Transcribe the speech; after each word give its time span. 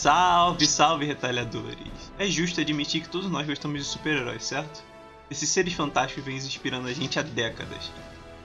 Salve, 0.00 0.66
salve, 0.66 1.04
retalhadores! 1.04 2.10
É 2.18 2.26
justo 2.26 2.58
admitir 2.58 3.02
que 3.02 3.10
todos 3.10 3.30
nós 3.30 3.46
gostamos 3.46 3.80
de 3.80 3.86
super-heróis, 3.86 4.42
certo? 4.44 4.82
Esses 5.30 5.50
seres 5.50 5.74
fantásticos 5.74 6.24
vêm 6.24 6.38
inspirando 6.38 6.88
a 6.88 6.92
gente 6.94 7.18
há 7.18 7.22
décadas. 7.22 7.92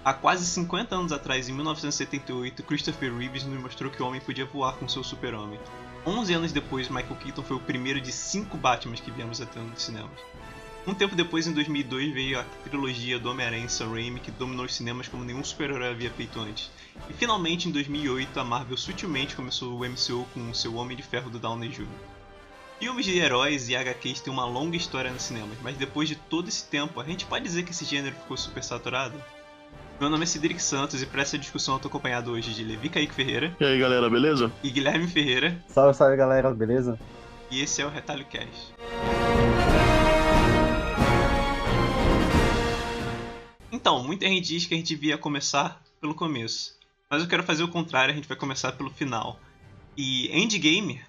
Há 0.04 0.14
quase 0.14 0.46
50 0.46 0.94
anos 0.94 1.14
atrás, 1.14 1.48
em 1.48 1.54
1978, 1.54 2.62
Christopher 2.62 3.16
Reeves 3.16 3.46
nos 3.46 3.58
mostrou 3.58 3.90
que 3.90 4.04
o 4.04 4.06
homem 4.06 4.20
podia 4.20 4.46
voar 4.46 4.76
com 4.76 4.90
seu 4.90 5.02
super-homem. 5.02 5.58
11 6.06 6.34
anos 6.34 6.52
depois, 6.52 6.90
Michael 6.90 7.16
Keaton 7.16 7.44
foi 7.44 7.56
o 7.56 7.62
primeiro 7.62 8.02
de 8.02 8.12
cinco 8.12 8.58
Batmans 8.58 9.00
que 9.00 9.10
viemos 9.10 9.40
a 9.40 9.46
ter 9.46 9.62
nos 9.62 9.82
cinemas. 9.82 10.20
Um 10.88 10.94
tempo 10.94 11.16
depois, 11.16 11.48
em 11.48 11.52
2002, 11.52 12.14
veio 12.14 12.40
a 12.40 12.44
trilogia 12.64 13.18
do 13.18 13.32
Homem-Aranha 13.32 13.68
Sam 13.68 13.90
Raimi, 13.90 14.20
que 14.20 14.30
dominou 14.30 14.66
os 14.66 14.76
cinemas 14.76 15.08
como 15.08 15.24
nenhum 15.24 15.44
super-herói 15.44 15.90
havia 15.90 16.12
feito 16.12 16.40
antes. 16.40 16.70
E 17.10 17.14
finalmente, 17.14 17.68
em 17.68 17.72
2008, 17.72 18.40
a 18.40 18.44
Marvel 18.44 18.78
sutilmente 18.78 19.36
começou 19.36 19.74
o 19.74 19.84
MCU 19.84 20.28
com 20.32 20.54
seu 20.54 20.76
Homem 20.76 20.96
de 20.96 21.02
Ferro 21.02 21.32
do 21.32 21.40
Downey 21.40 21.70
Jr. 21.70 21.88
Filmes 22.80 23.06
de 23.06 23.18
heróis 23.18 23.68
e 23.68 23.76
HQs 23.76 24.22
têm 24.22 24.32
uma 24.32 24.46
longa 24.46 24.78
história 24.78 25.10
nos 25.10 25.24
cinemas, 25.24 25.58
mas 25.64 25.76
depois 25.76 26.08
de 26.08 26.16
todo 26.16 26.50
esse 26.50 26.66
tempo, 26.66 27.02
a 27.02 27.04
gente 27.04 27.26
pode 27.26 27.44
dizer 27.44 27.64
que 27.64 27.72
esse 27.72 27.86
gênero 27.86 28.16
ficou 28.16 28.38
super 28.38 28.64
saturado? 28.64 29.16
Meu 30.00 30.10
nome 30.10 30.24
é 30.24 30.28
Cedric 30.28 30.62
Santos 30.62 31.02
e 31.02 31.06
para 31.06 31.22
essa 31.22 31.38
discussão 31.38 31.76
eu 31.76 31.80
tô 31.80 31.88
acompanhado 31.88 32.32
hoje 32.32 32.54
de 32.54 32.64
Levi 32.64 32.90
Kaique 32.90 33.14
Ferreira. 33.14 33.56
E 33.60 33.66
aí 33.66 33.80
galera, 33.80 34.08
beleza? 34.08 34.52
E 34.62 34.70
Guilherme 34.70 35.08
Ferreira. 35.08 35.58
Salve, 35.68 35.98
salve 35.98 36.16
galera, 36.16 36.52
beleza? 36.52 37.00
E 37.50 37.62
esse 37.62 37.82
é 37.82 37.86
o 37.86 37.90
Retalho 37.90 38.26
Cast. 38.26 38.76
Então, 43.86 44.04
muita 44.04 44.26
gente 44.26 44.48
diz 44.48 44.66
que 44.66 44.74
a 44.74 44.78
gente 44.78 44.88
devia 44.88 45.16
começar 45.16 45.80
pelo 46.02 46.16
começo. 46.16 46.76
Mas 47.08 47.22
eu 47.22 47.28
quero 47.28 47.44
fazer 47.44 47.62
o 47.62 47.68
contrário, 47.68 48.12
a 48.12 48.16
gente 48.16 48.28
vai 48.28 48.36
começar 48.36 48.72
pelo 48.72 48.90
final. 48.90 49.40
E 49.96 50.28
Endgame 50.36 51.04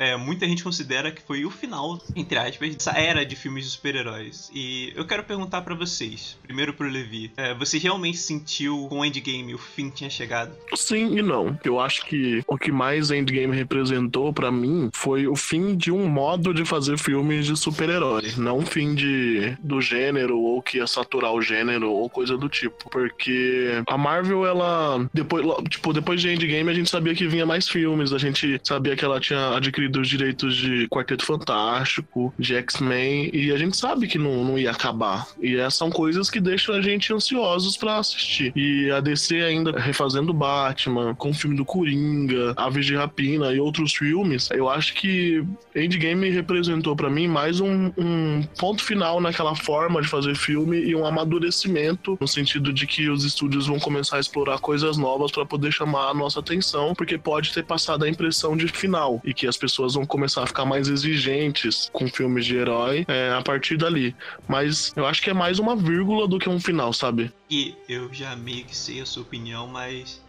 é, 0.00 0.16
muita 0.16 0.46
gente 0.46 0.64
considera 0.64 1.12
que 1.12 1.20
foi 1.20 1.44
o 1.44 1.50
final, 1.50 2.00
entre 2.16 2.38
aspas, 2.38 2.74
dessa 2.74 2.92
era 2.92 3.24
de 3.24 3.36
filmes 3.36 3.66
de 3.66 3.70
super-heróis. 3.72 4.50
E 4.54 4.92
eu 4.96 5.06
quero 5.06 5.22
perguntar 5.22 5.60
para 5.60 5.74
vocês, 5.74 6.38
primeiro 6.42 6.72
pro 6.72 6.88
Levi, 6.88 7.30
é, 7.36 7.54
você 7.54 7.76
realmente 7.76 8.16
sentiu 8.16 8.86
com 8.88 9.04
Endgame 9.04 9.54
o 9.54 9.58
fim 9.58 9.90
tinha 9.90 10.08
chegado? 10.08 10.52
Sim 10.74 11.18
e 11.18 11.22
não. 11.22 11.58
Eu 11.62 11.78
acho 11.78 12.06
que 12.06 12.42
o 12.46 12.56
que 12.56 12.72
mais 12.72 13.10
Endgame 13.10 13.54
representou 13.54 14.32
para 14.32 14.50
mim 14.50 14.88
foi 14.94 15.26
o 15.26 15.36
fim 15.36 15.76
de 15.76 15.92
um 15.92 16.08
modo 16.08 16.54
de 16.54 16.64
fazer 16.64 16.98
filmes 16.98 17.44
de 17.44 17.54
super-heróis, 17.54 18.38
não 18.38 18.58
o 18.58 18.66
fim 18.66 18.94
de, 18.94 19.54
do 19.62 19.82
gênero 19.82 20.38
ou 20.38 20.62
que 20.62 20.78
ia 20.78 20.86
saturar 20.86 21.34
o 21.34 21.42
gênero 21.42 21.92
ou 21.92 22.08
coisa 22.08 22.38
do 22.38 22.48
tipo. 22.48 22.88
Porque 22.88 23.82
a 23.86 23.98
Marvel, 23.98 24.46
ela, 24.46 25.06
depois, 25.12 25.44
tipo, 25.68 25.92
depois 25.92 26.22
de 26.22 26.30
Endgame 26.30 26.70
a 26.70 26.74
gente 26.74 26.88
sabia 26.88 27.14
que 27.14 27.28
vinha 27.28 27.44
mais 27.44 27.68
filmes, 27.68 28.14
a 28.14 28.18
gente 28.18 28.58
sabia 28.64 28.96
que 28.96 29.04
ela 29.04 29.20
tinha 29.20 29.56
adquirido 29.56 29.89
dos 29.90 30.08
direitos 30.08 30.56
de 30.56 30.88
Quarteto 30.88 31.24
Fantástico, 31.24 32.32
de 32.38 32.54
X-Men, 32.54 33.30
e 33.32 33.52
a 33.52 33.58
gente 33.58 33.76
sabe 33.76 34.06
que 34.06 34.18
não, 34.18 34.44
não 34.44 34.58
ia 34.58 34.70
acabar. 34.70 35.26
E 35.40 35.56
essas 35.56 35.74
são 35.74 35.90
coisas 35.90 36.30
que 36.30 36.40
deixam 36.40 36.74
a 36.74 36.80
gente 36.80 37.12
ansiosos 37.12 37.76
para 37.76 37.96
assistir. 37.96 38.52
E 38.56 38.90
a 38.90 39.00
DC 39.00 39.42
ainda 39.42 39.78
refazendo 39.78 40.32
Batman, 40.32 41.14
com 41.14 41.30
o 41.30 41.34
filme 41.34 41.56
do 41.56 41.64
Coringa, 41.64 42.54
Aves 42.56 42.86
de 42.86 42.94
Rapina 42.94 43.52
e 43.52 43.60
outros 43.60 43.94
filmes, 43.94 44.48
eu 44.50 44.68
acho 44.68 44.94
que 44.94 45.44
Endgame 45.74 46.30
representou 46.30 46.94
para 46.94 47.10
mim 47.10 47.26
mais 47.26 47.60
um, 47.60 47.92
um 47.96 48.42
ponto 48.58 48.82
final 48.82 49.20
naquela 49.20 49.54
forma 49.54 50.02
de 50.02 50.08
fazer 50.08 50.34
filme 50.34 50.78
e 50.78 50.94
um 50.94 51.04
amadurecimento 51.06 52.16
no 52.20 52.28
sentido 52.28 52.72
de 52.72 52.86
que 52.86 53.08
os 53.08 53.24
estúdios 53.24 53.66
vão 53.66 53.78
começar 53.78 54.16
a 54.16 54.20
explorar 54.20 54.58
coisas 54.58 54.96
novas 54.96 55.30
para 55.30 55.46
poder 55.46 55.72
chamar 55.72 56.10
a 56.10 56.14
nossa 56.14 56.40
atenção, 56.40 56.94
porque 56.94 57.16
pode 57.16 57.52
ter 57.52 57.64
passado 57.64 58.04
a 58.04 58.08
impressão 58.08 58.56
de 58.56 58.68
final 58.68 59.20
e 59.24 59.32
que 59.32 59.46
as 59.46 59.56
pessoas 59.56 59.79
pessoas 59.80 59.94
vão 59.94 60.04
começar 60.04 60.42
a 60.42 60.46
ficar 60.46 60.64
mais 60.64 60.88
exigentes 60.88 61.88
com 61.92 62.06
filmes 62.06 62.44
de 62.44 62.56
herói 62.56 63.04
é, 63.08 63.32
a 63.32 63.42
partir 63.42 63.76
dali. 63.76 64.14
Mas 64.46 64.92
eu 64.94 65.06
acho 65.06 65.22
que 65.22 65.30
é 65.30 65.34
mais 65.34 65.58
uma 65.58 65.74
vírgula 65.74 66.28
do 66.28 66.38
que 66.38 66.48
um 66.48 66.60
final, 66.60 66.92
sabe? 66.92 67.32
E 67.48 67.74
eu 67.88 68.12
já 68.12 68.36
meio 68.36 68.64
que 68.64 68.76
sei 68.76 69.00
a 69.00 69.06
sua 69.06 69.22
opinião, 69.22 69.66
mas. 69.66 70.22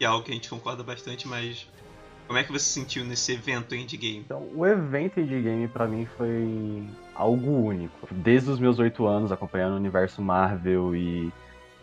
é 0.00 0.04
algo 0.06 0.24
que 0.24 0.32
a 0.32 0.34
gente 0.34 0.48
concorda 0.48 0.82
bastante, 0.82 1.28
mas. 1.28 1.68
Como 2.26 2.36
é 2.36 2.42
que 2.42 2.50
você 2.50 2.64
se 2.64 2.72
sentiu 2.72 3.04
nesse 3.04 3.32
evento 3.32 3.72
Endgame? 3.72 4.18
Então, 4.18 4.48
o 4.52 4.66
evento 4.66 5.20
Endgame 5.20 5.68
para 5.68 5.86
mim 5.86 6.08
foi 6.16 6.84
algo 7.14 7.52
único. 7.52 8.08
Desde 8.10 8.50
os 8.50 8.58
meus 8.58 8.80
oito 8.80 9.06
anos 9.06 9.30
acompanhando 9.30 9.74
o 9.74 9.76
universo 9.76 10.20
Marvel 10.20 10.96
e 10.96 11.32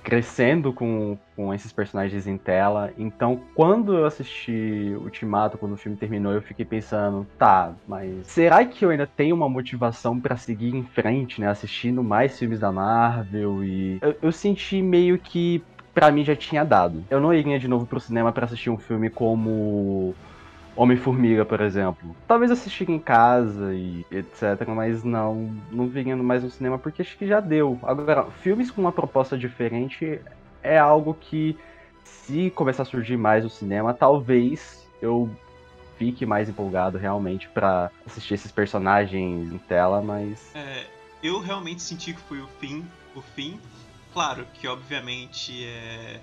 crescendo 0.03 0.73
com, 0.73 1.17
com 1.35 1.53
esses 1.53 1.71
personagens 1.71 2.27
em 2.27 2.37
tela. 2.37 2.91
Então, 2.97 3.39
quando 3.55 3.95
eu 3.95 4.05
assisti 4.05 4.93
Ultimato, 4.99 5.57
quando 5.57 5.73
o 5.73 5.77
filme 5.77 5.97
terminou, 5.97 6.33
eu 6.33 6.41
fiquei 6.41 6.65
pensando, 6.65 7.25
tá, 7.37 7.73
mas 7.87 8.27
será 8.27 8.65
que 8.65 8.83
eu 8.85 8.89
ainda 8.89 9.07
tenho 9.07 9.35
uma 9.35 9.47
motivação 9.47 10.19
para 10.19 10.35
seguir 10.35 10.75
em 10.75 10.83
frente, 10.83 11.39
né? 11.39 11.47
Assistindo 11.47 12.03
mais 12.03 12.37
filmes 12.37 12.59
da 12.59 12.71
Marvel 12.71 13.63
e 13.63 13.97
eu, 14.01 14.15
eu 14.21 14.31
senti 14.31 14.81
meio 14.81 15.17
que 15.17 15.63
para 15.93 16.11
mim 16.11 16.23
já 16.23 16.35
tinha 16.35 16.65
dado. 16.65 17.03
Eu 17.09 17.21
não 17.21 17.33
iria 17.33 17.59
de 17.59 17.67
novo 17.67 17.85
pro 17.85 17.99
cinema 17.99 18.31
para 18.31 18.45
assistir 18.45 18.69
um 18.69 18.77
filme 18.77 19.09
como 19.09 20.15
Homem-Formiga, 20.75 21.45
por 21.45 21.61
exemplo. 21.61 22.15
Talvez 22.27 22.51
assistir 22.51 22.89
em 22.89 22.99
casa 22.99 23.73
e 23.73 24.05
etc, 24.11 24.67
mas 24.67 25.03
não, 25.03 25.55
não 25.71 25.87
vinha 25.87 26.15
mais 26.15 26.43
no 26.43 26.49
cinema 26.49 26.79
porque 26.79 27.01
acho 27.01 27.17
que 27.17 27.27
já 27.27 27.39
deu. 27.39 27.79
Agora, 27.83 28.25
filmes 28.41 28.71
com 28.71 28.81
uma 28.81 28.91
proposta 28.91 29.37
diferente 29.37 30.19
é 30.61 30.77
algo 30.77 31.13
que, 31.13 31.57
se 32.03 32.49
começar 32.51 32.83
a 32.83 32.85
surgir 32.85 33.17
mais 33.17 33.43
no 33.43 33.49
cinema, 33.49 33.93
talvez 33.93 34.87
eu 35.01 35.29
fique 35.97 36.25
mais 36.25 36.49
empolgado 36.49 36.97
realmente 36.97 37.47
para 37.49 37.91
assistir 38.05 38.33
esses 38.33 38.51
personagens 38.51 39.53
em 39.53 39.57
tela, 39.57 40.01
mas. 40.01 40.55
É, 40.55 40.85
eu 41.21 41.39
realmente 41.39 41.81
senti 41.81 42.13
que 42.13 42.21
foi 42.21 42.39
o 42.39 42.47
fim. 42.59 42.85
O 43.15 43.21
fim. 43.21 43.59
Claro 44.11 44.45
que, 44.53 44.67
obviamente, 44.67 45.65
é 45.65 46.19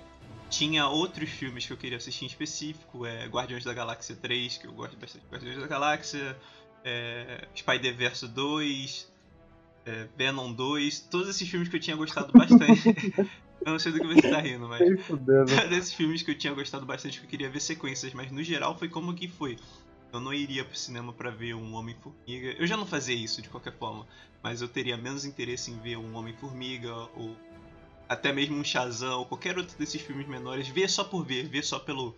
tinha 0.51 0.85
outros 0.87 1.29
filmes 1.29 1.65
que 1.65 1.71
eu 1.71 1.77
queria 1.77 1.97
assistir 1.97 2.25
em 2.25 2.27
específico, 2.27 3.05
é 3.05 3.25
Guardiões 3.25 3.63
da 3.63 3.73
Galáxia 3.73 4.15
3, 4.15 4.57
que 4.57 4.67
eu 4.67 4.73
gosto 4.73 4.97
bastante 4.97 5.23
de 5.23 5.31
Guardiões 5.31 5.57
da 5.57 5.67
Galáxia, 5.67 6.37
é, 6.83 7.47
Spider-Verse 7.55 8.27
2, 8.27 9.11
é, 9.85 10.07
Venom 10.17 10.51
2, 10.51 10.99
todos 11.09 11.29
esses 11.29 11.47
filmes 11.49 11.69
que 11.69 11.77
eu 11.77 11.79
tinha 11.79 11.95
gostado 11.95 12.33
bastante. 12.33 13.13
eu 13.65 13.71
não 13.71 13.79
sei 13.79 13.93
do 13.93 13.99
que 14.01 14.07
você 14.07 14.29
tá 14.29 14.41
rindo, 14.41 14.67
mas. 14.67 15.07
Todos 15.07 15.53
esses 15.71 15.93
filmes 15.93 16.21
que 16.21 16.31
eu 16.31 16.37
tinha 16.37 16.53
gostado 16.53 16.85
bastante, 16.85 17.19
que 17.19 17.25
eu 17.25 17.29
queria 17.29 17.49
ver 17.49 17.61
sequências, 17.61 18.13
mas 18.13 18.29
no 18.29 18.43
geral 18.43 18.77
foi 18.77 18.89
como 18.89 19.13
que 19.13 19.29
foi. 19.29 19.57
Eu 20.11 20.19
não 20.19 20.33
iria 20.33 20.65
pro 20.65 20.75
cinema 20.75 21.13
para 21.13 21.31
ver 21.31 21.55
um 21.55 21.73
Homem-Formiga. 21.73 22.55
Eu 22.59 22.67
já 22.67 22.75
não 22.75 22.85
fazia 22.85 23.15
isso 23.15 23.41
de 23.41 23.47
qualquer 23.47 23.73
forma, 23.77 24.05
mas 24.43 24.61
eu 24.61 24.67
teria 24.67 24.97
menos 24.97 25.23
interesse 25.23 25.71
em 25.71 25.79
ver 25.79 25.95
um 25.95 26.13
Homem-Formiga 26.17 26.93
ou 27.15 27.37
até 28.11 28.33
mesmo 28.33 28.57
um 28.57 28.63
Shazam 28.63 29.19
ou 29.19 29.25
qualquer 29.25 29.57
outro 29.57 29.77
desses 29.77 30.01
filmes 30.01 30.27
menores, 30.27 30.67
ver 30.67 30.89
só 30.89 31.01
por 31.01 31.23
ver, 31.23 31.47
ver 31.47 31.63
só 31.63 31.79
pelo 31.79 32.13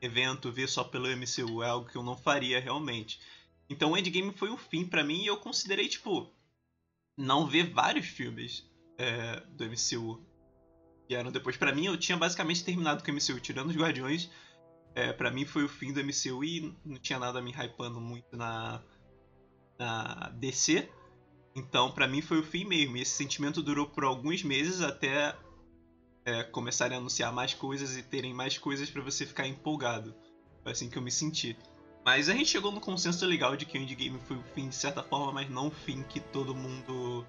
evento, 0.00 0.50
ver 0.50 0.66
só 0.66 0.82
pelo 0.82 1.06
MCU, 1.06 1.62
é 1.62 1.68
algo 1.68 1.86
que 1.86 1.96
eu 1.96 2.02
não 2.02 2.16
faria 2.16 2.58
realmente. 2.58 3.20
Então 3.68 3.92
o 3.92 3.96
Endgame 3.98 4.32
foi 4.32 4.48
o 4.48 4.56
fim 4.56 4.86
para 4.86 5.04
mim 5.04 5.22
e 5.22 5.26
eu 5.26 5.36
considerei, 5.36 5.86
tipo, 5.86 6.32
não 7.14 7.46
ver 7.46 7.70
vários 7.70 8.06
filmes 8.06 8.66
é, 8.96 9.40
do 9.50 9.66
MCU 9.66 10.24
que 11.06 11.14
eram 11.14 11.30
depois. 11.30 11.58
para 11.58 11.74
mim, 11.74 11.84
eu 11.84 11.98
tinha 11.98 12.16
basicamente 12.16 12.64
terminado 12.64 13.04
com 13.04 13.10
o 13.10 13.14
MCU, 13.14 13.38
tirando 13.38 13.68
os 13.68 13.76
Guardiões. 13.76 14.30
É, 14.94 15.12
para 15.12 15.30
mim 15.30 15.44
foi 15.44 15.64
o 15.64 15.68
fim 15.68 15.92
do 15.92 16.02
MCU 16.02 16.42
e 16.42 16.74
não 16.82 16.96
tinha 16.96 17.18
nada 17.18 17.42
me 17.42 17.52
hypando 17.52 18.00
muito 18.00 18.34
na, 18.34 18.82
na 19.78 20.30
DC. 20.36 20.88
Então, 21.54 21.92
para 21.92 22.08
mim 22.08 22.20
foi 22.20 22.38
o 22.38 22.42
fim 22.42 22.64
mesmo. 22.64 22.96
E 22.96 23.02
esse 23.02 23.12
sentimento 23.12 23.62
durou 23.62 23.86
por 23.86 24.04
alguns 24.04 24.42
meses 24.42 24.80
até 24.80 25.36
é, 26.24 26.42
começarem 26.44 26.96
a 26.96 27.00
anunciar 27.00 27.32
mais 27.32 27.54
coisas 27.54 27.96
e 27.96 28.02
terem 28.02 28.32
mais 28.32 28.58
coisas 28.58 28.88
para 28.88 29.02
você 29.02 29.26
ficar 29.26 29.46
empolgado. 29.46 30.14
Foi 30.62 30.72
assim 30.72 30.88
que 30.88 30.96
eu 30.96 31.02
me 31.02 31.10
senti. 31.10 31.56
Mas 32.04 32.28
a 32.28 32.34
gente 32.34 32.50
chegou 32.50 32.70
no 32.70 32.80
consenso 32.80 33.24
legal 33.24 33.56
de 33.56 33.64
que 33.64 33.78
o 33.78 33.80
Endgame 33.80 34.18
foi 34.26 34.36
o 34.36 34.44
fim 34.54 34.68
de 34.68 34.74
certa 34.74 35.02
forma, 35.02 35.32
mas 35.32 35.48
não 35.48 35.68
o 35.68 35.70
fim 35.70 36.02
que 36.02 36.20
todo 36.20 36.54
mundo 36.54 37.24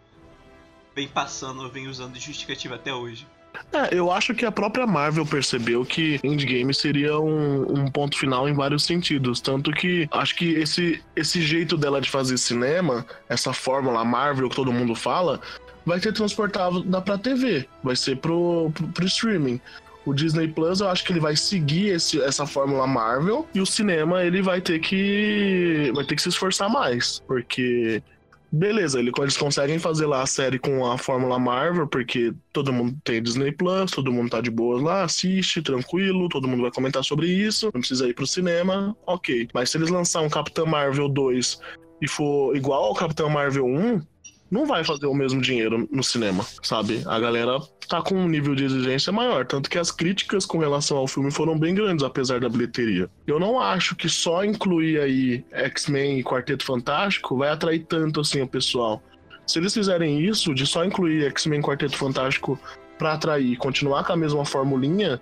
vem 0.93 1.07
passando, 1.07 1.69
vem 1.69 1.87
usando 1.87 2.13
de 2.13 2.19
justificativa 2.19 2.75
até 2.75 2.93
hoje. 2.93 3.27
É, 3.71 3.97
eu 3.97 4.11
acho 4.11 4.33
que 4.33 4.45
a 4.45 4.51
própria 4.51 4.85
Marvel 4.85 5.25
percebeu 5.25 5.85
que 5.85 6.19
Endgame 6.23 6.73
seria 6.73 7.17
um, 7.17 7.83
um, 7.83 7.87
ponto 7.87 8.17
final 8.17 8.49
em 8.49 8.53
vários 8.53 8.83
sentidos. 8.83 9.39
Tanto 9.39 9.71
que 9.71 10.07
acho 10.11 10.35
que 10.35 10.53
esse, 10.55 11.01
esse 11.15 11.41
jeito 11.41 11.77
dela 11.77 12.01
de 12.01 12.09
fazer 12.09 12.37
cinema, 12.37 13.05
essa 13.29 13.53
fórmula 13.53 14.03
Marvel 14.03 14.49
que 14.49 14.55
todo 14.55 14.73
mundo 14.73 14.93
fala, 14.93 15.39
vai 15.85 15.99
ser 15.99 16.13
transportado 16.13 16.83
da 16.83 17.01
pra 17.01 17.17
TV, 17.17 17.67
vai 17.83 17.95
ser 17.95 18.17
pro, 18.17 18.71
pro, 18.73 18.87
pro 18.87 19.05
streaming. 19.05 19.59
O 20.05 20.13
Disney 20.13 20.47
Plus, 20.47 20.81
eu 20.81 20.89
acho 20.89 21.03
que 21.03 21.11
ele 21.11 21.19
vai 21.19 21.35
seguir 21.35 21.87
esse, 21.87 22.21
essa 22.21 22.45
fórmula 22.45 22.85
Marvel 22.85 23.47
e 23.55 23.59
o 23.59 23.65
cinema 23.65 24.23
ele 24.23 24.41
vai 24.41 24.61
ter 24.61 24.79
que 24.79 25.91
vai 25.95 26.05
ter 26.05 26.15
que 26.15 26.21
se 26.21 26.29
esforçar 26.29 26.69
mais, 26.69 27.23
porque 27.27 28.03
beleza, 28.51 28.99
eles 28.99 29.37
conseguem 29.37 29.77
fazer 29.79 30.05
lá 30.05 30.21
a 30.21 30.25
série 30.25 30.57
com 30.57 30.85
a 30.85 30.97
Fórmula 30.97 31.37
Marvel, 31.37 31.87
porque 31.87 32.33
todo 32.53 32.71
mundo 32.71 32.97
tem 33.03 33.21
Disney 33.21 33.51
Plus, 33.51 33.91
todo 33.91 34.11
mundo 34.11 34.29
tá 34.29 34.41
de 34.41 34.49
boas 34.49 34.81
lá, 34.81 35.03
assiste, 35.03 35.61
tranquilo, 35.61 36.29
todo 36.29 36.47
mundo 36.47 36.61
vai 36.61 36.71
comentar 36.71 37.03
sobre 37.03 37.27
isso, 37.27 37.65
não 37.73 37.81
precisa 37.81 38.07
ir 38.07 38.13
pro 38.13 38.25
cinema, 38.25 38.95
ok. 39.05 39.49
Mas 39.53 39.69
se 39.69 39.77
eles 39.77 39.89
lançar 39.89 40.21
um 40.21 40.29
Capitão 40.29 40.65
Marvel 40.65 41.09
2 41.09 41.59
e 42.01 42.07
for 42.07 42.55
igual 42.55 42.85
ao 42.85 42.95
Capitão 42.95 43.29
Marvel 43.29 43.65
1, 43.65 44.01
não 44.49 44.65
vai 44.65 44.83
fazer 44.83 45.07
o 45.07 45.13
mesmo 45.13 45.41
dinheiro 45.41 45.87
no 45.91 46.03
cinema, 46.03 46.45
sabe? 46.61 47.01
A 47.05 47.19
galera 47.19 47.59
tá 47.87 48.01
com 48.01 48.15
um 48.15 48.27
nível 48.27 48.55
de 48.55 48.65
exigência 48.65 49.11
maior, 49.11 49.45
tanto 49.45 49.69
que 49.69 49.77
as 49.77 49.91
críticas 49.91 50.45
com 50.45 50.57
relação 50.57 50.97
ao 50.97 51.07
filme 51.07 51.31
foram 51.31 51.57
bem 51.57 51.73
grandes, 51.73 52.03
apesar 52.03 52.39
da 52.39 52.49
bilheteria. 52.49 53.09
Eu 53.25 53.39
não 53.39 53.59
acho 53.59 53.95
que 53.95 54.07
só 54.07 54.43
incluir 54.43 54.99
aí 54.99 55.45
X-Men 55.51 56.19
e 56.19 56.23
Quarteto 56.23 56.65
Fantástico 56.65 57.37
vai 57.37 57.49
atrair 57.49 57.85
tanto 57.85 58.21
assim 58.21 58.41
o 58.41 58.47
pessoal. 58.47 59.01
Se 59.45 59.59
eles 59.59 59.73
fizerem 59.73 60.21
isso, 60.21 60.53
de 60.53 60.65
só 60.65 60.83
incluir 60.83 61.25
X-Men 61.25 61.59
e 61.59 61.63
Quarteto 61.63 61.97
Fantástico 61.97 62.59
para 62.97 63.13
atrair 63.13 63.53
e 63.53 63.57
continuar 63.57 64.03
com 64.03 64.13
a 64.13 64.17
mesma 64.17 64.45
formulinha, 64.45 65.21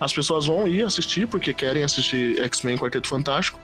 as 0.00 0.12
pessoas 0.12 0.46
vão 0.46 0.66
ir 0.66 0.82
assistir 0.82 1.28
porque 1.28 1.54
querem 1.54 1.84
assistir 1.84 2.40
X-Men 2.40 2.74
e 2.74 2.78
Quarteto 2.78 3.06
Fantástico, 3.08 3.60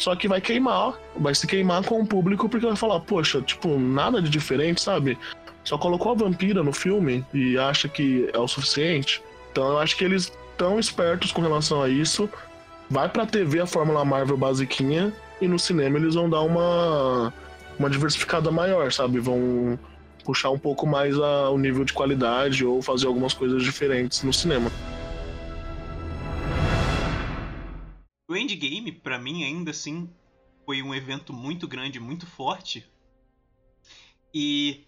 só 0.00 0.16
que 0.16 0.26
vai 0.26 0.40
queimar, 0.40 0.94
vai 1.14 1.34
se 1.34 1.46
queimar 1.46 1.84
com 1.84 2.00
o 2.00 2.06
público 2.06 2.48
porque 2.48 2.66
vai 2.66 2.74
falar, 2.74 3.00
poxa, 3.00 3.42
tipo, 3.42 3.78
nada 3.78 4.22
de 4.22 4.30
diferente, 4.30 4.80
sabe? 4.80 5.18
Só 5.62 5.76
colocou 5.76 6.12
a 6.12 6.14
vampira 6.14 6.62
no 6.62 6.72
filme 6.72 7.22
e 7.34 7.58
acha 7.58 7.86
que 7.86 8.28
é 8.32 8.38
o 8.38 8.48
suficiente. 8.48 9.22
Então 9.52 9.68
eu 9.68 9.78
acho 9.78 9.94
que 9.98 10.02
eles 10.02 10.32
estão 10.52 10.80
espertos 10.80 11.32
com 11.32 11.42
relação 11.42 11.82
a 11.82 11.88
isso. 11.90 12.30
Vai 12.88 13.10
pra 13.10 13.26
TV 13.26 13.60
a 13.60 13.66
Fórmula 13.66 14.02
Marvel 14.02 14.38
basiquinha 14.38 15.12
e 15.38 15.46
no 15.46 15.58
cinema 15.58 15.98
eles 15.98 16.14
vão 16.14 16.30
dar 16.30 16.40
uma, 16.40 17.30
uma 17.78 17.90
diversificada 17.90 18.50
maior, 18.50 18.90
sabe? 18.90 19.20
Vão 19.20 19.78
puxar 20.24 20.48
um 20.48 20.58
pouco 20.58 20.86
mais 20.86 21.14
a, 21.18 21.50
o 21.50 21.58
nível 21.58 21.84
de 21.84 21.92
qualidade 21.92 22.64
ou 22.64 22.80
fazer 22.80 23.06
algumas 23.06 23.34
coisas 23.34 23.62
diferentes 23.62 24.22
no 24.22 24.32
cinema. 24.32 24.72
Endgame, 28.60 28.92
para 28.92 29.18
mim, 29.18 29.44
ainda 29.44 29.70
assim, 29.70 30.08
foi 30.66 30.82
um 30.82 30.94
evento 30.94 31.32
muito 31.32 31.66
grande, 31.66 31.98
muito 31.98 32.26
forte. 32.26 32.86
E 34.34 34.84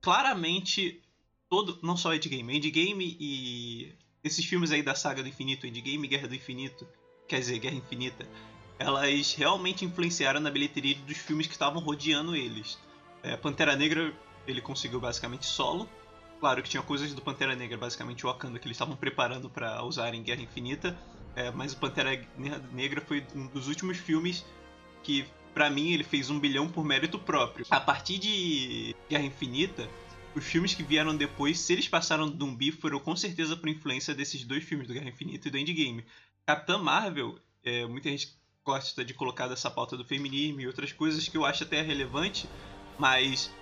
claramente, 0.00 1.02
todo, 1.48 1.78
não 1.82 1.96
só 1.96 2.14
Endgame, 2.14 2.56
Endgame 2.56 3.16
e 3.18 3.94
esses 4.22 4.44
filmes 4.44 4.70
aí 4.70 4.82
da 4.82 4.94
saga 4.94 5.22
do 5.22 5.28
infinito, 5.28 5.66
Endgame 5.66 6.06
e 6.06 6.08
Guerra 6.08 6.28
do 6.28 6.34
Infinito, 6.34 6.86
quer 7.28 7.40
dizer, 7.40 7.58
Guerra 7.58 7.76
Infinita, 7.76 8.26
elas 8.78 9.34
realmente 9.34 9.84
influenciaram 9.84 10.40
na 10.40 10.50
bilheteria 10.50 10.94
dos 11.06 11.18
filmes 11.18 11.46
que 11.46 11.52
estavam 11.52 11.82
rodeando 11.82 12.34
eles. 12.34 12.78
É, 13.22 13.36
Pantera 13.36 13.76
Negra, 13.76 14.14
ele 14.46 14.60
conseguiu 14.60 15.00
basicamente 15.00 15.46
solo. 15.46 15.88
Claro 16.40 16.62
que 16.62 16.68
tinha 16.68 16.82
coisas 16.82 17.12
do 17.12 17.22
Pantera 17.22 17.54
Negra, 17.54 17.76
basicamente 17.76 18.24
o 18.24 18.28
Wakanda, 18.28 18.58
que 18.58 18.66
eles 18.66 18.76
estavam 18.76 18.96
preparando 18.96 19.48
para 19.48 19.82
usar 19.84 20.14
em 20.14 20.22
Guerra 20.22 20.42
Infinita 20.42 20.98
é, 21.36 21.50
mas 21.50 21.72
o 21.72 21.76
Pantera 21.76 22.10
Negra 22.72 23.00
foi 23.00 23.26
um 23.34 23.46
dos 23.46 23.68
últimos 23.68 23.98
filmes 23.98 24.44
que, 25.02 25.26
para 25.52 25.68
mim, 25.68 25.92
ele 25.92 26.04
fez 26.04 26.30
um 26.30 26.38
bilhão 26.38 26.68
por 26.68 26.84
mérito 26.84 27.18
próprio. 27.18 27.66
A 27.70 27.80
partir 27.80 28.18
de 28.18 28.94
Guerra 29.08 29.24
Infinita, 29.24 29.88
os 30.34 30.44
filmes 30.44 30.74
que 30.74 30.82
vieram 30.82 31.16
depois, 31.16 31.58
se 31.60 31.72
eles 31.72 31.88
passaram 31.88 32.28
do 32.28 32.44
zumbi, 32.44 32.72
foram 32.72 32.98
com 32.98 33.14
certeza 33.14 33.56
por 33.56 33.68
influência 33.68 34.14
desses 34.14 34.44
dois 34.44 34.64
filmes, 34.64 34.86
do 34.86 34.94
Guerra 34.94 35.08
Infinita 35.08 35.48
e 35.48 35.50
do 35.50 35.58
Endgame. 35.58 36.04
Capitã 36.46 36.78
Marvel, 36.78 37.38
é, 37.64 37.86
muita 37.86 38.08
gente 38.10 38.36
gosta 38.64 39.04
de 39.04 39.12
colocar 39.12 39.46
dessa 39.46 39.70
pauta 39.70 39.96
do 39.96 40.04
feminismo 40.04 40.60
e 40.60 40.66
outras 40.66 40.92
coisas 40.92 41.28
que 41.28 41.36
eu 41.36 41.44
acho 41.44 41.64
até 41.64 41.82
relevante, 41.82 42.48
mas 42.98 43.52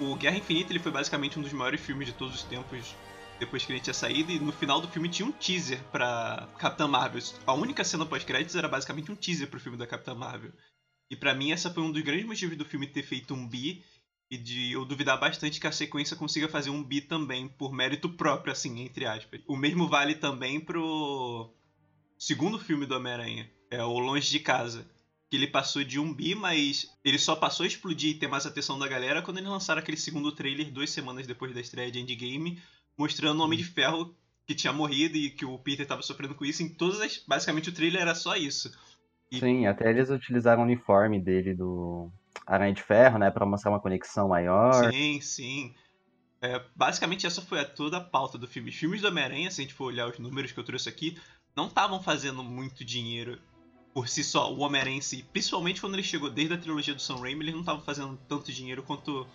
o 0.00 0.16
Guerra 0.16 0.38
Infinita 0.38 0.72
ele 0.72 0.78
foi 0.80 0.90
basicamente 0.90 1.38
um 1.38 1.42
dos 1.42 1.52
maiores 1.52 1.80
filmes 1.80 2.06
de 2.08 2.14
todos 2.14 2.34
os 2.34 2.42
tempos 2.42 2.94
depois 3.42 3.64
que 3.64 3.72
ele 3.72 3.80
tinha 3.80 3.92
saído, 3.92 4.30
e 4.30 4.38
no 4.38 4.52
final 4.52 4.80
do 4.80 4.86
filme 4.86 5.08
tinha 5.08 5.26
um 5.26 5.32
teaser 5.32 5.82
pra 5.90 6.48
Capitã 6.58 6.86
Marvel. 6.86 7.20
A 7.44 7.52
única 7.52 7.82
cena 7.82 8.06
pós-créditos 8.06 8.54
era 8.54 8.68
basicamente 8.68 9.10
um 9.10 9.16
teaser 9.16 9.48
pro 9.48 9.58
filme 9.58 9.76
da 9.76 9.86
Capitã 9.86 10.14
Marvel. 10.14 10.52
E 11.10 11.16
para 11.16 11.34
mim 11.34 11.50
essa 11.50 11.68
foi 11.68 11.82
um 11.82 11.90
dos 11.90 12.02
grandes 12.02 12.24
motivos 12.24 12.56
do 12.56 12.64
filme 12.64 12.86
ter 12.86 13.02
feito 13.02 13.34
um 13.34 13.46
bi 13.46 13.84
e 14.30 14.38
de 14.38 14.72
eu 14.72 14.84
duvidar 14.84 15.18
bastante 15.18 15.60
que 15.60 15.66
a 15.66 15.72
sequência 15.72 16.16
consiga 16.16 16.48
fazer 16.48 16.70
um 16.70 16.84
bi 16.84 17.00
também 17.00 17.48
por 17.48 17.72
mérito 17.72 18.08
próprio, 18.08 18.52
assim, 18.52 18.80
entre 18.80 19.06
aspas. 19.06 19.40
O 19.48 19.56
mesmo 19.56 19.88
vale 19.88 20.14
também 20.14 20.60
pro 20.60 21.52
segundo 22.16 22.60
filme 22.60 22.86
do 22.86 22.94
Homem-Aranha, 22.94 23.50
é 23.70 23.82
o 23.82 23.98
Longe 23.98 24.30
de 24.30 24.38
Casa. 24.38 24.88
Que 25.28 25.36
ele 25.36 25.48
passou 25.48 25.82
de 25.82 25.98
um 25.98 26.14
bi, 26.14 26.34
mas 26.34 26.86
ele 27.04 27.18
só 27.18 27.34
passou 27.34 27.64
a 27.64 27.66
explodir 27.66 28.10
e 28.10 28.18
ter 28.18 28.28
mais 28.28 28.46
atenção 28.46 28.78
da 28.78 28.86
galera 28.86 29.20
quando 29.20 29.38
eles 29.38 29.50
lançaram 29.50 29.80
aquele 29.80 29.96
segundo 29.96 30.30
trailer 30.30 30.70
duas 30.70 30.90
semanas 30.90 31.26
depois 31.26 31.52
da 31.52 31.60
estreia 31.60 31.90
de 31.90 31.98
Endgame, 31.98 32.62
mostrando 32.96 33.40
o 33.40 33.44
Homem 33.44 33.58
de 33.58 33.64
Ferro 33.64 34.14
que 34.46 34.54
tinha 34.54 34.72
morrido 34.72 35.16
e 35.16 35.30
que 35.30 35.44
o 35.44 35.58
Peter 35.58 35.82
estava 35.82 36.02
sofrendo 36.02 36.34
com 36.34 36.44
isso. 36.44 36.62
Em 36.62 36.68
todas 36.68 37.00
as. 37.00 37.18
Basicamente 37.26 37.68
o 37.68 37.72
trailer 37.72 38.02
era 38.02 38.14
só 38.14 38.36
isso. 38.36 38.72
E... 39.30 39.38
Sim, 39.38 39.66
até 39.66 39.90
eles 39.90 40.10
utilizaram 40.10 40.62
o 40.62 40.64
uniforme 40.64 41.18
dele 41.20 41.54
do 41.54 42.10
Aranha 42.46 42.74
de 42.74 42.82
Ferro, 42.82 43.18
né? 43.18 43.30
para 43.30 43.46
mostrar 43.46 43.70
uma 43.70 43.80
conexão 43.80 44.28
maior. 44.28 44.90
Sim, 44.90 45.20
sim. 45.20 45.74
É, 46.40 46.60
basicamente 46.74 47.26
essa 47.26 47.40
foi 47.40 47.60
a 47.60 47.64
toda 47.64 47.98
a 47.98 48.00
pauta 48.00 48.36
do 48.36 48.48
filme. 48.48 48.70
Os 48.70 48.74
filmes 48.74 49.00
do 49.00 49.08
Homem-Aranha, 49.08 49.50
se 49.50 49.60
a 49.60 49.64
gente 49.64 49.74
for 49.74 49.86
olhar 49.86 50.08
os 50.08 50.18
números 50.18 50.50
que 50.50 50.58
eu 50.58 50.64
trouxe 50.64 50.88
aqui, 50.88 51.16
não 51.54 51.66
estavam 51.66 52.02
fazendo 52.02 52.42
muito 52.42 52.84
dinheiro 52.84 53.38
por 53.94 54.08
si 54.08 54.24
só. 54.24 54.52
O 54.52 54.58
Homem-Aranha 54.60 54.98
em 54.98 55.00
si, 55.00 55.24
principalmente 55.32 55.80
quando 55.80 55.94
ele 55.94 56.02
chegou 56.02 56.28
desde 56.28 56.54
a 56.54 56.58
trilogia 56.58 56.94
do 56.94 57.00
Sam 57.00 57.20
Raimi, 57.20 57.44
eles 57.44 57.54
não 57.54 57.60
estavam 57.60 57.82
fazendo 57.82 58.18
tanto 58.28 58.52
dinheiro 58.52 58.82
quanto 58.82 59.26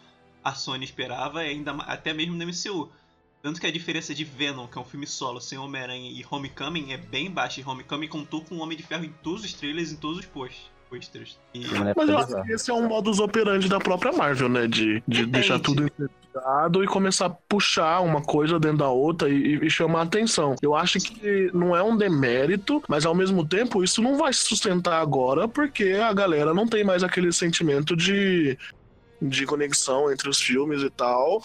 a 0.44 0.54
Sony 0.54 0.84
esperava, 0.84 1.46
e 1.46 1.50
ainda 1.50 1.72
até 1.84 2.14
mesmo 2.14 2.36
no 2.36 2.46
MCU. 2.46 2.92
Tanto 3.48 3.62
que 3.62 3.68
a 3.68 3.72
diferença 3.72 4.14
de 4.14 4.26
Venom, 4.26 4.68
que 4.68 4.78
é 4.78 4.82
um 4.82 4.84
filme 4.84 5.08
solo, 5.08 5.40
sem 5.40 5.58
Homem-Aranha, 5.58 6.12
e 6.12 6.22
Homecoming 6.30 6.92
é 6.92 6.98
bem 6.98 7.32
baixa. 7.32 7.62
E 7.62 7.64
Homecoming 7.64 8.10
contou 8.10 8.42
com 8.42 8.56
o 8.56 8.60
Homem 8.60 8.78
de 8.78 8.84
Ferro 8.84 9.06
em 9.06 9.14
todos 9.24 9.46
os 9.46 9.54
trailers, 9.54 9.90
em 9.90 9.96
todos 9.96 10.20
os 10.20 10.26
posts. 10.26 10.70
Posters. 10.90 11.40
E... 11.54 11.66
Mas 11.96 12.10
eu 12.10 12.18
acho 12.18 12.44
que 12.44 12.52
esse 12.52 12.70
é 12.70 12.74
um 12.74 12.90
modus 12.90 13.20
operandi 13.20 13.70
da 13.70 13.80
própria 13.80 14.12
Marvel, 14.12 14.50
né? 14.50 14.68
De, 14.68 15.02
de 15.08 15.26
deixar 15.26 15.60
tudo 15.60 15.84
investigado 15.84 16.84
e 16.84 16.88
começar 16.88 17.28
a 17.28 17.30
puxar 17.30 18.02
uma 18.02 18.22
coisa 18.22 18.60
dentro 18.60 18.80
da 18.80 18.90
outra 18.90 19.30
e, 19.30 19.66
e, 19.66 19.70
chamar 19.70 20.02
atenção. 20.02 20.56
Eu 20.62 20.76
acho 20.76 21.00
que 21.00 21.50
não 21.54 21.74
é 21.74 21.82
um 21.82 21.96
demérito, 21.96 22.84
mas 22.90 23.06
ao 23.06 23.16
mesmo 23.16 23.48
tempo 23.48 23.82
isso 23.82 24.02
não 24.02 24.18
vai 24.18 24.34
se 24.34 24.42
sustentar 24.42 25.02
agora 25.02 25.48
porque 25.48 25.92
a 25.92 26.12
galera 26.12 26.54
não 26.54 26.68
tem 26.68 26.84
mais 26.84 27.02
aquele 27.02 27.32
sentimento 27.32 27.96
de, 27.96 28.58
de 29.22 29.46
conexão 29.46 30.12
entre 30.12 30.30
os 30.30 30.42
filmes 30.42 30.82
e 30.82 30.90
tal 30.90 31.42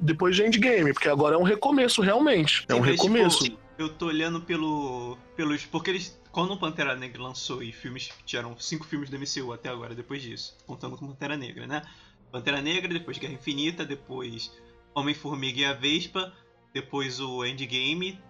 depois 0.00 0.36
de 0.36 0.44
Endgame, 0.44 0.92
porque 0.92 1.08
agora 1.08 1.34
é 1.34 1.38
um 1.38 1.42
recomeço 1.42 2.02
realmente. 2.02 2.64
É 2.68 2.74
um 2.74 2.84
Sim, 2.84 2.90
recomeço. 2.90 3.44
Tipo, 3.44 3.58
eu 3.78 3.88
tô 3.88 4.06
olhando 4.06 4.40
pelo, 4.40 5.16
pelos. 5.36 5.64
Porque 5.64 5.90
eles. 5.90 6.18
Quando 6.30 6.52
o 6.52 6.58
Pantera 6.58 6.94
Negra 6.94 7.22
lançou 7.22 7.62
e 7.62 7.72
filmes. 7.72 8.10
Tiveram 8.24 8.58
cinco 8.58 8.84
filmes 8.84 9.10
do 9.10 9.18
MCU 9.18 9.52
até 9.52 9.68
agora, 9.68 9.94
depois 9.94 10.22
disso. 10.22 10.56
Contando 10.66 10.96
com 10.96 11.06
Pantera 11.06 11.36
Negra, 11.36 11.66
né? 11.66 11.82
Pantera 12.30 12.60
Negra, 12.60 12.92
depois 12.92 13.18
Guerra 13.18 13.34
Infinita, 13.34 13.84
depois 13.84 14.52
Homem-Formiga 14.94 15.60
e 15.60 15.64
a 15.64 15.72
Vespa, 15.72 16.32
depois 16.74 17.20
o 17.20 17.44
Endgame, 17.44 18.20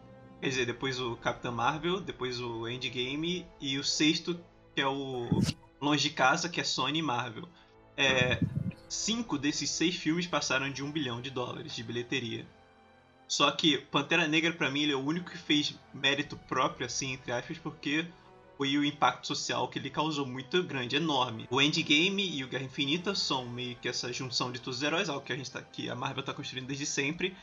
quer 0.40 0.48
dizer, 0.48 0.66
depois 0.66 1.00
o 1.00 1.16
Capitão 1.16 1.52
Marvel, 1.52 2.00
depois 2.00 2.40
o 2.40 2.68
Endgame 2.68 3.46
e 3.60 3.78
o 3.78 3.84
sexto, 3.84 4.38
que 4.74 4.80
é 4.80 4.86
o 4.86 5.28
Longe 5.80 6.08
de 6.08 6.14
Casa, 6.14 6.48
que 6.48 6.60
é 6.60 6.64
Sony 6.64 7.00
e 7.00 7.02
Marvel. 7.02 7.48
É, 7.96 8.38
cinco 8.88 9.38
desses 9.38 9.70
seis 9.70 9.94
filmes 9.94 10.26
passaram 10.26 10.70
de 10.70 10.82
um 10.82 10.90
bilhão 10.90 11.20
de 11.20 11.30
dólares 11.30 11.74
de 11.74 11.82
bilheteria. 11.82 12.46
Só 13.26 13.50
que 13.50 13.76
Pantera 13.76 14.26
Negra, 14.26 14.52
para 14.52 14.70
mim, 14.70 14.82
ele 14.82 14.92
é 14.92 14.96
o 14.96 15.04
único 15.04 15.30
que 15.30 15.36
fez 15.36 15.74
mérito 15.92 16.36
próprio, 16.48 16.86
assim, 16.86 17.12
entre 17.12 17.30
aspas, 17.30 17.58
porque 17.58 18.06
foi 18.56 18.76
o 18.76 18.84
impacto 18.84 19.26
social 19.26 19.68
que 19.68 19.78
ele 19.78 19.90
causou 19.90 20.26
muito 20.26 20.62
grande, 20.62 20.96
enorme. 20.96 21.46
O 21.50 21.60
Endgame 21.60 22.36
e 22.36 22.42
o 22.42 22.48
Guerra 22.48 22.64
Infinita 22.64 23.14
são 23.14 23.46
meio 23.46 23.76
que 23.76 23.88
essa 23.88 24.12
junção 24.12 24.50
de 24.50 24.58
todos 24.58 24.78
os 24.78 24.82
heróis, 24.82 25.08
algo 25.08 25.24
que 25.24 25.32
a 25.32 25.36
gente 25.36 25.50
tá, 25.50 25.62
que 25.62 25.90
a 25.90 25.94
Marvel 25.94 26.24
tá 26.24 26.32
construindo 26.32 26.66
desde 26.66 26.86
sempre. 26.86 27.36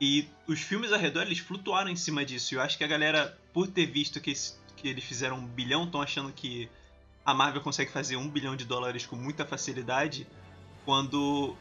E 0.00 0.28
os 0.46 0.60
filmes 0.60 0.92
ao 0.92 0.98
redor, 0.98 1.22
eles 1.22 1.38
flutuaram 1.38 1.90
em 1.90 1.96
cima 1.96 2.24
disso. 2.24 2.54
Eu 2.54 2.60
acho 2.60 2.76
que 2.76 2.84
a 2.84 2.88
galera, 2.88 3.38
por 3.52 3.68
ter 3.68 3.86
visto 3.86 4.20
que, 4.20 4.32
esse, 4.32 4.54
que 4.76 4.88
eles 4.88 5.04
fizeram 5.04 5.38
um 5.38 5.46
bilhão, 5.46 5.84
estão 5.84 6.02
achando 6.02 6.32
que 6.32 6.68
a 7.24 7.32
Marvel 7.32 7.62
consegue 7.62 7.90
fazer 7.90 8.16
um 8.16 8.28
bilhão 8.28 8.56
de 8.56 8.64
dólares 8.64 9.06
com 9.06 9.16
muita 9.16 9.46
facilidade. 9.46 10.26
Quando, 10.90 11.54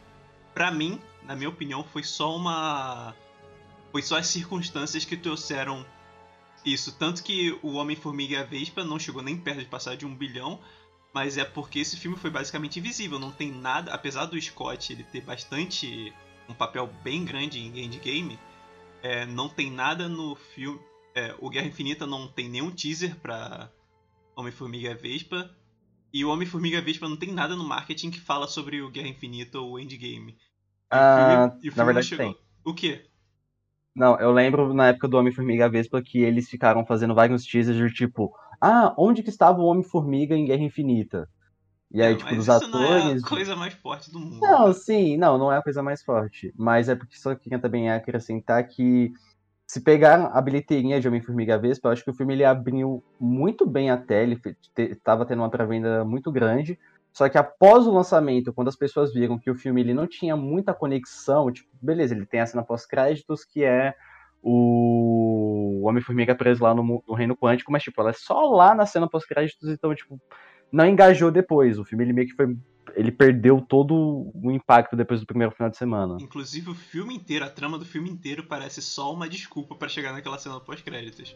para 0.55 0.71
mim, 0.71 0.99
na 1.21 1.35
minha 1.35 1.49
opinião, 1.49 1.83
foi 1.83 2.01
só 2.01 2.35
uma. 2.35 3.13
Foi 3.91 4.01
só 4.01 4.17
as 4.17 4.25
circunstâncias 4.25 5.05
que 5.05 5.15
trouxeram 5.15 5.85
isso. 6.65 6.97
Tanto 6.97 7.23
que 7.23 7.55
o 7.61 7.73
Homem-Formiga 7.73 8.33
e 8.33 8.37
a 8.37 8.43
Vespa 8.43 8.83
não 8.83 8.97
chegou 8.97 9.21
nem 9.21 9.37
perto 9.37 9.59
de 9.59 9.67
passar 9.67 9.95
de 9.95 10.03
um 10.03 10.15
bilhão. 10.15 10.59
Mas 11.13 11.37
é 11.37 11.45
porque 11.45 11.77
esse 11.77 11.95
filme 11.95 12.17
foi 12.17 12.31
basicamente 12.31 12.79
invisível. 12.79 13.19
Não 13.19 13.29
tem 13.29 13.51
nada. 13.51 13.93
Apesar 13.93 14.25
do 14.25 14.41
Scott 14.41 14.91
ele 14.91 15.03
ter 15.03 15.21
bastante. 15.21 16.11
um 16.49 16.55
papel 16.55 16.87
bem 17.03 17.23
grande 17.23 17.59
em 17.59 17.85
Endgame. 17.85 18.39
É, 19.03 19.27
não 19.27 19.47
tem 19.47 19.69
nada 19.69 20.09
no 20.09 20.35
filme. 20.55 20.81
É, 21.13 21.35
o 21.37 21.51
Guerra 21.51 21.67
Infinita 21.67 22.07
não 22.07 22.27
tem 22.27 22.49
nenhum 22.49 22.71
teaser 22.71 23.15
pra 23.17 23.71
Homem-Formiga 24.35 24.87
e 24.87 24.91
a 24.91 24.95
Vespa. 24.95 25.55
E 26.13 26.25
o 26.25 26.29
Homem-Formiga 26.29 26.81
Vespa 26.81 27.07
não 27.07 27.17
tem 27.17 27.31
nada 27.31 27.55
no 27.55 27.63
marketing 27.63 28.09
que 28.11 28.19
fala 28.19 28.47
sobre 28.47 28.81
o 28.81 28.89
Guerra 28.89 29.09
Infinita 29.09 29.59
ou 29.59 29.73
o 29.73 29.79
Endgame. 29.79 30.37
Ah, 30.89 31.53
na 31.75 31.83
verdade 31.83 32.07
chegou... 32.07 32.25
tem. 32.25 32.37
O 32.63 32.73
quê? 32.73 33.05
Não, 33.95 34.19
eu 34.19 34.31
lembro 34.31 34.73
na 34.73 34.87
época 34.87 35.07
do 35.07 35.17
Homem-Formiga 35.17 35.69
Vespa 35.69 36.01
que 36.01 36.19
eles 36.19 36.49
ficaram 36.49 36.85
fazendo 36.85 37.13
vários 37.13 37.43
teasers 37.43 37.77
de 37.77 37.93
tipo, 37.93 38.33
ah, 38.61 38.93
onde 38.97 39.21
que 39.21 39.29
estava 39.29 39.59
o 39.59 39.65
Homem-Formiga 39.65 40.35
em 40.35 40.45
Guerra 40.45 40.63
Infinita? 40.63 41.29
E 41.91 42.01
aí, 42.01 42.11
não, 42.11 42.17
tipo, 42.19 42.35
dos 42.35 42.49
atores. 42.49 42.71
Não 42.71 43.11
é 43.11 43.13
a 43.17 43.21
coisa 43.21 43.55
mais 43.55 43.73
forte 43.73 44.11
do 44.11 44.19
mundo. 44.19 44.39
Não, 44.39 44.71
sim, 44.73 45.17
não, 45.17 45.37
não 45.37 45.51
é 45.51 45.57
a 45.57 45.61
coisa 45.61 45.81
mais 45.81 46.03
forte. 46.03 46.53
Mas 46.55 46.87
é 46.87 46.95
porque 46.95 47.17
só 47.17 47.33
queria 47.33 47.59
também 47.59 47.89
acrescentar 47.89 48.65
que 48.67 49.11
se 49.69 49.81
pegar 49.81 50.31
a 50.33 50.41
bilheteria 50.41 50.99
de 50.99 51.07
Homem-Formiga 51.07 51.55
Vespa, 51.55 51.87
eu 51.87 51.91
acho 51.91 52.03
que 52.03 52.09
o 52.09 52.13
filme 52.15 52.33
ele 52.33 52.43
abriu 52.43 53.03
muito 53.19 53.67
bem 53.67 53.91
até, 53.91 54.23
ele 54.23 54.41
estava 54.75 55.27
tendo 55.27 55.43
uma 55.43 55.49
pré-venda 55.51 56.03
muito 56.03 56.31
grande. 56.31 56.79
Só 57.13 57.29
que 57.29 57.37
após 57.37 57.85
o 57.85 57.91
lançamento, 57.91 58.51
quando 58.51 58.69
as 58.69 58.75
pessoas 58.75 59.13
viram 59.13 59.37
que 59.37 59.51
o 59.51 59.53
filme 59.53 59.79
ele 59.79 59.93
não 59.93 60.07
tinha 60.07 60.35
muita 60.35 60.73
conexão, 60.73 61.51
tipo, 61.51 61.69
beleza, 61.79 62.15
ele 62.15 62.25
tem 62.25 62.39
a 62.39 62.47
cena 62.47 62.63
pós-créditos 62.63 63.45
que 63.45 63.63
é 63.63 63.93
o 64.41 65.83
Homem-Formiga 65.83 66.33
preso 66.33 66.63
lá 66.63 66.73
no, 66.73 67.03
no, 67.07 67.13
Reino 67.13 67.37
Quântico, 67.37 67.71
mas, 67.71 67.83
tipo, 67.83 68.01
ela 68.01 68.09
é 68.09 68.13
só 68.13 68.49
lá 68.49 68.73
na 68.73 68.87
cena 68.87 69.07
pós-créditos, 69.07 69.69
então, 69.69 69.93
tipo, 69.93 70.19
não 70.71 70.85
engajou 70.85 71.31
depois. 71.31 71.77
O 71.77 71.83
filme, 71.83 72.03
ele 72.03 72.13
meio 72.13 72.27
que 72.27 72.35
foi. 72.35 72.55
Ele 72.95 73.11
perdeu 73.11 73.61
todo 73.61 74.31
o 74.33 74.51
impacto 74.51 74.95
depois 74.95 75.19
do 75.19 75.25
primeiro 75.25 75.53
final 75.53 75.69
de 75.69 75.77
semana. 75.77 76.17
Inclusive, 76.19 76.71
o 76.71 76.75
filme 76.75 77.15
inteiro, 77.15 77.45
a 77.45 77.49
trama 77.49 77.77
do 77.77 77.85
filme 77.85 78.09
inteiro 78.09 78.43
parece 78.43 78.81
só 78.81 79.13
uma 79.13 79.29
desculpa 79.29 79.75
para 79.75 79.87
chegar 79.87 80.11
naquela 80.11 80.39
cena 80.39 80.59
pós-créditos. 80.59 81.35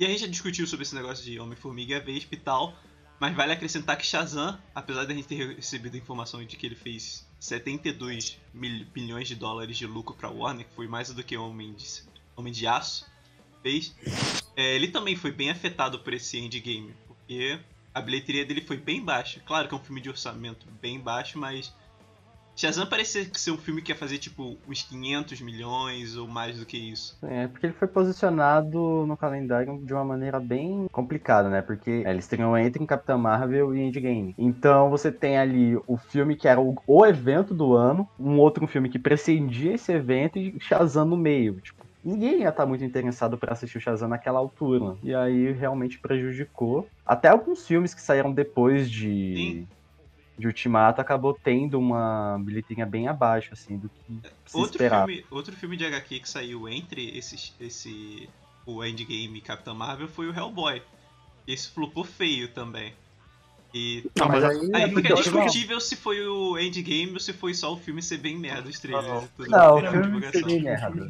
E 0.00 0.04
a 0.04 0.08
gente 0.08 0.20
já 0.20 0.26
discutiu 0.28 0.64
sobre 0.66 0.84
esse 0.84 0.94
negócio 0.94 1.24
de 1.24 1.40
Homem-Formiga 1.40 1.98
Vespa 1.98 2.34
e 2.34 2.38
tal, 2.38 2.72
mas 3.18 3.34
vale 3.34 3.52
acrescentar 3.52 3.96
que 3.98 4.06
Shazam, 4.06 4.56
apesar 4.72 5.04
de 5.04 5.12
a 5.12 5.14
gente 5.14 5.26
ter 5.26 5.56
recebido 5.56 5.96
a 5.96 5.98
informação 5.98 6.44
de 6.44 6.56
que 6.56 6.66
ele 6.66 6.76
fez 6.76 7.27
72 7.38 8.38
mil, 8.52 8.86
de 9.22 9.34
dólares 9.34 9.76
de 9.76 9.86
lucro 9.86 10.14
para 10.14 10.30
Warner, 10.30 10.66
que 10.66 10.74
foi 10.74 10.88
mais 10.88 11.10
do 11.10 11.22
que 11.22 11.36
Homem 11.36 11.72
de, 11.74 11.86
Homem 12.36 12.52
de 12.52 12.66
Aço 12.66 13.06
fez, 13.62 13.94
é, 14.56 14.74
ele 14.74 14.88
também 14.88 15.16
foi 15.16 15.30
bem 15.30 15.50
afetado 15.50 16.00
por 16.00 16.12
esse 16.12 16.38
endgame, 16.38 16.94
porque 17.06 17.58
a 17.94 18.00
bilheteria 18.00 18.44
dele 18.44 18.60
foi 18.60 18.76
bem 18.76 19.04
baixa. 19.04 19.40
Claro 19.40 19.68
que 19.68 19.74
é 19.74 19.76
um 19.76 19.82
filme 19.82 20.00
de 20.00 20.08
orçamento 20.08 20.66
bem 20.80 21.00
baixo, 21.00 21.38
mas 21.38 21.72
Shazam 22.58 22.86
parecia 22.86 23.24
ser 23.34 23.52
um 23.52 23.56
filme 23.56 23.80
que 23.80 23.92
ia 23.92 23.96
fazer 23.96 24.18
tipo 24.18 24.56
uns 24.68 24.82
500 24.82 25.40
milhões 25.40 26.16
ou 26.16 26.26
mais 26.26 26.58
do 26.58 26.66
que 26.66 26.76
isso. 26.76 27.16
É, 27.22 27.46
porque 27.46 27.66
ele 27.66 27.72
foi 27.72 27.86
posicionado 27.86 29.06
no 29.06 29.16
calendário 29.16 29.80
de 29.84 29.94
uma 29.94 30.04
maneira 30.04 30.40
bem 30.40 30.88
complicada, 30.90 31.48
né? 31.48 31.62
Porque 31.62 32.02
é, 32.04 32.10
eles 32.10 32.26
teriam 32.26 32.58
entre 32.58 32.82
em 32.82 32.86
Capitã 32.86 33.16
Marvel 33.16 33.76
e 33.76 33.80
Endgame. 33.80 34.34
Então 34.36 34.90
você 34.90 35.12
tem 35.12 35.38
ali 35.38 35.76
o 35.86 35.96
filme 35.96 36.34
que 36.34 36.48
era 36.48 36.60
o, 36.60 36.74
o 36.84 37.06
evento 37.06 37.54
do 37.54 37.74
ano, 37.74 38.08
um 38.18 38.38
outro 38.38 38.66
filme 38.66 38.88
que 38.88 38.98
precedia 38.98 39.74
esse 39.74 39.92
evento 39.92 40.36
e 40.36 40.58
Shazam 40.58 41.04
no 41.04 41.16
meio. 41.16 41.60
Tipo, 41.60 41.86
ninguém 42.04 42.40
ia 42.40 42.48
estar 42.48 42.66
muito 42.66 42.82
interessado 42.82 43.38
para 43.38 43.52
assistir 43.52 43.78
o 43.78 43.80
Shazam 43.80 44.08
naquela 44.08 44.40
altura. 44.40 44.96
E 45.00 45.14
aí 45.14 45.52
realmente 45.52 46.00
prejudicou. 46.00 46.88
Até 47.06 47.28
alguns 47.28 47.64
filmes 47.64 47.94
que 47.94 48.02
saíram 48.02 48.32
depois 48.32 48.90
de. 48.90 49.34
Sim 49.36 49.77
de 50.38 50.46
Ultimato 50.46 51.00
acabou 51.00 51.34
tendo 51.34 51.78
uma 51.78 52.38
bilheteria 52.40 52.86
bem 52.86 53.08
abaixo, 53.08 53.50
assim, 53.52 53.76
do 53.76 53.88
que 53.88 54.20
se 54.46 54.56
outro 54.56 54.76
esperava. 54.76 55.06
Filme, 55.06 55.26
outro 55.30 55.56
filme 55.56 55.76
de 55.76 55.84
HQ 55.84 56.20
que 56.20 56.28
saiu 56.28 56.68
entre 56.68 57.16
esses, 57.18 57.54
esse, 57.60 58.28
o 58.64 58.84
Endgame 58.84 59.38
e 59.38 59.40
Capitão 59.40 59.74
Marvel 59.74 60.06
foi 60.08 60.28
o 60.28 60.34
Hellboy. 60.34 60.80
Esse 61.46 61.70
flopou 61.70 62.04
feio 62.04 62.48
também. 62.48 62.94
E 63.74 64.08
não, 64.16 64.28
mas 64.28 64.44
aí, 64.44 64.70
aí 64.74 64.94
fica 64.94 65.14
discutível 65.14 65.80
se 65.80 65.94
foi 65.94 66.26
o 66.26 66.58
Endgame 66.58 67.12
ou 67.12 67.20
se 67.20 67.32
foi 67.32 67.52
só 67.52 67.74
o 67.74 67.76
filme 67.76 68.00
ser 68.00 68.18
bem 68.18 68.38
merda, 68.38 68.68
os 68.68 68.78
trailers. 68.78 69.28
Não, 69.38 69.80
não 69.82 70.00
o 70.00 70.04
filme 70.04 70.32
ser 70.32 70.44
bem 70.44 70.62
merda. 70.62 71.08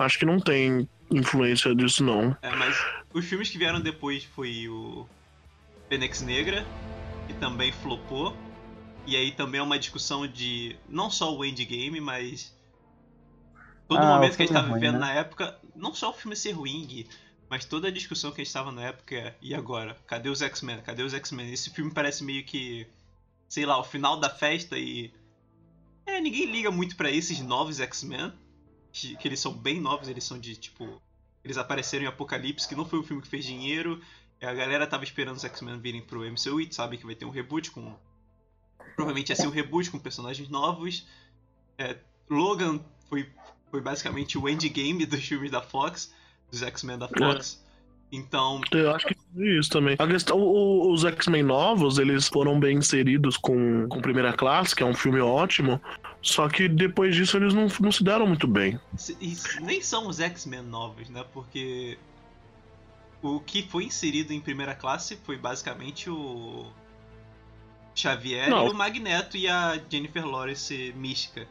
Acho 0.00 0.18
que 0.18 0.24
não 0.24 0.40
tem 0.40 0.88
influência 1.10 1.74
disso, 1.74 2.02
não. 2.02 2.36
É, 2.42 2.54
mas 2.56 2.76
os 3.12 3.24
filmes 3.24 3.50
que 3.50 3.58
vieram 3.58 3.80
depois 3.80 4.24
foi 4.24 4.68
o 4.68 5.06
Fênix 5.88 6.22
Negra, 6.22 6.66
que 7.28 7.34
também 7.34 7.70
flopou. 7.70 8.34
E 9.06 9.14
aí 9.14 9.30
também 9.30 9.60
é 9.60 9.62
uma 9.62 9.78
discussão 9.78 10.26
de 10.26 10.76
não 10.88 11.10
só 11.10 11.34
o 11.34 11.44
endgame, 11.44 12.00
mas 12.00 12.54
todo 13.86 14.00
ah, 14.00 14.14
momento 14.14 14.36
que 14.36 14.42
a 14.42 14.46
gente 14.46 14.56
estava 14.56 14.70
é 14.70 14.74
vivendo 14.74 14.94
né? 14.94 15.00
na 15.00 15.12
época, 15.12 15.58
não 15.76 15.94
só 15.94 16.10
o 16.10 16.12
filme 16.12 16.34
ser 16.34 16.52
ruim, 16.52 17.06
mas 17.48 17.64
toda 17.64 17.88
a 17.88 17.90
discussão 17.90 18.30
que 18.30 18.40
a 18.40 18.44
gente 18.44 18.48
estava 18.48 18.72
na 18.72 18.82
época 18.82 19.14
é, 19.14 19.34
e 19.40 19.54
agora? 19.54 19.96
Cadê 20.06 20.28
os 20.28 20.42
X-Men? 20.42 20.80
Cadê 20.80 21.02
os 21.02 21.14
X-Men? 21.14 21.52
Esse 21.52 21.70
filme 21.70 21.90
parece 21.90 22.24
meio 22.24 22.44
que, 22.44 22.86
sei 23.48 23.64
lá, 23.64 23.78
o 23.78 23.84
final 23.84 24.18
da 24.18 24.28
festa 24.28 24.78
e 24.78 25.12
é, 26.04 26.20
ninguém 26.20 26.50
liga 26.50 26.70
muito 26.70 26.96
para 26.96 27.10
esses 27.10 27.40
novos 27.40 27.80
X-Men, 27.80 28.32
que, 28.92 29.16
que 29.16 29.28
eles 29.28 29.40
são 29.40 29.52
bem 29.52 29.80
novos, 29.80 30.08
eles 30.08 30.24
são 30.24 30.38
de 30.38 30.56
tipo, 30.56 31.00
eles 31.44 31.56
apareceram 31.56 32.04
em 32.04 32.08
Apocalipse, 32.08 32.68
que 32.68 32.74
não 32.74 32.84
foi 32.84 32.98
um 32.98 33.02
filme 33.02 33.22
que 33.22 33.28
fez 33.28 33.44
dinheiro, 33.44 34.02
a 34.46 34.54
galera 34.54 34.86
tava 34.86 35.04
esperando 35.04 35.36
os 35.36 35.44
X-Men 35.44 35.78
virem 35.80 36.00
pro 36.00 36.20
MCU 36.20 36.60
e 36.60 36.72
sabe 36.72 36.96
que 36.96 37.06
vai 37.06 37.14
ter 37.14 37.24
um 37.24 37.30
reboot 37.30 37.70
com. 37.70 37.94
Provavelmente 38.94 39.30
ia 39.30 39.36
ser 39.36 39.46
um 39.46 39.50
reboot 39.50 39.90
com 39.90 39.98
personagens 39.98 40.48
novos. 40.48 41.06
É, 41.76 41.96
Logan 42.28 42.80
foi, 43.08 43.28
foi 43.70 43.80
basicamente 43.80 44.38
o 44.38 44.48
endgame 44.48 45.06
dos 45.06 45.24
filmes 45.24 45.50
da 45.50 45.62
Fox, 45.62 46.12
dos 46.50 46.62
X-Men 46.62 46.98
da 46.98 47.08
Fox. 47.08 47.62
É. 47.64 47.68
Então. 48.10 48.60
Eu 48.72 48.94
acho 48.94 49.06
que 49.06 49.14
é 49.14 49.58
isso 49.58 49.70
também. 49.70 49.96
A 49.98 50.06
questão, 50.06 50.38
os 50.40 51.04
X-Men 51.04 51.42
novos, 51.42 51.98
eles 51.98 52.26
foram 52.26 52.58
bem 52.58 52.78
inseridos 52.78 53.36
com, 53.36 53.86
com 53.88 54.00
Primeira 54.00 54.32
Classe, 54.32 54.74
que 54.74 54.82
é 54.82 54.86
um 54.86 54.94
filme 54.94 55.20
ótimo. 55.20 55.80
Só 56.22 56.48
que 56.48 56.68
depois 56.68 57.14
disso 57.14 57.36
eles 57.36 57.52
não, 57.52 57.68
não 57.80 57.92
se 57.92 58.02
deram 58.02 58.26
muito 58.26 58.48
bem. 58.48 58.80
E 59.20 59.36
nem 59.60 59.82
são 59.82 60.08
os 60.08 60.20
X-Men 60.20 60.62
novos, 60.62 61.08
né? 61.10 61.24
Porque 61.32 61.98
o 63.22 63.40
que 63.40 63.62
foi 63.62 63.84
inserido 63.84 64.32
em 64.32 64.40
primeira 64.40 64.74
classe 64.74 65.18
foi 65.24 65.36
basicamente 65.36 66.08
o 66.08 66.66
Xavier 67.94 68.48
não. 68.48 68.66
e 68.66 68.70
o 68.70 68.74
Magneto 68.74 69.36
e 69.36 69.48
a 69.48 69.80
Jennifer 69.90 70.24
Lawrence 70.24 70.94
mística. 70.96 71.46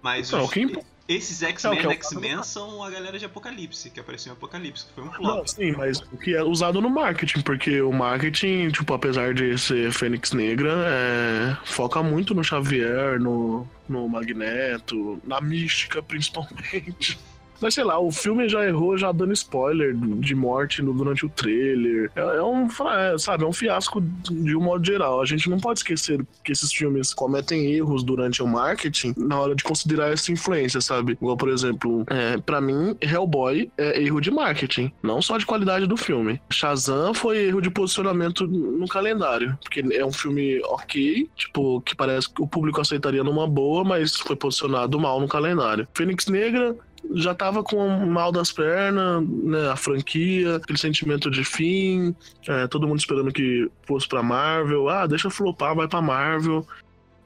Mas 0.00 0.30
não, 0.30 0.44
os, 0.44 0.50
quem... 0.50 0.70
esses 1.08 1.42
X-Men 1.42 1.78
é 1.78 1.92
X-Men 1.94 2.42
são 2.44 2.84
a 2.84 2.90
galera 2.90 3.18
de 3.18 3.24
Apocalipse, 3.24 3.90
que 3.90 3.98
apareceu 3.98 4.32
em 4.32 4.36
Apocalipse, 4.36 4.86
que 4.86 4.92
foi 4.92 5.04
um 5.04 5.12
flop. 5.12 5.38
Não, 5.38 5.46
sim, 5.46 5.72
mas 5.72 6.00
o 6.12 6.16
que 6.16 6.36
é 6.36 6.42
usado 6.42 6.80
no 6.80 6.88
marketing, 6.88 7.40
porque 7.40 7.80
o 7.80 7.92
marketing, 7.92 8.68
tipo, 8.68 8.94
apesar 8.94 9.34
de 9.34 9.58
ser 9.58 9.92
Fênix 9.92 10.32
Negra, 10.32 10.72
é... 10.86 11.56
foca 11.64 12.00
muito 12.00 12.32
no 12.32 12.44
Xavier, 12.44 13.18
no, 13.18 13.68
no 13.88 14.08
Magneto, 14.08 15.20
na 15.24 15.40
mística 15.40 16.00
principalmente. 16.00 17.18
Mas 17.60 17.74
sei 17.74 17.84
lá, 17.84 17.98
o 17.98 18.10
filme 18.10 18.48
já 18.48 18.64
errou 18.64 18.96
já 18.96 19.12
dando 19.12 19.32
spoiler 19.32 19.94
de 19.94 20.34
morte 20.34 20.82
no, 20.82 20.92
durante 20.92 21.26
o 21.26 21.28
trailer. 21.28 22.10
É, 22.14 22.20
é 22.20 22.42
um, 22.42 22.66
é, 22.66 23.18
sabe, 23.18 23.44
é 23.44 23.46
um 23.46 23.52
fiasco 23.52 24.00
de 24.00 24.56
um 24.56 24.60
modo 24.60 24.84
geral. 24.84 25.20
A 25.20 25.24
gente 25.24 25.50
não 25.50 25.58
pode 25.58 25.80
esquecer 25.80 26.24
que 26.44 26.52
esses 26.52 26.72
filmes 26.72 27.12
cometem 27.12 27.72
erros 27.72 28.02
durante 28.02 28.42
o 28.42 28.46
marketing 28.46 29.14
na 29.16 29.38
hora 29.38 29.54
de 29.54 29.64
considerar 29.64 30.12
essa 30.12 30.30
influência, 30.30 30.80
sabe? 30.80 31.12
Igual, 31.12 31.36
por 31.36 31.48
exemplo, 31.48 32.04
é, 32.08 32.38
para 32.38 32.60
mim, 32.60 32.96
Hellboy 33.00 33.70
é 33.76 34.02
erro 34.02 34.20
de 34.20 34.30
marketing, 34.30 34.92
não 35.02 35.20
só 35.20 35.36
de 35.38 35.46
qualidade 35.46 35.86
do 35.86 35.96
filme. 35.96 36.40
Shazam 36.50 37.12
foi 37.12 37.46
erro 37.46 37.60
de 37.60 37.70
posicionamento 37.70 38.46
no 38.46 38.86
calendário, 38.86 39.58
porque 39.62 39.84
é 39.92 40.04
um 40.04 40.12
filme 40.12 40.60
ok, 40.64 41.28
tipo, 41.36 41.80
que 41.80 41.94
parece 41.94 42.32
que 42.32 42.42
o 42.42 42.46
público 42.46 42.80
aceitaria 42.80 43.24
numa 43.24 43.46
boa, 43.46 43.84
mas 43.84 44.16
foi 44.16 44.36
posicionado 44.36 44.98
mal 44.98 45.20
no 45.20 45.28
calendário. 45.28 45.86
Fênix 45.94 46.26
Negra 46.26 46.76
já 47.14 47.34
tava 47.34 47.62
com 47.62 47.88
mal 48.06 48.30
das 48.30 48.52
pernas, 48.52 49.26
né? 49.26 49.70
A 49.70 49.76
franquia, 49.76 50.56
aquele 50.56 50.78
sentimento 50.78 51.30
de 51.30 51.44
fim, 51.44 52.14
é, 52.46 52.66
todo 52.66 52.86
mundo 52.86 52.98
esperando 52.98 53.32
que 53.32 53.70
fosse 53.86 54.06
pra 54.06 54.22
Marvel. 54.22 54.88
Ah, 54.88 55.06
deixa 55.06 55.30
flopar, 55.30 55.74
vai 55.74 55.88
pra 55.88 56.02
Marvel. 56.02 56.66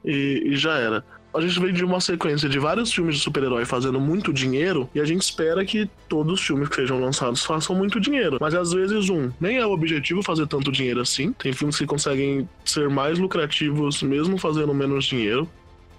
E, 0.03 0.43
e 0.45 0.55
já 0.55 0.77
era. 0.77 1.03
A 1.33 1.41
gente 1.41 1.59
vem 1.59 1.73
de 1.73 1.83
uma 1.83 1.99
sequência 1.99 2.47
de 2.47 2.59
vários 2.59 2.93
filmes 2.93 3.15
de 3.15 3.21
super-herói 3.21 3.65
fazendo 3.65 3.99
muito 3.99 4.31
dinheiro 4.31 4.87
e 4.93 4.99
a 4.99 5.05
gente 5.05 5.23
espera 5.23 5.65
que 5.65 5.89
todos 6.07 6.33
os 6.33 6.45
filmes 6.45 6.69
que 6.69 6.75
sejam 6.75 6.99
lançados 6.99 7.43
façam 7.43 7.75
muito 7.75 7.99
dinheiro. 7.99 8.37
Mas 8.39 8.53
às 8.53 8.71
vezes, 8.71 9.09
um, 9.09 9.31
nem 9.41 9.57
é 9.57 9.65
o 9.65 9.71
objetivo 9.71 10.21
fazer 10.21 10.45
tanto 10.45 10.71
dinheiro 10.71 11.01
assim. 11.01 11.33
Tem 11.33 11.51
filmes 11.51 11.77
que 11.77 11.87
conseguem 11.87 12.47
ser 12.63 12.87
mais 12.87 13.17
lucrativos 13.17 14.03
mesmo 14.03 14.37
fazendo 14.37 14.73
menos 14.75 15.05
dinheiro. 15.05 15.49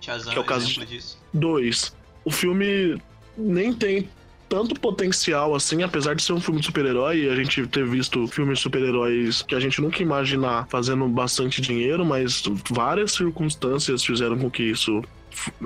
Shazam 0.00 0.32
que 0.32 0.38
é 0.38 0.40
o 0.40 0.44
caso 0.44 0.86
disso. 0.86 1.18
Dois, 1.32 1.96
o 2.24 2.30
filme 2.30 2.96
nem 3.36 3.72
tem 3.72 4.08
tanto 4.48 4.78
potencial 4.78 5.54
assim, 5.54 5.82
apesar 5.82 6.14
de 6.14 6.22
ser 6.22 6.32
um 6.32 6.40
filme 6.40 6.60
de 6.60 6.66
super-herói 6.66 7.28
a 7.28 7.34
gente 7.34 7.66
ter 7.66 7.84
visto 7.84 8.26
filmes 8.28 8.58
de 8.58 8.62
super-heróis 8.62 9.42
que 9.42 9.54
a 9.54 9.60
gente 9.60 9.80
nunca 9.80 10.02
imaginar 10.02 10.68
fazendo 10.68 11.08
bastante 11.08 11.60
dinheiro, 11.60 12.04
mas 12.04 12.42
várias 12.70 13.12
circunstâncias 13.12 14.04
fizeram 14.04 14.38
com 14.38 14.50
que 14.50 14.62
isso 14.62 15.02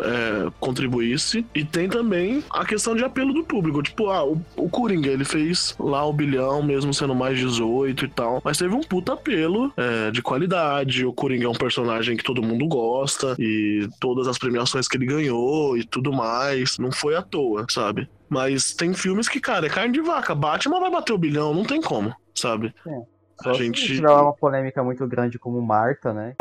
é, 0.00 0.50
contribuísse. 0.60 1.46
E 1.54 1.64
tem 1.64 1.88
também 1.88 2.42
a 2.50 2.64
questão 2.64 2.94
de 2.94 3.04
apelo 3.04 3.32
do 3.32 3.44
público. 3.44 3.82
Tipo, 3.82 4.10
ah, 4.10 4.24
o, 4.24 4.40
o 4.56 4.68
Coringa, 4.68 5.10
ele 5.10 5.24
fez 5.24 5.74
lá 5.78 6.04
o 6.04 6.12
bilhão, 6.12 6.62
mesmo 6.62 6.92
sendo 6.92 7.14
mais 7.14 7.38
18 7.38 8.04
e 8.04 8.08
tal. 8.08 8.40
Mas 8.44 8.58
teve 8.58 8.74
um 8.74 8.80
puta 8.80 9.14
apelo 9.14 9.72
é, 9.76 10.10
de 10.10 10.22
qualidade. 10.22 11.04
O 11.04 11.12
Coringa 11.12 11.46
é 11.46 11.48
um 11.48 11.52
personagem 11.52 12.16
que 12.16 12.24
todo 12.24 12.42
mundo 12.42 12.66
gosta. 12.66 13.34
E 13.38 13.88
todas 14.00 14.26
as 14.28 14.38
premiações 14.38 14.88
que 14.88 14.96
ele 14.96 15.06
ganhou 15.06 15.76
e 15.76 15.84
tudo 15.84 16.12
mais. 16.12 16.78
Não 16.78 16.92
foi 16.92 17.16
à 17.16 17.22
toa, 17.22 17.66
sabe? 17.68 18.08
Mas 18.28 18.74
tem 18.74 18.92
filmes 18.92 19.28
que, 19.28 19.40
cara, 19.40 19.66
é 19.66 19.70
carne 19.70 19.92
de 19.92 20.00
vaca. 20.00 20.34
Batman 20.34 20.80
vai 20.80 20.90
bater 20.90 21.12
o 21.12 21.18
bilhão, 21.18 21.54
não 21.54 21.64
tem 21.64 21.80
como, 21.80 22.14
sabe? 22.34 22.74
É. 22.86 23.18
Só 23.42 23.50
a 23.50 23.54
gente... 23.54 23.80
se 23.80 23.86
tiver 23.86 24.10
uma 24.10 24.32
polêmica 24.32 24.82
muito 24.82 25.06
grande 25.06 25.38
como 25.38 25.62
Marta, 25.62 26.12
né? 26.12 26.34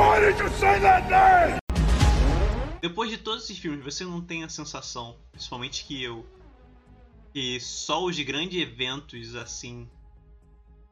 Depois 2.81 3.09
de 3.09 3.17
todos 3.17 3.43
esses 3.43 3.57
filmes, 3.57 3.83
você 3.83 4.05
não 4.05 4.21
tem 4.21 4.43
a 4.43 4.49
sensação, 4.49 5.17
principalmente 5.31 5.83
que 5.85 6.01
eu, 6.01 6.25
que 7.33 7.59
só 7.59 8.03
os 8.03 8.19
grandes 8.19 8.61
eventos 8.61 9.35
assim 9.35 9.89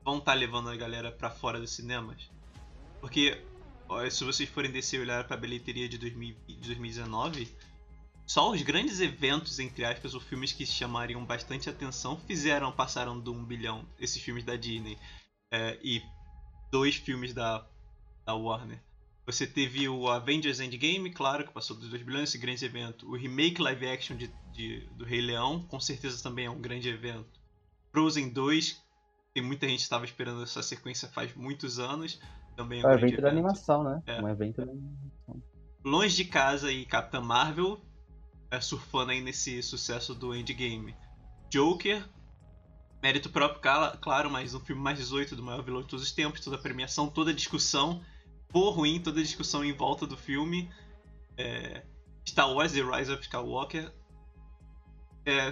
vão 0.03 0.17
estar 0.17 0.31
tá 0.31 0.37
levando 0.37 0.69
a 0.69 0.75
galera 0.75 1.11
para 1.11 1.29
fora 1.29 1.59
dos 1.59 1.71
cinemas? 1.71 2.29
Porque 2.99 3.39
se 4.09 4.23
vocês 4.23 4.49
forem 4.49 4.71
descer 4.71 4.97
e 4.97 5.03
olhar 5.03 5.23
para 5.25 5.35
a 5.35 5.39
bilheteria 5.39 5.87
de, 5.87 5.97
2000, 5.97 6.35
de 6.47 6.55
2019, 6.55 7.47
só 8.25 8.51
os 8.51 8.61
grandes 8.63 8.99
eventos, 8.99 9.59
entre 9.59 9.85
aspas, 9.85 10.15
ou 10.15 10.19
filmes 10.19 10.51
que 10.51 10.65
chamariam 10.65 11.23
bastante 11.23 11.69
atenção, 11.69 12.19
fizeram, 12.21 12.71
passaram 12.71 13.19
de 13.19 13.29
um 13.29 13.43
bilhão, 13.43 13.85
esses 13.99 14.21
filmes 14.21 14.43
da 14.43 14.55
Disney 14.55 14.97
é, 15.51 15.79
e 15.83 16.01
dois 16.71 16.95
filmes 16.95 17.33
da, 17.33 17.63
da 18.25 18.33
Warner. 18.33 18.81
Você 19.25 19.47
teve 19.47 19.89
o 19.89 20.07
Avengers 20.07 20.59
Endgame, 20.59 21.09
claro, 21.11 21.45
que 21.45 21.51
passou 21.51 21.75
dos 21.75 21.89
2 21.89 22.03
bilhões, 22.03 22.29
esse 22.29 22.37
grande 22.37 22.63
evento. 22.63 23.09
O 23.09 23.15
remake 23.15 23.61
live 23.61 23.87
action 23.87 24.15
de, 24.15 24.31
de, 24.51 24.81
do 24.91 25.03
Rei 25.03 25.19
Leão, 25.19 25.63
com 25.63 25.79
certeza 25.79 26.21
também 26.21 26.45
é 26.45 26.49
um 26.49 26.61
grande 26.61 26.89
evento. 26.89 27.39
Frozen 27.91 28.29
2, 28.29 28.83
tem 29.33 29.43
muita 29.43 29.67
gente 29.67 29.81
estava 29.81 30.05
esperando 30.05 30.43
essa 30.43 30.61
sequência 30.61 31.07
faz 31.07 31.33
muitos 31.33 31.79
anos. 31.79 32.19
Também 32.55 32.81
é 32.81 32.85
um, 32.85 32.89
é 32.89 32.91
um 32.91 32.97
evento, 32.97 33.07
evento 33.07 33.21
da 33.21 33.29
animação, 33.29 33.83
né? 33.83 34.03
É. 34.05 34.21
Um 34.21 34.29
evento 34.29 34.57
da 34.57 34.71
animação. 34.71 35.43
Longe 35.83 36.15
de 36.15 36.25
Casa 36.25 36.71
e 36.71 36.85
Capitã 36.85 37.19
Marvel, 37.19 37.81
é, 38.51 38.61
surfando 38.61 39.11
aí 39.11 39.21
nesse 39.21 39.61
sucesso 39.63 40.13
do 40.13 40.35
Endgame. 40.35 40.95
Joker, 41.49 42.07
Mérito 43.05 43.29
próprio, 43.29 43.61
claro, 44.01 44.31
mas 44.31 44.55
um 44.55 44.59
filme 44.59 44.81
mais 44.81 44.97
18 44.97 45.35
do 45.35 45.43
maior 45.43 45.61
vilão 45.61 45.83
de 45.83 45.87
todos 45.87 46.03
os 46.03 46.11
tempos, 46.11 46.39
toda 46.39 46.55
a 46.55 46.59
premiação, 46.59 47.07
toda 47.07 47.29
a 47.29 47.33
discussão, 47.35 48.01
por 48.55 48.69
ruim, 48.69 49.01
toda 49.01 49.19
a 49.19 49.23
discussão 49.23 49.65
em 49.65 49.73
volta 49.73 50.07
do 50.07 50.15
filme. 50.15 50.69
É, 51.37 51.81
Star 52.25 52.49
Wars 52.49 52.71
The 52.71 52.83
Rise 52.83 53.11
of 53.11 53.21
Skywalker. 53.21 53.91
É, 55.25 55.51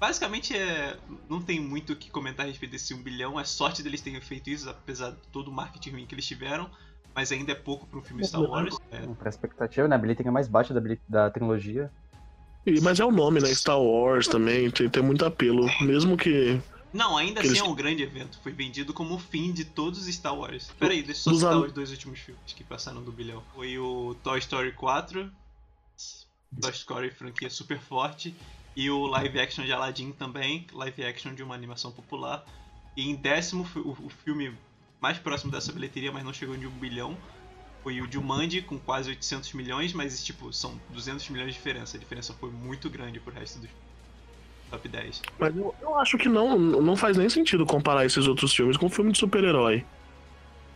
basicamente, 0.00 0.56
é, 0.56 0.96
não 1.28 1.42
tem 1.42 1.60
muito 1.60 1.92
o 1.92 1.96
que 1.96 2.10
comentar 2.10 2.46
a 2.46 2.48
respeito 2.48 2.72
desse 2.72 2.94
1 2.94 3.02
bilhão. 3.02 3.38
É 3.38 3.44
sorte 3.44 3.82
deles 3.82 4.00
terem 4.00 4.18
feito 4.22 4.48
isso, 4.48 4.70
apesar 4.70 5.10
de 5.10 5.18
todo 5.30 5.48
o 5.48 5.52
marketing 5.52 5.90
ruim 5.90 6.06
que 6.06 6.14
eles 6.14 6.24
tiveram. 6.24 6.70
Mas 7.14 7.30
ainda 7.30 7.52
é 7.52 7.54
pouco 7.54 7.86
para 7.86 7.98
um 7.98 8.02
filme 8.02 8.24
Star 8.24 8.40
Wars. 8.40 8.78
É. 8.90 9.06
Pra 9.18 9.28
expectativa, 9.28 9.86
né? 9.86 9.94
A 9.94 9.98
bilheteria 9.98 10.32
mais 10.32 10.48
baixa 10.48 10.72
da, 10.72 10.80
da 11.06 11.30
trilogia. 11.30 11.92
Mas 12.82 12.98
é 12.98 13.04
o 13.04 13.12
nome, 13.12 13.42
né? 13.42 13.54
Star 13.54 13.78
Wars 13.78 14.26
também, 14.26 14.70
tem, 14.70 14.88
tem 14.88 15.02
muito 15.02 15.22
apelo. 15.26 15.66
Mesmo 15.82 16.16
que. 16.16 16.58
Não, 16.94 17.16
ainda 17.16 17.40
assim 17.40 17.50
eles... 17.50 17.60
é 17.60 17.64
um 17.64 17.74
grande 17.74 18.04
evento. 18.04 18.38
Foi 18.40 18.52
vendido 18.52 18.94
como 18.94 19.16
o 19.16 19.18
fim 19.18 19.52
de 19.52 19.64
todos 19.64 20.06
os 20.06 20.14
Star 20.14 20.34
Wars. 20.34 20.70
Peraí, 20.78 21.02
deixa 21.02 21.28
eu 21.28 21.34
só 21.34 21.34
citar 21.34 21.58
os 21.58 21.72
dois 21.72 21.90
últimos 21.90 22.20
filmes 22.20 22.52
que 22.52 22.62
passaram 22.62 23.02
do 23.02 23.10
bilhão. 23.10 23.42
Foi 23.52 23.76
o 23.76 24.14
Toy 24.22 24.38
Story 24.38 24.70
4, 24.72 25.28
Toy 26.60 26.70
Story 26.70 27.10
franquia 27.10 27.50
super 27.50 27.80
forte, 27.80 28.32
e 28.76 28.88
o 28.88 29.06
live 29.06 29.40
action 29.40 29.64
de 29.64 29.72
Aladdin 29.72 30.12
também, 30.12 30.68
live 30.72 31.04
action 31.04 31.34
de 31.34 31.42
uma 31.42 31.56
animação 31.56 31.90
popular. 31.90 32.46
E 32.96 33.10
em 33.10 33.16
décimo, 33.16 33.68
o, 33.74 34.06
o 34.06 34.08
filme 34.08 34.56
mais 35.00 35.18
próximo 35.18 35.50
dessa 35.50 35.72
bilheteria, 35.72 36.12
mas 36.12 36.24
não 36.24 36.32
chegou 36.32 36.56
de 36.56 36.66
um 36.66 36.70
bilhão, 36.70 37.18
foi 37.82 38.00
o 38.00 38.10
Jumanji 38.10 38.62
com 38.62 38.78
quase 38.78 39.10
800 39.10 39.52
milhões, 39.52 39.92
mas 39.92 40.24
tipo, 40.24 40.52
são 40.52 40.80
200 40.90 41.28
milhões 41.28 41.48
de 41.48 41.54
diferença. 41.54 41.96
A 41.96 42.00
diferença 42.00 42.32
foi 42.32 42.50
muito 42.50 42.88
grande 42.88 43.18
pro 43.18 43.34
resto 43.34 43.58
dos 43.58 43.68
top 44.74 44.88
10. 44.88 45.22
Mas 45.38 45.56
eu, 45.56 45.74
eu 45.80 45.98
acho 45.98 46.18
que 46.18 46.28
não, 46.28 46.58
não 46.58 46.96
faz 46.96 47.16
nem 47.16 47.28
sentido 47.28 47.64
comparar 47.66 48.04
esses 48.04 48.26
outros 48.26 48.54
filmes 48.54 48.76
com 48.76 48.86
um 48.86 48.90
filme 48.90 49.12
de 49.12 49.18
super-herói. 49.18 49.84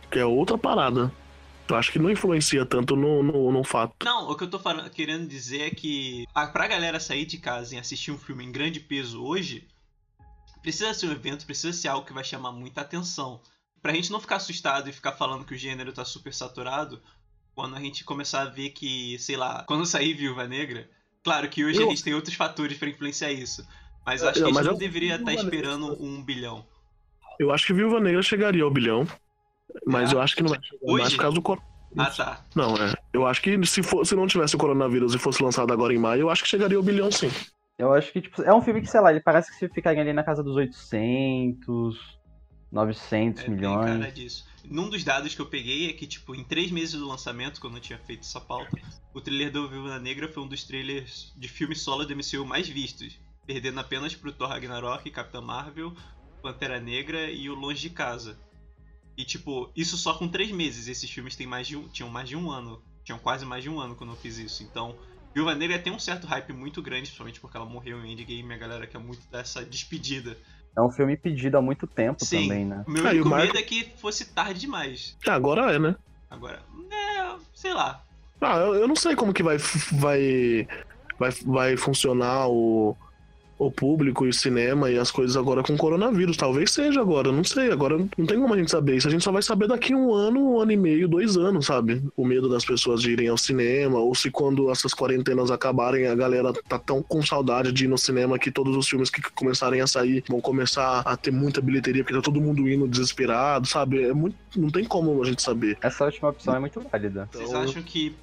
Que 0.09 0.19
é 0.19 0.25
outra 0.25 0.57
parada. 0.57 1.11
Eu 1.67 1.75
acho 1.75 1.91
que 1.91 1.99
não 1.99 2.09
influencia 2.09 2.65
tanto 2.65 2.95
no, 2.95 3.21
no, 3.21 3.51
no 3.51 3.63
fato. 3.63 3.93
Não, 4.03 4.29
o 4.29 4.35
que 4.35 4.43
eu 4.43 4.49
tô 4.49 4.57
falando, 4.57 4.89
querendo 4.89 5.27
dizer 5.27 5.61
é 5.61 5.69
que 5.69 6.25
a, 6.33 6.47
pra 6.47 6.67
galera 6.67 6.99
sair 6.99 7.25
de 7.25 7.37
casa 7.37 7.75
e 7.75 7.77
assistir 7.77 8.11
um 8.11 8.17
filme 8.17 8.43
em 8.43 8.51
grande 8.51 8.79
peso 8.79 9.23
hoje, 9.23 9.67
precisa 10.63 10.93
ser 10.95 11.07
um 11.07 11.11
evento, 11.11 11.45
precisa 11.45 11.71
ser 11.71 11.89
algo 11.89 12.07
que 12.07 12.13
vai 12.13 12.23
chamar 12.23 12.51
muita 12.51 12.81
atenção 12.81 13.39
pra 13.81 13.93
gente 13.93 14.11
não 14.11 14.19
ficar 14.19 14.37
assustado 14.37 14.89
e 14.89 14.93
ficar 14.93 15.13
falando 15.13 15.45
que 15.45 15.53
o 15.53 15.57
gênero 15.57 15.91
tá 15.91 16.03
super 16.03 16.33
saturado, 16.33 17.01
quando 17.55 17.75
a 17.75 17.79
gente 17.79 18.03
começar 18.03 18.41
a 18.41 18.45
ver 18.45 18.69
que, 18.71 19.17
sei 19.19 19.35
lá, 19.35 19.63
quando 19.63 19.85
sair 19.85 20.13
Viúva 20.13 20.47
Negra, 20.47 20.89
claro 21.23 21.49
que 21.49 21.63
hoje 21.63 21.81
eu... 21.81 21.87
a 21.87 21.89
gente 21.89 22.03
tem 22.03 22.13
outros 22.13 22.35
fatores 22.35 22.77
para 22.77 22.89
influenciar 22.89 23.31
isso, 23.31 23.65
mas 24.05 24.23
acho 24.23 24.39
que 24.39 24.43
a 24.43 24.47
gente 24.47 24.63
não 24.63 24.71
eu... 24.71 24.77
deveria 24.77 25.15
estar 25.15 25.25
tá 25.25 25.33
esperando 25.33 26.01
um 26.03 26.23
bilhão. 26.23 26.65
Eu 27.39 27.51
acho 27.51 27.65
que 27.65 27.73
Viúva 27.73 27.99
Negra 27.99 28.21
chegaria 28.21 28.63
ao 28.63 28.71
bilhão, 28.71 29.07
mas 29.85 30.11
é. 30.11 30.15
eu 30.15 30.21
acho 30.21 30.35
que 30.35 30.43
não 30.43 30.49
vai 30.49 30.59
chegar 30.61 30.77
hoje? 30.81 31.01
mais 31.01 31.13
por 31.13 31.21
causa 31.21 31.35
do 31.35 31.41
coronavírus. 31.41 31.69
Ah, 31.97 32.11
tá. 32.11 32.45
Não, 32.55 32.75
é. 32.75 32.93
Eu 33.13 33.25
acho 33.25 33.41
que 33.41 33.65
se, 33.65 33.81
for, 33.81 34.05
se 34.05 34.15
não 34.15 34.27
tivesse 34.27 34.55
o 34.55 34.59
coronavírus 34.59 35.15
e 35.15 35.17
fosse 35.17 35.41
lançado 35.41 35.71
agora 35.73 35.93
em 35.93 35.97
maio, 35.97 36.21
eu 36.21 36.29
acho 36.29 36.43
que 36.43 36.49
chegaria 36.49 36.77
ao 36.77 36.83
bilhão 36.83 37.11
sim. 37.11 37.31
Eu 37.77 37.93
acho 37.93 38.11
que, 38.11 38.21
tipo, 38.21 38.41
é 38.41 38.53
um 38.53 38.61
filme 38.61 38.81
que, 38.81 38.87
sei 38.87 38.99
lá, 38.99 39.09
ele 39.09 39.21
parece 39.21 39.49
que 39.51 39.57
se 39.57 39.69
ficaria 39.69 40.01
ali 40.01 40.11
na 40.11 40.21
casa 40.21 40.43
dos 40.43 40.57
800, 40.57 41.97
900 42.69 43.43
é, 43.43 43.47
milhões. 43.47 43.85
Tem 43.85 43.99
cara 43.99 44.11
disso. 44.11 44.45
Num 44.65 44.89
dos 44.89 45.03
dados 45.03 45.33
que 45.33 45.41
eu 45.41 45.45
peguei 45.45 45.89
é 45.89 45.93
que, 45.93 46.05
tipo, 46.05 46.35
em 46.35 46.43
três 46.43 46.71
meses 46.71 46.99
do 46.99 47.07
lançamento, 47.07 47.61
quando 47.61 47.77
eu 47.77 47.81
tinha 47.81 47.97
feito 47.97 48.21
essa 48.21 48.41
pauta, 48.41 48.77
o 49.13 49.21
trailer 49.21 49.51
do 49.51 49.67
Viúva 49.69 49.97
Negra 49.97 50.27
foi 50.27 50.43
um 50.43 50.47
dos 50.47 50.65
trailers 50.65 51.33
de 51.37 51.47
filme 51.47 51.73
solo 51.73 52.05
do 52.05 52.13
MCU 52.13 52.45
mais 52.45 52.67
vistos, 52.67 53.17
perdendo 53.49 53.79
apenas 53.79 54.13
pro 54.13 54.31
Thor 54.31 54.47
Ragnarok, 54.47 55.09
Capitã 55.09 55.41
Marvel, 55.41 55.91
Pantera 56.39 56.79
Negra 56.79 57.31
e 57.31 57.49
o 57.49 57.55
Longe 57.55 57.81
de 57.81 57.89
Casa. 57.89 58.37
E, 59.17 59.25
tipo, 59.25 59.71
isso 59.75 59.97
só 59.97 60.13
com 60.13 60.27
três 60.27 60.51
meses. 60.51 60.87
Esses 60.87 61.09
filmes 61.09 61.35
têm 61.35 61.47
mais 61.47 61.67
de 61.67 61.75
um, 61.75 61.87
tinham 61.87 62.11
mais 62.11 62.29
de 62.29 62.35
um 62.35 62.51
ano. 62.51 62.79
Tinham 63.03 63.17
quase 63.17 63.47
mais 63.47 63.63
de 63.63 63.69
um 63.69 63.79
ano 63.79 63.95
quando 63.95 64.11
eu 64.11 64.15
fiz 64.15 64.37
isso. 64.37 64.61
Então, 64.61 64.95
Viúva 65.33 65.55
Negra 65.55 65.79
tem 65.79 65.91
um 65.91 65.97
certo 65.97 66.27
hype 66.27 66.53
muito 66.53 66.79
grande, 66.79 67.07
principalmente 67.07 67.39
porque 67.39 67.57
ela 67.57 67.65
morreu 67.65 68.05
em 68.05 68.13
Endgame 68.13 68.49
e 68.49 68.53
a 68.53 68.57
galera 68.57 68.85
quer 68.85 68.99
muito 68.99 69.27
dessa 69.31 69.65
despedida 69.65 70.37
é 70.77 70.81
um 70.81 70.91
filme 70.91 71.17
pedido 71.17 71.57
há 71.57 71.61
muito 71.61 71.87
tempo 71.87 72.23
Sim. 72.23 72.43
também, 72.43 72.63
né? 72.63 72.85
O 72.87 72.91
meu 72.91 73.05
ah, 73.05 73.09
único 73.09 73.29
medo 73.29 73.57
é 73.57 73.61
que 73.63 73.91
fosse 73.97 74.25
tarde 74.25 74.59
demais. 74.59 75.17
Ah, 75.27 75.33
agora 75.33 75.73
é, 75.73 75.79
né? 75.79 75.95
Agora, 76.29 76.61
é, 76.91 77.35
sei 77.55 77.73
lá. 77.73 78.05
Ah, 78.39 78.57
eu, 78.57 78.75
eu 78.75 78.87
não 78.87 78.95
sei 78.95 79.15
como 79.15 79.33
que 79.33 79.41
vai, 79.41 79.57
vai, 79.91 80.67
vai, 81.17 81.31
vai 81.43 81.75
funcionar 81.75 82.47
o 82.47 82.95
o 83.59 83.69
público 83.69 84.25
e 84.25 84.29
o 84.29 84.33
cinema 84.33 84.89
e 84.89 84.97
as 84.97 85.11
coisas 85.11 85.35
agora 85.35 85.61
com 85.61 85.73
o 85.73 85.77
coronavírus. 85.77 86.37
Talvez 86.37 86.71
seja 86.71 87.01
agora, 87.01 87.29
não 87.29 87.43
sei. 87.43 87.69
Agora 87.69 87.97
não 87.97 88.25
tem 88.25 88.39
como 88.39 88.53
a 88.53 88.57
gente 88.57 88.71
saber 88.71 88.95
isso. 88.95 89.09
A 89.09 89.11
gente 89.11 89.23
só 89.23 89.33
vai 89.33 89.43
saber 89.43 89.67
daqui 89.67 89.93
um 89.93 90.13
ano, 90.13 90.53
um 90.53 90.59
ano 90.61 90.71
e 90.71 90.77
meio, 90.77 91.09
dois 91.09 91.35
anos, 91.35 91.65
sabe? 91.65 92.01
O 92.15 92.25
medo 92.25 92.47
das 92.47 92.63
pessoas 92.63 93.01
de 93.01 93.11
irem 93.11 93.27
ao 93.27 93.37
cinema, 93.37 93.99
ou 93.99 94.15
se 94.15 94.31
quando 94.31 94.71
essas 94.71 94.93
quarentenas 94.93 95.51
acabarem, 95.51 96.07
a 96.07 96.15
galera 96.15 96.53
tá 96.53 96.79
tão 96.79 97.03
com 97.03 97.21
saudade 97.21 97.73
de 97.73 97.83
ir 97.83 97.89
no 97.89 97.97
cinema 97.97 98.39
que 98.39 98.49
todos 98.49 98.77
os 98.77 98.87
filmes 98.87 99.09
que 99.09 99.21
começarem 99.31 99.81
a 99.81 99.87
sair 99.87 100.23
vão 100.29 100.39
começar 100.39 101.01
a 101.01 101.17
ter 101.17 101.31
muita 101.31 101.59
bilheteria, 101.59 102.01
porque 102.01 102.15
tá 102.15 102.21
todo 102.21 102.39
mundo 102.39 102.67
indo 102.69 102.87
desesperado, 102.87 103.67
sabe? 103.67 104.03
É 104.03 104.13
muito. 104.13 104.37
Não 104.55 104.69
tem 104.69 104.85
como 104.85 105.21
a 105.21 105.25
gente 105.25 105.41
saber. 105.41 105.77
Essa 105.81 106.05
última 106.05 106.29
opção 106.29 106.55
é 106.55 106.59
muito 106.59 106.79
válida. 106.79 107.27
Vocês 107.29 107.49
então... 107.49 107.61
acham 107.61 107.83
que 107.83 108.15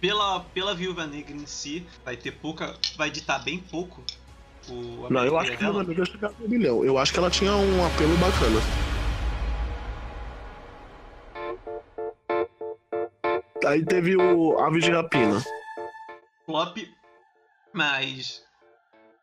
pela, 0.00 0.40
pela 0.40 0.72
Viúva 0.72 1.04
Negra 1.04 1.34
em 1.34 1.46
si, 1.46 1.84
vai 2.04 2.16
ter 2.16 2.30
pouca. 2.30 2.74
vai 2.96 3.10
ditar 3.10 3.42
bem 3.42 3.58
pouco 3.58 4.04
o 4.68 5.08
não, 5.10 5.24
eu 5.24 5.38
acho 5.38 5.56
que 5.56 5.64
ela 5.64 5.84
devia 5.84 6.04
chegar 6.04 6.32
no 6.38 6.48
milhão. 6.48 6.84
Eu 6.84 6.98
acho 6.98 7.12
que 7.12 7.18
ela 7.18 7.30
tinha 7.30 7.52
um 7.52 7.86
apelo 7.86 8.16
bacana. 8.16 8.60
Aí 13.66 13.84
teve 13.84 14.16
o 14.16 14.58
Aves 14.58 14.84
de 14.84 14.90
Rapina. 14.90 15.42
Flop, 16.44 16.76
mas. 17.72 18.44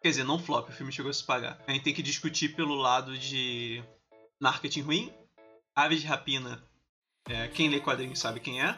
Quer 0.01 0.09
dizer, 0.09 0.23
não 0.23 0.39
flop, 0.39 0.69
o 0.69 0.71
filme 0.71 0.91
chegou 0.91 1.11
a 1.11 1.13
se 1.13 1.23
pagar. 1.23 1.59
A 1.67 1.71
gente 1.71 1.83
tem 1.83 1.93
que 1.93 2.01
discutir 2.01 2.55
pelo 2.55 2.73
lado 2.73 3.15
de 3.17 3.83
marketing 4.39 4.81
ruim. 4.81 5.13
Aves 5.75 6.01
de 6.01 6.07
Rapina, 6.07 6.61
é, 7.29 7.47
quem 7.49 7.69
lê 7.69 7.79
quadrinhos 7.79 8.19
sabe 8.19 8.39
quem 8.39 8.61
é. 8.61 8.75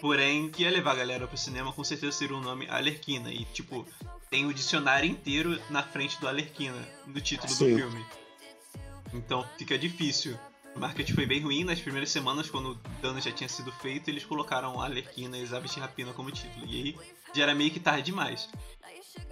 Porém, 0.00 0.50
que 0.50 0.62
ia 0.62 0.70
levar 0.70 0.92
a 0.92 0.96
galera 0.96 1.26
pro 1.26 1.36
cinema 1.36 1.72
com 1.72 1.82
certeza 1.82 2.12
seria 2.12 2.36
o 2.36 2.40
nome 2.40 2.68
Alerquina. 2.68 3.32
E, 3.32 3.44
tipo, 3.46 3.86
tem 4.34 4.46
o 4.46 4.52
dicionário 4.52 5.08
inteiro 5.08 5.62
na 5.70 5.80
frente 5.80 6.20
do 6.20 6.26
Alerquina, 6.26 6.76
no 7.06 7.20
título 7.20 7.52
Sim. 7.52 7.70
do 7.70 7.76
filme. 7.76 8.04
Então 9.12 9.48
fica 9.56 9.78
difícil. 9.78 10.36
O 10.74 10.80
marketing 10.80 11.12
foi 11.12 11.24
bem 11.24 11.40
ruim. 11.40 11.62
Nas 11.62 11.78
primeiras 11.78 12.10
semanas, 12.10 12.50
quando 12.50 12.72
o 12.72 12.74
dano 13.00 13.20
já 13.20 13.30
tinha 13.30 13.48
sido 13.48 13.70
feito, 13.70 14.10
eles 14.10 14.24
colocaram 14.24 14.80
Alerquina 14.80 15.38
e 15.38 15.46
Aves 15.54 15.72
de 15.72 15.78
Rapina 15.78 16.12
como 16.12 16.32
título. 16.32 16.66
E 16.66 16.74
aí 16.74 16.96
já 17.32 17.44
era 17.44 17.54
meio 17.54 17.70
que 17.70 17.78
tarde 17.78 18.06
demais. 18.06 18.50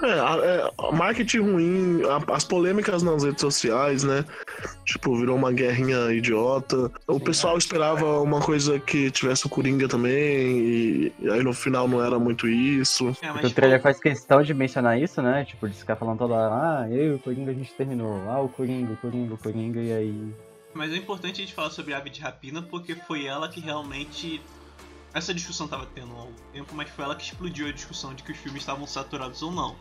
É, 0.02 0.08
é, 0.08 0.92
marketing 0.92 1.38
ruim, 1.38 2.02
a, 2.04 2.34
as 2.34 2.44
polêmicas 2.44 3.02
nas 3.02 3.22
redes 3.22 3.40
sociais, 3.40 4.02
né? 4.02 4.24
Tipo, 4.84 5.16
virou 5.16 5.36
uma 5.36 5.52
guerrinha 5.52 6.12
idiota. 6.12 6.90
O 7.06 7.14
Sim, 7.14 7.20
pessoal 7.20 7.54
é. 7.54 7.58
esperava 7.58 8.20
uma 8.20 8.40
coisa 8.40 8.80
que 8.80 9.10
tivesse 9.10 9.46
o 9.46 9.48
Coringa 9.48 9.88
também, 9.88 10.58
e, 10.58 11.12
e 11.20 11.30
aí 11.30 11.42
no 11.42 11.52
final 11.52 11.86
não 11.86 12.04
era 12.04 12.18
muito 12.18 12.48
isso. 12.48 13.16
É, 13.22 13.30
mas, 13.30 13.44
o 13.44 13.54
trailer 13.54 13.78
tipo... 13.78 13.84
faz 13.84 14.00
questão 14.00 14.42
de 14.42 14.52
mencionar 14.52 15.00
isso, 15.00 15.22
né? 15.22 15.44
Tipo, 15.44 15.68
de 15.68 15.76
ficar 15.76 15.96
falando 15.96 16.18
toda 16.18 16.34
hora, 16.34 16.54
ah, 16.54 16.90
eu 16.90 17.12
e 17.12 17.14
o 17.14 17.18
Coringa 17.18 17.50
a 17.52 17.54
gente 17.54 17.72
terminou. 17.74 18.28
Ah, 18.28 18.40
o 18.40 18.48
Coringa, 18.48 18.92
o 18.92 18.96
Coringa, 18.96 19.34
o 19.34 19.38
Coringa, 19.38 19.80
e 19.80 19.92
aí. 19.92 20.34
Mas 20.74 20.92
é 20.92 20.96
importante 20.96 21.40
a 21.40 21.44
gente 21.44 21.54
falar 21.54 21.70
sobre 21.70 21.94
a 21.94 21.98
Ave 21.98 22.10
de 22.10 22.20
Rapina 22.20 22.62
porque 22.62 22.94
foi 22.94 23.26
ela 23.26 23.48
que 23.48 23.60
realmente 23.60 24.40
essa 25.14 25.34
discussão 25.34 25.66
estava 25.66 25.86
tendo 25.86 26.12
há 26.14 26.20
algum 26.20 26.32
tempo, 26.52 26.74
mas 26.74 26.88
foi 26.90 27.04
ela 27.04 27.14
que 27.14 27.24
explodiu 27.24 27.68
a 27.68 27.72
discussão 27.72 28.14
de 28.14 28.22
que 28.22 28.32
os 28.32 28.38
filmes 28.38 28.62
estavam 28.62 28.86
saturados 28.86 29.42
ou 29.42 29.50
não. 29.50 29.76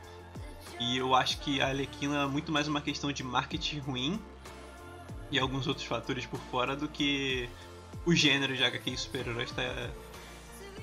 E 0.79 0.97
eu 0.97 1.15
acho 1.15 1.39
que 1.39 1.61
a 1.61 1.69
Alequina 1.69 2.23
é 2.23 2.25
muito 2.25 2.51
mais 2.51 2.67
uma 2.67 2.81
questão 2.81 3.11
de 3.11 3.23
marketing 3.23 3.79
ruim 3.79 4.19
e 5.31 5.39
alguns 5.39 5.67
outros 5.67 5.85
fatores 5.85 6.25
por 6.25 6.39
fora 6.51 6.75
do 6.75 6.87
que 6.87 7.49
o 8.05 8.13
gênero 8.13 8.55
de 8.55 8.63
HQ 8.63 8.97
super-heróis 8.97 9.49
está 9.49 9.63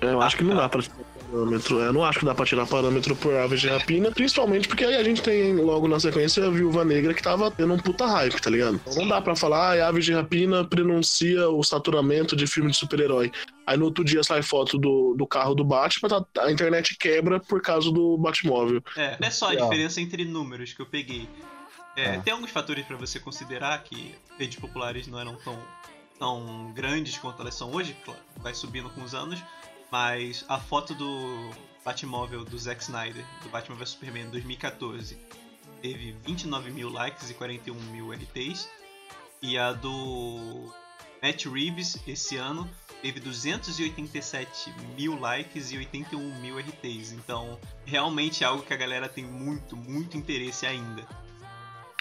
eu 0.01 0.23
acho 0.23 0.37
que 0.37 0.45
não 0.45 0.55
dá 0.55 0.69
pra 0.69 0.81
tirar 0.81 0.97
parâmetro. 1.31 1.79
Eu 1.81 1.93
não 1.93 2.05
acho 2.05 2.21
que 2.21 2.25
dá 2.25 2.35
pra 2.35 2.47
tirar 2.47 2.67
parâmetro 2.67 3.17
por 3.17 3.35
aves 3.35 3.61
de 3.61 3.69
rapina, 3.69 4.13
principalmente 4.13 4.69
porque 4.69 4.85
aí 4.85 4.95
a 4.95 5.03
gente 5.03 5.23
tem 5.23 5.57
logo 5.57 5.89
na 5.89 5.99
sequência 5.99 6.47
a 6.47 6.51
viúva 6.51 6.85
negra 6.85 7.13
que 7.13 7.23
tava 7.23 7.51
tendo 7.51 7.75
um 7.75 7.79
puta 7.79 8.07
hype, 8.07 8.41
tá 8.41 8.49
ligado? 8.49 8.81
Então 8.87 9.03
não 9.03 9.09
dá 9.09 9.21
pra 9.21 9.35
falar, 9.35 9.77
ah, 9.77 9.89
aves 9.89 10.05
de 10.05 10.13
rapina 10.13 10.65
prenuncia 10.65 11.49
o 11.49 11.65
saturamento 11.65 12.37
de 12.37 12.47
filme 12.47 12.71
de 12.71 12.77
super-herói. 12.77 13.33
Aí 13.69 13.77
no 13.77 13.85
outro 13.85 14.03
dia 14.03 14.25
sai 14.25 14.41
foto 14.41 14.79
do, 14.79 15.15
do 15.15 15.27
carro 15.27 15.55
do 15.55 15.63
Batman, 15.63 16.09
tá, 16.09 16.25
a 16.39 16.51
internet 16.51 16.97
quebra 16.97 17.39
por 17.39 17.61
causa 17.61 17.93
do 17.93 18.17
Batmóvel. 18.17 18.83
É, 18.97 19.19
não 19.21 19.29
é 19.29 19.31
só 19.31 19.51
a 19.51 19.55
diferença 19.55 20.01
entre 20.01 20.25
números 20.25 20.73
que 20.73 20.81
eu 20.81 20.87
peguei. 20.87 21.29
É, 21.95 22.15
é. 22.15 22.19
Tem 22.21 22.33
alguns 22.33 22.51
fatores 22.51 22.87
para 22.87 22.97
você 22.97 23.21
considerar 23.21 23.83
que 23.83 24.15
redes 24.39 24.59
populares 24.59 25.07
não 25.07 25.21
eram 25.21 25.37
tão, 25.37 25.63
tão 26.19 26.73
grandes 26.73 27.19
quanto 27.19 27.43
elas 27.43 27.57
são 27.57 27.71
hoje, 27.75 27.95
claro, 28.07 28.19
vai 28.39 28.55
subindo 28.55 28.89
com 28.89 29.03
os 29.03 29.15
anos, 29.15 29.39
mas 29.93 30.47
a 30.49 30.59
foto 30.59 30.95
do 30.95 31.51
Batmóvel 31.85 32.47
do 32.47 32.59
Zack 32.59 32.83
Snyder, 32.83 33.23
do 33.43 33.51
Batman 33.51 33.77
vs 33.77 33.91
Superman 33.91 34.31
2014, 34.31 35.19
teve 35.83 36.17
29 36.25 36.71
mil 36.71 36.89
likes 36.89 37.29
e 37.29 37.35
41 37.35 37.75
mil 37.93 38.13
RTs. 38.13 38.67
E 39.43 39.59
a 39.59 39.73
do 39.73 40.73
Matt 41.23 41.45
Reeves, 41.45 41.99
esse 42.07 42.37
ano, 42.37 42.69
teve 43.03 43.21
287 43.21 44.73
mil 44.97 45.19
likes 45.19 45.73
e 45.73 45.79
81 45.79 46.41
mil 46.41 46.59
RTs. 46.59 47.13
Então, 47.13 47.59
realmente 47.85 48.45
é 48.45 48.47
algo 48.47 48.63
que 48.63 48.75
a 48.75 48.77
galera 48.77 49.09
tem 49.09 49.25
muito, 49.25 49.77
muito 49.77 50.17
interesse 50.17 50.67
ainda. 50.67 51.07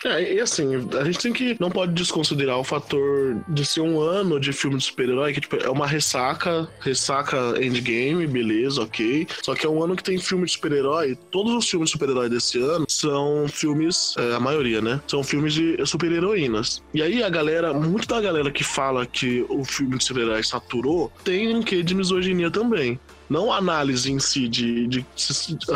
É, 0.05 0.35
e 0.35 0.39
assim, 0.39 0.87
a 0.99 1.03
gente 1.03 1.19
tem 1.19 1.33
que. 1.33 1.57
Não 1.59 1.71
pode 1.71 1.93
desconsiderar 1.93 2.57
o 2.57 2.63
fator 2.63 3.37
de 3.47 3.65
ser 3.65 3.81
um 3.81 3.99
ano 3.99 4.39
de 4.39 4.53
filme 4.53 4.77
de 4.77 4.83
super-herói, 4.83 5.33
que 5.33 5.41
tipo, 5.41 5.55
é 5.55 5.69
uma 5.69 5.87
ressaca, 5.87 6.69
ressaca 6.79 7.37
endgame, 7.61 8.27
beleza, 8.27 8.81
ok. 8.83 9.27
Só 9.41 9.55
que 9.55 9.65
é 9.65 9.69
um 9.69 9.83
ano 9.83 9.95
que 9.95 10.03
tem 10.03 10.17
filme 10.19 10.45
de 10.45 10.51
super-herói. 10.51 11.17
Todos 11.31 11.53
os 11.53 11.67
filmes 11.67 11.89
de 11.89 11.93
super-herói 11.93 12.29
desse 12.29 12.59
ano 12.59 12.85
são 12.87 13.47
filmes, 13.47 14.13
é, 14.17 14.35
a 14.35 14.39
maioria, 14.39 14.81
né? 14.81 15.01
São 15.07 15.23
filmes 15.23 15.53
de 15.53 15.77
super-heroínas. 15.85 16.81
E 16.93 17.01
aí 17.01 17.23
a 17.23 17.29
galera, 17.29 17.73
muito 17.73 18.07
da 18.07 18.21
galera 18.21 18.51
que 18.51 18.63
fala 18.63 19.05
que 19.05 19.45
o 19.49 19.65
filme 19.65 19.97
de 19.97 20.03
super-herói 20.03 20.43
saturou, 20.43 21.11
tem 21.23 21.55
um 21.55 21.63
quê 21.63 21.81
de 21.81 21.95
misoginia 21.95 22.51
também. 22.51 22.99
Não 23.29 23.51
a 23.51 23.57
análise 23.57 24.11
em 24.11 24.19
si 24.19 24.47
de, 24.47 24.87
de, 24.87 25.05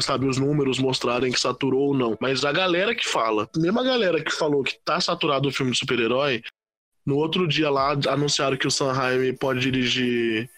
sabe, 0.02 0.26
os 0.26 0.38
números 0.38 0.80
mostrarem 0.80 1.32
que 1.32 1.40
saturou 1.40 1.88
ou 1.88 1.94
não, 1.94 2.18
mas 2.20 2.46
a 2.46 2.52
galera 2.52 2.96
que 2.96 3.08
fala. 3.08 3.50
Mesmo 3.58 3.80
a 3.80 3.84
galera 3.84 4.24
que 4.24 4.32
falou 4.32 4.64
que 4.64 4.78
tá 4.86 5.00
saturado 5.02 5.50
o 5.50 5.52
filme 5.52 5.72
de 5.72 5.78
super-herói, 5.78 6.42
no 7.06 7.18
outro 7.18 7.48
dia 7.48 7.70
lá 7.70 7.98
anunciaram 8.10 8.58
que 8.58 8.68
o 8.68 8.72
Sanheim 8.72 9.36
pode 9.36 9.60
dirigir 9.60 10.50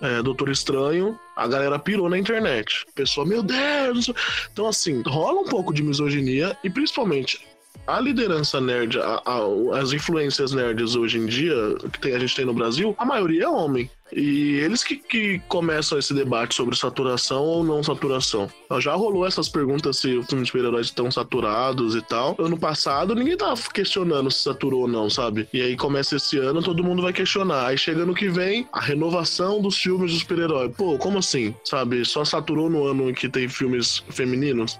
é, 0.00 0.22
Doutor 0.22 0.50
Estranho, 0.50 1.18
a 1.36 1.46
galera 1.46 1.78
pirou 1.78 2.08
na 2.08 2.18
internet. 2.18 2.84
Pessoa, 2.94 3.26
meu 3.26 3.42
Deus! 3.42 4.10
Então, 4.52 4.66
assim, 4.66 5.02
rola 5.06 5.40
um 5.40 5.48
pouco 5.48 5.72
de 5.72 5.82
misoginia 5.82 6.56
e 6.62 6.68
principalmente 6.68 7.40
a 7.86 8.00
liderança 8.00 8.60
nerd, 8.60 8.98
a, 8.98 9.22
a, 9.24 9.78
as 9.80 9.92
influências 9.92 10.52
nerds 10.52 10.94
hoje 10.94 11.18
em 11.18 11.26
dia, 11.26 11.54
que 11.92 12.00
tem, 12.00 12.14
a 12.14 12.18
gente 12.18 12.34
tem 12.34 12.44
no 12.44 12.54
Brasil, 12.54 12.94
a 12.98 13.04
maioria 13.04 13.44
é 13.44 13.48
homem. 13.48 13.90
E 14.14 14.60
eles 14.60 14.84
que, 14.84 14.96
que 14.96 15.40
começam 15.48 15.98
esse 15.98 16.14
debate 16.14 16.54
sobre 16.54 16.76
saturação 16.76 17.42
ou 17.42 17.64
não 17.64 17.82
saturação. 17.82 18.48
Já 18.78 18.94
rolou 18.94 19.26
essas 19.26 19.48
perguntas 19.48 19.98
se 19.98 20.16
os 20.16 20.26
filmes 20.26 20.46
de 20.46 20.52
super-heróis 20.52 20.86
estão 20.86 21.10
saturados 21.10 21.96
e 21.96 22.02
tal. 22.02 22.36
Ano 22.38 22.56
passado, 22.56 23.14
ninguém 23.14 23.36
tava 23.36 23.60
questionando 23.72 24.30
se 24.30 24.42
saturou 24.42 24.82
ou 24.82 24.88
não, 24.88 25.10
sabe? 25.10 25.48
E 25.52 25.60
aí 25.60 25.76
começa 25.76 26.16
esse 26.16 26.38
ano, 26.38 26.62
todo 26.62 26.84
mundo 26.84 27.02
vai 27.02 27.12
questionar. 27.12 27.66
Aí 27.66 27.76
chega 27.76 28.06
no 28.06 28.14
que 28.14 28.28
vem, 28.28 28.68
a 28.72 28.80
renovação 28.80 29.60
dos 29.60 29.76
filmes 29.76 30.12
de 30.12 30.20
super-herói. 30.20 30.68
Pô, 30.68 30.96
como 30.96 31.18
assim? 31.18 31.54
Sabe? 31.64 32.04
Só 32.04 32.24
saturou 32.24 32.70
no 32.70 32.86
ano 32.86 33.10
em 33.10 33.14
que 33.14 33.28
tem 33.28 33.48
filmes 33.48 34.04
femininos? 34.10 34.78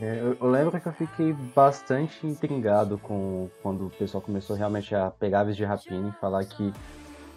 É, 0.00 0.34
eu, 0.40 0.50
lembro 0.50 0.80
que 0.80 0.88
eu 0.88 0.92
fiquei 0.92 1.32
bastante 1.54 2.26
intrigado 2.26 2.98
com 2.98 3.48
quando 3.62 3.86
o 3.86 3.90
pessoal 3.90 4.20
começou 4.20 4.56
realmente 4.56 4.92
a 4.94 5.10
pegar 5.10 5.40
aves 5.40 5.56
de 5.56 5.64
rapina 5.64 6.08
e 6.08 6.20
falar 6.20 6.44
que, 6.44 6.72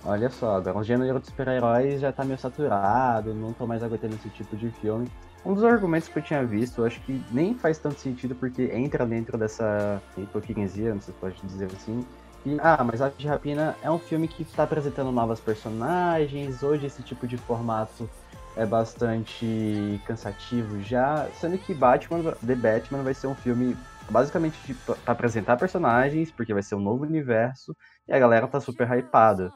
olha 0.06 0.30
só, 0.30 0.58
agora 0.58 0.78
o 0.78 0.84
gênero 0.84 1.20
de 1.20 1.28
super-heróis 1.28 2.00
já 2.00 2.12
tá 2.12 2.24
meio 2.24 2.40
saturado, 2.40 3.34
não 3.34 3.54
tô 3.54 3.66
mais 3.66 3.84
aguentando 3.84 4.16
esse 4.16 4.30
tipo 4.30 4.56
de 4.56 4.70
filme. 4.72 5.08
Um 5.46 5.54
dos 5.54 5.64
argumentos 5.64 6.08
que 6.08 6.18
eu 6.18 6.24
tinha 6.24 6.44
visto, 6.44 6.82
eu 6.82 6.86
acho 6.86 7.00
que 7.02 7.24
nem 7.32 7.54
faz 7.54 7.78
tanto 7.78 8.00
sentido 8.00 8.34
porque 8.36 8.72
entra 8.74 9.06
dentro 9.06 9.38
dessa 9.38 10.02
hipocrisia, 10.18 10.94
não 10.94 11.02
sei 11.02 11.14
se 11.14 11.20
pode 11.20 11.40
dizer 11.46 11.66
assim, 11.66 12.06
e, 12.46 12.58
ah, 12.62 12.84
mas 12.84 13.02
Aves 13.02 13.18
de 13.18 13.28
Rapina 13.28 13.76
é 13.82 13.90
um 13.90 13.98
filme 13.98 14.28
que 14.28 14.44
está 14.44 14.64
apresentando 14.64 15.12
novas 15.12 15.40
personagens, 15.40 16.62
hoje 16.62 16.86
esse 16.86 17.02
tipo 17.02 17.28
de 17.28 17.38
formato 17.38 18.10
é 18.56 18.66
bastante 18.66 20.00
cansativo 20.06 20.82
já, 20.82 21.28
sendo 21.40 21.58
que 21.58 21.74
Batman, 21.74 22.34
The 22.46 22.56
Batman 22.56 23.04
vai 23.04 23.14
ser 23.14 23.28
um 23.28 23.36
filme 23.36 23.76
basicamente 24.10 24.74
para 24.86 24.96
apresentar 25.08 25.58
personagens, 25.58 26.32
porque 26.32 26.54
vai 26.54 26.62
ser 26.62 26.76
um 26.76 26.80
novo 26.80 27.04
universo, 27.04 27.76
e 28.08 28.14
a 28.14 28.20
galera 28.20 28.48
tá 28.48 28.60
super 28.60 28.88
hypada. 28.92 29.52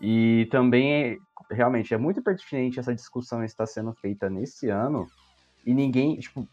E 0.00 0.48
também, 0.50 1.18
realmente, 1.50 1.92
é 1.92 1.98
muito 1.98 2.22
pertinente 2.22 2.80
essa 2.80 2.94
discussão 2.94 3.44
está 3.44 3.66
sendo 3.66 3.92
feita 3.92 4.30
nesse 4.30 4.68
ano, 4.68 5.06
e 5.66 5.74
ninguém, 5.74 6.16
tipo, 6.16 6.48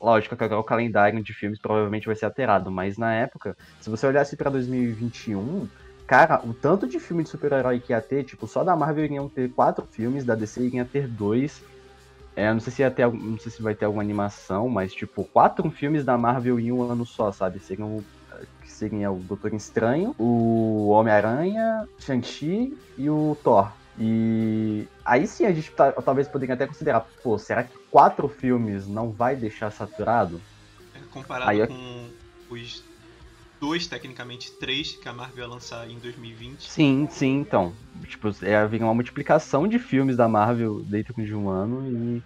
lógico 0.00 0.36
que 0.36 0.44
agora 0.44 0.60
o 0.60 0.64
calendário 0.64 1.22
de 1.22 1.34
filmes 1.34 1.60
provavelmente 1.60 2.06
vai 2.06 2.14
ser 2.14 2.26
alterado, 2.26 2.70
mas 2.70 2.96
na 2.96 3.12
época, 3.12 3.56
se 3.80 3.90
você 3.90 4.06
olhasse 4.06 4.36
para 4.36 4.50
2021, 4.50 5.68
Cara, 6.12 6.42
o 6.44 6.52
tanto 6.52 6.86
de 6.86 7.00
filme 7.00 7.22
de 7.22 7.30
super-herói 7.30 7.80
que 7.80 7.92
ia 7.92 8.00
ter, 8.02 8.22
tipo, 8.24 8.46
só 8.46 8.62
da 8.62 8.76
Marvel 8.76 9.06
iriam 9.06 9.30
ter 9.30 9.50
quatro 9.50 9.86
filmes, 9.86 10.26
da 10.26 10.34
DC 10.34 10.62
iriam 10.62 10.84
ter 10.84 11.08
dois. 11.08 11.62
É, 12.36 12.52
não 12.52 12.60
sei 12.60 12.70
se 12.70 12.90
ter, 12.90 13.10
não 13.10 13.38
sei 13.38 13.50
se 13.50 13.62
vai 13.62 13.74
ter 13.74 13.86
alguma 13.86 14.02
animação, 14.02 14.68
mas 14.68 14.92
tipo, 14.92 15.24
quatro 15.24 15.70
filmes 15.70 16.04
da 16.04 16.18
Marvel 16.18 16.60
em 16.60 16.70
um 16.70 16.82
ano 16.82 17.06
só, 17.06 17.32
sabe? 17.32 17.60
Seriam 17.60 18.04
que 18.62 18.70
seriam 18.70 19.16
o 19.16 19.20
Doutor 19.20 19.54
Estranho, 19.54 20.14
o 20.18 20.88
Homem-Aranha, 20.88 21.88
Shang-Chi 21.98 22.76
e 22.96 23.10
o 23.10 23.36
Thor. 23.42 23.70
E 23.98 24.86
aí 25.04 25.26
sim 25.26 25.44
a 25.44 25.52
gente 25.52 25.70
tá, 25.72 25.92
talvez 25.92 26.26
poderia 26.26 26.54
até 26.54 26.66
considerar, 26.66 27.06
pô, 27.22 27.38
será 27.38 27.62
que 27.64 27.76
quatro 27.90 28.26
filmes 28.28 28.86
não 28.86 29.10
vai 29.10 29.36
deixar 29.36 29.70
saturado? 29.70 30.40
É, 30.94 30.98
comparado 31.10 31.50
aí, 31.50 31.66
com 31.66 32.08
os 32.50 32.82
dois, 33.60 33.86
tecnicamente 33.86 34.50
três, 34.58 34.92
que 34.96 35.08
a 35.08 35.12
Marvel 35.12 35.44
ia 35.44 35.50
lançar 35.50 35.88
em 35.88 35.96
2020. 35.98 36.68
Sim, 36.68 37.06
sim, 37.08 37.40
então. 37.40 37.72
Tipo, 38.08 38.28
é, 38.42 38.56
havia 38.56 38.80
uma 38.80 38.94
multiplicação 38.94 39.68
de 39.68 39.78
filmes 39.78 40.16
da 40.16 40.26
Marvel 40.26 40.82
dentro 40.82 41.14
de 41.14 41.34
um 41.34 41.48
ano 41.48 41.86
e 41.88 42.22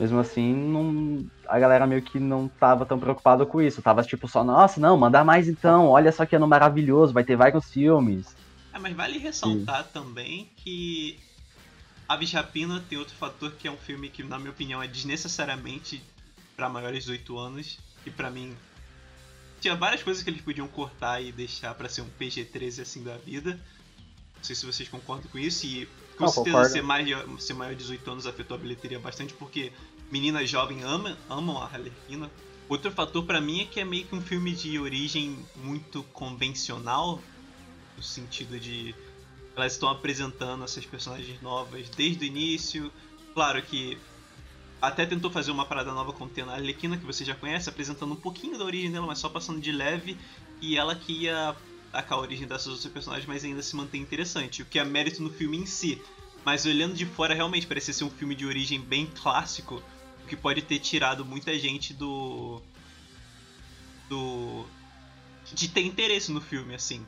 mesmo 0.00 0.18
assim 0.18 0.54
não, 0.54 1.26
a 1.46 1.58
galera 1.58 1.86
meio 1.86 2.00
que 2.00 2.18
não 2.18 2.48
tava 2.48 2.86
tão 2.86 2.98
preocupada 2.98 3.44
com 3.44 3.60
isso. 3.60 3.82
Tava 3.82 4.02
tipo 4.02 4.26
só, 4.26 4.42
nossa, 4.42 4.80
não, 4.80 4.96
mandar 4.96 5.24
mais 5.24 5.46
então, 5.46 5.88
olha 5.88 6.10
só 6.10 6.24
que 6.24 6.34
ano 6.34 6.48
maravilhoso, 6.48 7.12
vai 7.12 7.22
ter 7.22 7.36
vários 7.36 7.70
filmes. 7.70 8.34
É, 8.72 8.78
mas 8.78 8.96
vale 8.96 9.18
ressaltar 9.18 9.84
sim. 9.84 9.90
também 9.92 10.50
que 10.56 11.18
Aves 12.08 12.32
Rapina 12.32 12.82
tem 12.88 12.96
outro 12.96 13.14
fator 13.14 13.52
que 13.52 13.68
é 13.68 13.70
um 13.70 13.76
filme 13.76 14.08
que, 14.08 14.22
na 14.22 14.38
minha 14.38 14.50
opinião, 14.50 14.82
é 14.82 14.88
desnecessariamente 14.88 16.02
para 16.56 16.66
maiores 16.68 17.04
de 17.04 17.10
8 17.10 17.38
anos, 17.38 17.78
e 18.06 18.10
para 18.10 18.30
mim 18.30 18.56
tinha 19.60 19.76
várias 19.76 20.02
coisas 20.02 20.22
que 20.22 20.30
eles 20.30 20.40
podiam 20.40 20.66
cortar 20.66 21.20
e 21.20 21.30
deixar 21.30 21.74
para 21.74 21.90
ser 21.90 22.00
um 22.00 22.08
PG-13 22.18 22.80
assim 22.80 23.02
da 23.02 23.18
vida. 23.18 23.60
Não 24.36 24.44
sei 24.44 24.56
se 24.56 24.64
vocês 24.64 24.88
concordam 24.88 25.30
com 25.30 25.38
isso. 25.38 25.66
E 25.66 25.86
com 26.16 26.24
Não, 26.24 26.32
certeza 26.32 26.64
ser, 26.64 26.82
mais, 26.82 27.06
ser 27.38 27.54
maior 27.54 27.72
de 27.72 27.78
18 27.78 28.10
anos 28.10 28.26
afetou 28.26 28.56
a 28.56 28.60
bilheteria 28.60 28.98
bastante, 28.98 29.32
porque 29.34 29.72
meninas 30.10 30.48
jovens 30.48 30.82
amam, 30.82 31.16
amam 31.28 31.58
a 31.58 31.64
Harlequina. 31.64 32.30
Outro 32.68 32.90
fator 32.90 33.24
para 33.24 33.40
mim 33.40 33.62
é 33.62 33.64
que 33.64 33.80
é 33.80 33.84
meio 33.84 34.06
que 34.06 34.14
um 34.14 34.20
filme 34.20 34.52
de 34.52 34.78
origem 34.78 35.44
muito 35.56 36.02
convencional, 36.12 37.20
no 37.96 38.02
sentido 38.02 38.58
de 38.58 38.94
elas 39.56 39.72
estão 39.72 39.88
apresentando 39.88 40.64
essas 40.64 40.86
personagens 40.86 41.40
novas 41.42 41.88
desde 41.90 42.24
o 42.24 42.26
início. 42.26 42.90
Claro 43.34 43.60
que 43.62 43.98
até 44.80 45.04
tentou 45.04 45.30
fazer 45.30 45.50
uma 45.50 45.66
parada 45.66 45.92
nova 45.92 46.12
contendo 46.12 46.50
a 46.50 46.54
Arlequina, 46.54 46.96
que 46.96 47.04
você 47.04 47.24
já 47.24 47.34
conhece, 47.34 47.68
apresentando 47.68 48.12
um 48.12 48.16
pouquinho 48.16 48.56
da 48.56 48.64
origem 48.64 48.90
dela, 48.90 49.06
mas 49.06 49.18
só 49.18 49.28
passando 49.28 49.60
de 49.60 49.72
leve, 49.72 50.16
e 50.60 50.76
ela 50.76 50.94
que 50.94 51.12
ia 51.24 51.54
atacar 51.92 52.18
a 52.18 52.20
origem 52.20 52.46
dessas 52.46 52.68
outras 52.68 52.92
personagens, 52.92 53.26
mas 53.26 53.44
ainda 53.44 53.62
se 53.62 53.76
mantém 53.76 54.00
interessante, 54.00 54.62
o 54.62 54.64
que 54.64 54.78
é 54.78 54.84
mérito 54.84 55.22
no 55.22 55.30
filme 55.30 55.58
em 55.58 55.66
si. 55.66 56.00
Mas 56.44 56.64
olhando 56.64 56.94
de 56.94 57.04
fora, 57.04 57.34
realmente 57.34 57.66
parece 57.66 57.92
ser 57.92 58.04
um 58.04 58.10
filme 58.10 58.34
de 58.34 58.46
origem 58.46 58.80
bem 58.80 59.06
clássico, 59.06 59.82
que 60.30 60.36
pode 60.36 60.62
ter 60.62 60.78
tirado 60.78 61.24
muita 61.24 61.58
gente 61.58 61.92
do. 61.92 62.62
do. 64.08 64.64
de 65.52 65.68
ter 65.68 65.82
interesse 65.82 66.30
no 66.30 66.40
filme, 66.40 66.74
assim. 66.74 67.04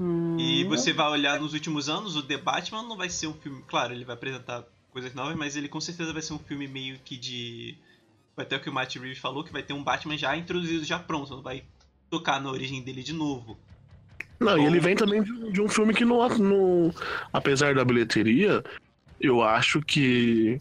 Hum, 0.00 0.36
E 0.38 0.64
você 0.64 0.92
vai 0.92 1.08
olhar 1.10 1.38
nos 1.38 1.52
últimos 1.52 1.88
anos, 1.88 2.16
o 2.16 2.22
The 2.22 2.38
Batman 2.38 2.82
não 2.82 2.96
vai 2.96 3.10
ser 3.10 3.26
um 3.26 3.34
filme. 3.34 3.62
Claro, 3.68 3.92
ele 3.92 4.04
vai 4.04 4.14
apresentar 4.14 4.64
coisas 4.90 5.12
novas, 5.14 5.36
mas 5.36 5.54
ele 5.54 5.68
com 5.68 5.80
certeza 5.80 6.12
vai 6.12 6.22
ser 6.22 6.32
um 6.32 6.38
filme 6.38 6.66
meio 6.66 6.98
que 7.04 7.16
de. 7.16 7.76
Até 8.36 8.56
o 8.56 8.60
que 8.60 8.68
o 8.68 8.72
Matt 8.72 8.96
Reeves 8.96 9.18
falou, 9.18 9.44
que 9.44 9.52
vai 9.52 9.62
ter 9.62 9.72
um 9.72 9.82
Batman 9.82 10.16
já 10.16 10.36
introduzido, 10.36 10.84
já 10.84 10.98
pronto, 10.98 11.34
não 11.34 11.42
vai 11.42 11.62
tocar 12.10 12.40
na 12.40 12.50
origem 12.50 12.82
dele 12.82 13.02
de 13.02 13.12
novo. 13.12 13.58
Não, 14.38 14.58
e 14.58 14.66
ele 14.66 14.78
vem 14.78 14.94
também 14.94 15.22
de, 15.22 15.52
de 15.52 15.62
um 15.62 15.68
filme 15.68 15.94
que, 15.94 16.04
no, 16.04 16.28
no, 16.38 16.94
apesar 17.32 17.74
da 17.74 17.82
bilheteria, 17.82 18.62
eu 19.18 19.42
acho 19.42 19.80
que 19.80 20.60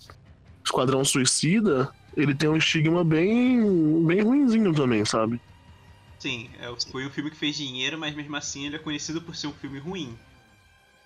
Esquadrão 0.65 1.05
Suicida, 1.05 1.93
ele 2.17 2.33
tem 2.33 2.49
um 2.49 2.57
estigma 2.57 3.03
bem, 3.03 4.03
bem 4.05 4.21
ruinzinho 4.21 4.73
também, 4.73 5.05
sabe? 5.05 5.39
Sim, 6.19 6.49
é, 6.59 6.73
foi 6.91 7.05
um 7.05 7.09
filme 7.09 7.29
que 7.29 7.37
fez 7.37 7.55
dinheiro, 7.55 7.97
mas 7.97 8.15
mesmo 8.15 8.35
assim 8.35 8.65
ele 8.65 8.75
é 8.75 8.79
conhecido 8.79 9.21
por 9.21 9.35
ser 9.35 9.47
um 9.47 9.53
filme 9.53 9.79
ruim. 9.79 10.17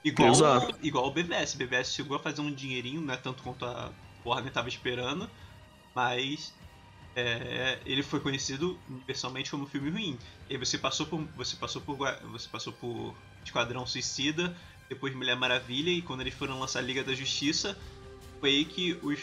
Igual, 0.03 0.29
Exato. 0.29 0.75
igual 0.81 1.07
o 1.07 1.11
BVS. 1.11 1.55
O 1.55 1.57
BVS 1.57 1.93
chegou 1.93 2.15
a 2.15 2.19
fazer 2.19 2.39
um 2.39 2.51
dinheirinho, 2.51 3.01
não 3.01 3.13
é 3.13 3.17
tanto 3.17 3.43
quanto 3.43 3.65
a 3.65 3.91
Warner 4.25 4.51
tava 4.51 4.69
esperando, 4.69 5.29
mas 5.93 6.53
é, 7.15 7.79
ele 7.85 8.01
foi 8.01 8.21
conhecido 8.21 8.79
universalmente 8.87 9.51
como 9.51 9.63
um 9.63 9.67
filme 9.67 9.89
ruim. 9.89 10.17
E 10.49 10.53
aí 10.53 10.57
você 10.57 10.77
passou 10.77 11.05
por. 11.05 11.21
Você 11.35 11.57
passou 11.57 11.81
por. 11.81 11.97
Você 12.31 12.47
passou 12.47 12.71
por 12.71 13.13
Esquadrão 13.43 13.85
Suicida, 13.85 14.55
depois 14.87 15.13
Mulher 15.13 15.35
Maravilha, 15.35 15.89
e 15.89 16.01
quando 16.01 16.21
eles 16.21 16.33
foram 16.33 16.59
lançar 16.59 16.81
Liga 16.81 17.03
da 17.03 17.13
Justiça, 17.13 17.77
foi 18.39 18.49
aí 18.49 18.65
que 18.65 18.97
os, 19.03 19.19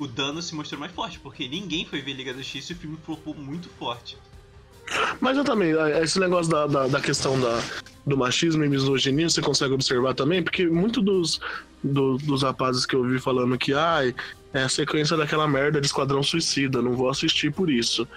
o 0.00 0.06
dano 0.08 0.40
se 0.42 0.54
mostrou 0.54 0.80
mais 0.80 0.92
forte, 0.92 1.18
porque 1.20 1.46
ninguém 1.46 1.84
foi 1.84 2.00
ver 2.00 2.14
Liga 2.14 2.32
da 2.32 2.38
Justiça 2.38 2.72
e 2.72 2.76
o 2.76 2.78
filme 2.78 2.98
flopou 3.04 3.34
muito 3.34 3.68
forte. 3.78 4.16
Mas 5.20 5.36
eu 5.36 5.44
também, 5.44 5.72
eh, 5.72 6.02
esse 6.02 6.18
negócio 6.18 6.50
da, 6.50 6.66
da, 6.66 6.88
da 6.88 7.00
questão 7.00 7.38
da, 7.38 7.62
do 8.06 8.16
machismo 8.16 8.64
e 8.64 8.68
misoginia, 8.68 9.28
você 9.28 9.40
consegue 9.40 9.72
observar 9.74 10.14
também, 10.14 10.42
porque 10.42 10.66
muito 10.66 11.00
dos, 11.00 11.38
do- 11.84 12.16
dos 12.18 12.42
rapazes 12.42 12.84
que 12.86 12.96
eu 12.96 13.04
vi 13.04 13.20
falando 13.20 13.56
que, 13.58 13.72
ai, 13.72 14.14
é 14.52 14.62
a 14.62 14.68
sequência 14.68 15.16
daquela 15.16 15.46
merda 15.46 15.80
de 15.80 15.86
Esquadrão 15.86 16.22
Suicida, 16.22 16.82
não 16.82 16.96
vou 16.96 17.08
assistir 17.08 17.52
por 17.52 17.70
isso. 17.70 18.08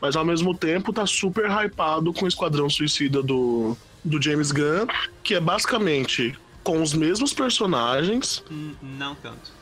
Mas 0.00 0.14
ao 0.14 0.24
mesmo 0.24 0.54
tempo 0.56 0.92
tá 0.92 1.04
super 1.06 1.50
hypado 1.50 2.12
com 2.12 2.26
o 2.26 2.28
Esquadrão 2.28 2.70
Suicida 2.70 3.22
do, 3.22 3.76
do 4.04 4.22
James 4.22 4.52
Gunn, 4.52 4.86
que 5.24 5.34
é 5.34 5.40
basicamente 5.40 6.38
com 6.62 6.80
os 6.82 6.92
mesmos 6.94 7.32
personagens, 7.32 8.44
Hum, 8.50 8.74
Não 8.82 9.14
tanto. 9.16 9.58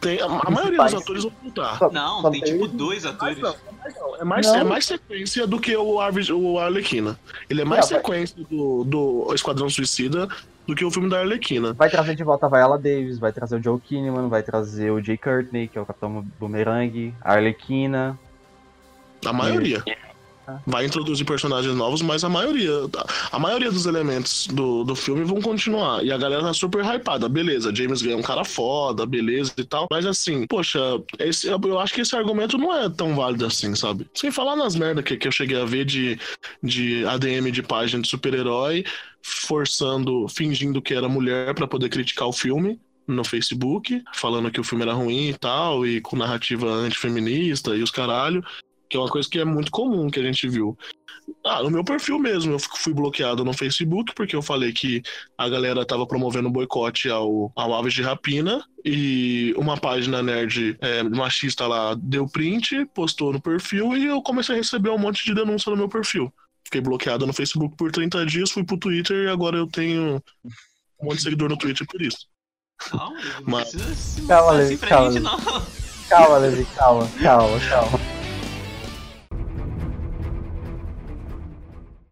Tem, 0.00 0.20
a, 0.20 0.24
a 0.26 0.50
maioria 0.50 0.82
dos 0.82 0.94
atores 0.94 1.22
vão 1.24 1.32
voltar. 1.42 1.78
Só- 1.78 1.90
Não, 1.90 2.22
só 2.22 2.30
tem 2.30 2.40
tipo 2.40 2.66
dois 2.68 3.04
atores. 3.06 3.38
Não, 3.38 3.54
é 4.20 4.24
mais, 4.24 4.46
Não. 4.46 4.56
é 4.56 4.64
mais 4.64 4.84
sequência 4.86 5.46
do 5.46 5.60
que 5.60 5.76
o, 5.76 6.00
Arvi- 6.00 6.32
o 6.32 6.58
Arlequina. 6.58 7.18
Ele 7.48 7.62
é 7.62 7.64
mais 7.64 7.82
Não, 7.82 7.88
vai- 7.90 7.98
sequência 8.00 8.36
do, 8.50 8.84
do 8.84 9.34
Esquadrão 9.34 9.68
Suicida 9.68 10.28
do 10.66 10.74
que 10.74 10.84
o 10.84 10.90
filme 10.90 11.10
da 11.10 11.20
Arlequina. 11.20 11.72
Vai 11.74 11.90
trazer 11.90 12.14
de 12.14 12.24
volta 12.24 12.46
a 12.46 12.48
Viola 12.48 12.78
Davis, 12.78 13.18
vai 13.18 13.32
trazer 13.32 13.56
o 13.56 13.62
Joe 13.62 13.78
Kinnaman, 13.80 14.28
vai 14.28 14.42
trazer 14.42 14.90
o 14.90 15.02
Jay 15.02 15.18
Courtney, 15.18 15.68
que 15.68 15.76
é 15.76 15.80
o 15.80 15.84
Capitão 15.86 16.24
Boomerang, 16.40 17.12
a 17.20 17.32
Arlequina. 17.34 18.18
A 19.26 19.32
maioria. 19.32 19.82
Vai 20.66 20.84
introduzir 20.84 21.24
personagens 21.24 21.74
novos, 21.74 22.02
mas 22.02 22.24
a 22.24 22.28
maioria. 22.28 22.70
A 23.32 23.38
maioria 23.38 23.70
dos 23.70 23.86
elementos 23.86 24.46
do, 24.48 24.84
do 24.84 24.94
filme 24.94 25.24
vão 25.24 25.40
continuar. 25.40 26.04
E 26.04 26.12
a 26.12 26.18
galera 26.18 26.42
tá 26.42 26.52
super 26.52 26.84
hypada. 26.84 27.28
Beleza, 27.28 27.74
James 27.74 28.02
Gunn 28.02 28.12
é 28.12 28.16
um 28.16 28.22
cara 28.22 28.44
foda, 28.44 29.06
beleza 29.06 29.52
e 29.56 29.64
tal. 29.64 29.86
Mas 29.90 30.06
assim, 30.06 30.46
poxa, 30.46 30.78
esse, 31.18 31.48
eu 31.48 31.78
acho 31.78 31.94
que 31.94 32.02
esse 32.02 32.14
argumento 32.14 32.58
não 32.58 32.74
é 32.74 32.88
tão 32.88 33.14
válido 33.14 33.46
assim, 33.46 33.74
sabe? 33.74 34.06
Sem 34.14 34.30
falar 34.30 34.56
nas 34.56 34.74
merdas 34.74 35.04
que, 35.04 35.16
que 35.16 35.28
eu 35.28 35.32
cheguei 35.32 35.60
a 35.60 35.64
ver 35.64 35.84
de, 35.84 36.18
de 36.62 37.04
ADM 37.06 37.50
de 37.50 37.62
página 37.62 38.02
de 38.02 38.08
super-herói, 38.08 38.84
forçando, 39.22 40.28
fingindo 40.28 40.82
que 40.82 40.94
era 40.94 41.08
mulher 41.08 41.54
pra 41.54 41.66
poder 41.66 41.88
criticar 41.88 42.28
o 42.28 42.32
filme 42.32 42.78
no 43.06 43.22
Facebook, 43.22 44.02
falando 44.14 44.50
que 44.50 44.60
o 44.60 44.64
filme 44.64 44.82
era 44.82 44.94
ruim 44.94 45.28
e 45.28 45.34
tal, 45.34 45.86
e 45.86 46.00
com 46.00 46.16
narrativa 46.16 46.66
antifeminista 46.66 47.76
e 47.76 47.82
os 47.82 47.90
caralho 47.90 48.42
que 48.88 48.96
é 48.96 49.00
uma 49.00 49.08
coisa 49.08 49.28
que 49.28 49.38
é 49.38 49.44
muito 49.44 49.70
comum 49.70 50.08
que 50.10 50.20
a 50.20 50.22
gente 50.22 50.48
viu. 50.48 50.76
Ah, 51.44 51.62
no 51.62 51.70
meu 51.70 51.82
perfil 51.82 52.18
mesmo, 52.18 52.52
eu 52.52 52.58
fui 52.58 52.92
bloqueado 52.92 53.44
no 53.44 53.52
Facebook 53.54 54.12
porque 54.14 54.36
eu 54.36 54.42
falei 54.42 54.72
que 54.72 55.02
a 55.38 55.48
galera 55.48 55.84
tava 55.84 56.06
promovendo 56.06 56.48
um 56.48 56.52
boicote 56.52 57.08
ao, 57.08 57.50
ao 57.56 57.74
Aves 57.74 57.94
de 57.94 58.02
Rapina 58.02 58.62
e 58.84 59.54
uma 59.56 59.76
página 59.76 60.22
nerd 60.22 60.76
é, 60.80 61.02
machista 61.02 61.66
lá 61.66 61.94
deu 61.98 62.28
print, 62.28 62.84
postou 62.94 63.32
no 63.32 63.40
perfil 63.40 63.96
e 63.96 64.04
eu 64.06 64.20
comecei 64.22 64.54
a 64.54 64.58
receber 64.58 64.90
um 64.90 64.98
monte 64.98 65.24
de 65.24 65.34
denúncia 65.34 65.70
no 65.70 65.76
meu 65.76 65.88
perfil. 65.88 66.32
Fiquei 66.62 66.80
bloqueado 66.80 67.26
no 67.26 67.32
Facebook 67.32 67.74
por 67.76 67.90
30 67.90 68.24
dias, 68.26 68.50
fui 68.50 68.64
pro 68.64 68.78
Twitter 68.78 69.24
e 69.24 69.30
agora 69.30 69.56
eu 69.56 69.66
tenho 69.66 70.22
um 70.44 71.06
monte 71.06 71.16
de 71.16 71.22
seguidor 71.22 71.48
no 71.48 71.56
Twitter 71.56 71.86
por 71.86 72.00
isso. 72.02 72.26
Não, 72.92 73.18
ele 73.18 73.28
não 73.40 73.42
Mas- 73.46 73.70
precisa 73.70 74.26
Calma, 74.28 74.58
assim 74.58 74.76
pra 74.76 74.88
calma, 74.88 75.12
gente, 75.12 75.22
não. 75.22 75.38
Calma, 76.08 76.38
Levi, 76.38 76.64
calma, 76.76 77.08
calma, 77.22 77.60
calma. 77.68 78.13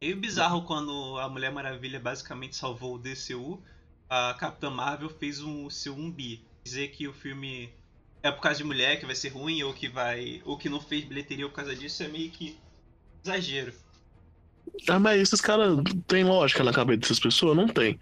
E 0.02 0.12
o 0.12 0.16
bizarro 0.16 0.62
quando 0.62 1.16
a 1.20 1.28
Mulher 1.28 1.52
Maravilha 1.52 2.00
basicamente 2.00 2.56
salvou 2.56 2.96
o 2.96 2.98
DCU, 2.98 3.62
a 4.10 4.34
Capitã 4.34 4.68
Marvel 4.68 5.08
fez 5.08 5.40
um 5.40 5.70
seu 5.70 5.94
um 5.94 6.10
bi. 6.10 6.44
Dizer 6.64 6.88
que 6.88 7.06
o 7.06 7.12
filme 7.12 7.70
é 8.20 8.32
por 8.32 8.40
causa 8.40 8.58
de 8.58 8.64
mulher 8.64 8.98
que 8.98 9.06
vai 9.06 9.14
ser 9.14 9.28
ruim 9.28 9.62
ou 9.62 9.72
que 9.72 9.88
vai 9.88 10.42
ou 10.44 10.58
que 10.58 10.68
não 10.68 10.80
fez 10.80 11.04
bilheteria 11.04 11.48
por 11.48 11.54
causa 11.54 11.76
disso 11.76 12.02
é 12.02 12.08
meio 12.08 12.28
que 12.32 12.58
exagero. 13.24 13.72
Ah, 14.88 14.98
mas 14.98 15.20
esses 15.20 15.40
caras 15.40 15.78
têm 16.08 16.24
lógica 16.24 16.64
na 16.64 16.72
cabeça 16.72 16.98
dessas 17.02 17.20
pessoas? 17.20 17.56
Não 17.56 17.68
tem. 17.68 18.00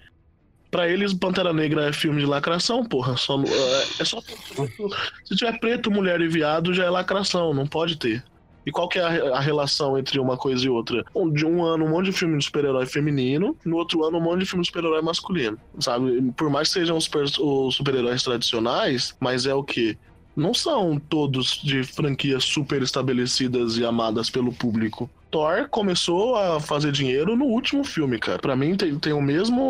Pra 0.71 0.89
eles, 0.89 1.13
Pantera 1.13 1.53
Negra 1.53 1.91
é 1.91 1.93
filme 1.93 2.21
de 2.21 2.27
lacração, 2.27 2.83
porra. 2.83 3.15
Só, 3.19 3.39
é, 3.43 4.03
é 4.03 4.05
só. 4.07 4.23
Se 5.27 5.37
tiver 5.37 5.59
preto, 5.59 5.91
mulher 5.91 6.23
e 6.23 6.29
viado, 6.29 6.73
já 6.73 6.85
é 6.85 6.91
lacração, 6.91 7.53
não 7.53 7.67
pode 7.67 7.97
ter. 7.97 8.25
E 8.71 8.73
qual 8.73 8.89
que 8.89 9.01
é 9.01 9.03
a, 9.03 9.37
a 9.37 9.41
relação 9.41 9.99
entre 9.99 10.21
uma 10.21 10.37
coisa 10.37 10.65
e 10.65 10.69
outra? 10.69 11.05
Um- 11.13 11.29
De 11.31 11.45
um 11.45 11.65
ano, 11.65 11.85
um 11.85 11.89
monte 11.91 12.07
de 12.07 12.13
filme 12.13 12.39
de 12.39 12.45
super-herói 12.45 12.87
feminino, 12.87 13.57
no 13.65 13.77
outro 13.77 14.05
ano, 14.05 14.19
um 14.19 14.21
monte 14.21 14.41
de 14.41 14.47
filme 14.47 14.63
de 14.63 14.69
super-herói 14.69 15.03
masculino. 15.03 15.59
Sabe? 15.81 16.31
Por 16.37 16.49
mais 16.49 16.69
que 16.69 16.75
sejam 16.75 16.97
os, 16.97 17.11
os 17.41 17.75
super-heróis 17.75 18.23
tradicionais, 18.23 19.17
mas 19.21 19.45
é 19.45 19.55
o 19.55 19.65
quê? 19.65 19.99
Não 20.37 20.55
são 20.55 20.99
todos 20.99 21.61
de 21.63 21.83
franquias 21.83 22.45
super 22.45 22.83
estabelecidas 22.83 23.77
e 23.77 23.85
amadas 23.85 24.31
pelo 24.31 24.53
público. 24.53 25.11
Thor 25.31 25.69
começou 25.69 26.35
a 26.35 26.61
fazer 26.61 26.91
dinheiro 26.91 27.37
no 27.37 27.45
último 27.45 27.85
filme, 27.85 28.19
cara. 28.19 28.39
Pra 28.39 28.57
mim 28.57 28.77
tem, 28.77 28.99
tem 28.99 29.13
o 29.13 29.23
mesmo, 29.23 29.63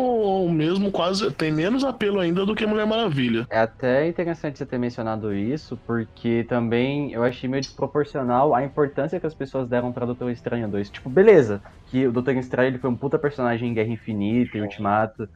o 0.43 0.51
mesmo 0.51 0.91
quase, 0.91 1.29
tem 1.31 1.51
menos 1.51 1.83
apelo 1.83 2.19
ainda 2.19 2.45
do 2.45 2.55
que 2.55 2.65
Mulher 2.65 2.87
Maravilha. 2.87 3.45
É 3.49 3.59
até 3.59 4.07
interessante 4.07 4.57
você 4.57 4.65
ter 4.65 4.79
mencionado 4.79 5.33
isso, 5.33 5.77
porque 5.85 6.45
também 6.49 7.13
eu 7.13 7.23
achei 7.23 7.47
meio 7.47 7.61
desproporcional 7.61 8.55
a 8.55 8.63
importância 8.63 9.19
que 9.19 9.27
as 9.27 9.35
pessoas 9.35 9.67
deram 9.67 9.91
pra 9.91 10.05
Doutor 10.05 10.31
Estranho 10.31 10.67
2. 10.67 10.89
Tipo, 10.89 11.09
beleza, 11.09 11.61
que 11.87 12.07
o 12.07 12.11
Doutor 12.11 12.35
Estranho 12.35 12.69
ele 12.69 12.79
foi 12.79 12.89
um 12.89 12.95
puta 12.95 13.19
personagem 13.19 13.69
em 13.69 13.73
Guerra 13.73 13.89
Infinita 13.89 14.57
e 14.57 14.61
Ultimato, 14.61 15.29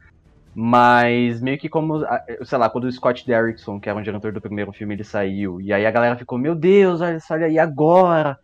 mas 0.56 1.42
meio 1.42 1.58
que 1.58 1.68
como, 1.68 2.00
sei 2.44 2.58
lá, 2.58 2.70
quando 2.70 2.84
o 2.86 2.92
Scott 2.92 3.26
Derrickson, 3.26 3.80
que 3.80 3.90
era 3.90 3.98
o 4.00 4.02
diretor 4.02 4.32
do 4.32 4.42
primeiro 4.42 4.72
filme, 4.72 4.94
ele 4.94 5.04
saiu, 5.04 5.60
e 5.60 5.72
aí 5.72 5.86
a 5.86 5.92
galera 5.92 6.18
ficou, 6.18 6.38
meu 6.38 6.54
Deus, 6.56 7.00
olha 7.02 7.18
olha 7.30 7.46
aí 7.46 7.58
agora, 7.58 8.38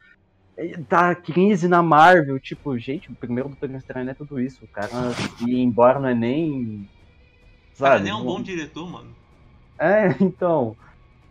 tá 0.89 1.15
crise 1.15 1.69
na 1.69 1.83
Marvel, 1.83 2.39
tipo, 2.41 2.79
gente, 2.79 3.13
o 3.13 3.17
primeiro 3.19 3.49
Doutor 3.51 3.71
Estranho 3.75 4.05
não 4.07 4.13
é 4.13 4.15
tudo 4.15 4.41
isso, 4.41 4.65
o 4.65 4.69
cara, 4.69 4.91
e 5.47 5.61
embora 5.63 6.01
não 6.01 6.09
é 6.09 6.15
nem... 6.15 6.87
Cara, 7.81 7.99
sabe, 7.99 8.01
nem 8.01 8.11
é 8.13 8.15
um 8.15 8.25
bom 8.25 8.43
diretor, 8.43 8.89
mano. 8.89 9.15
é, 9.81 10.09
então. 10.23 10.77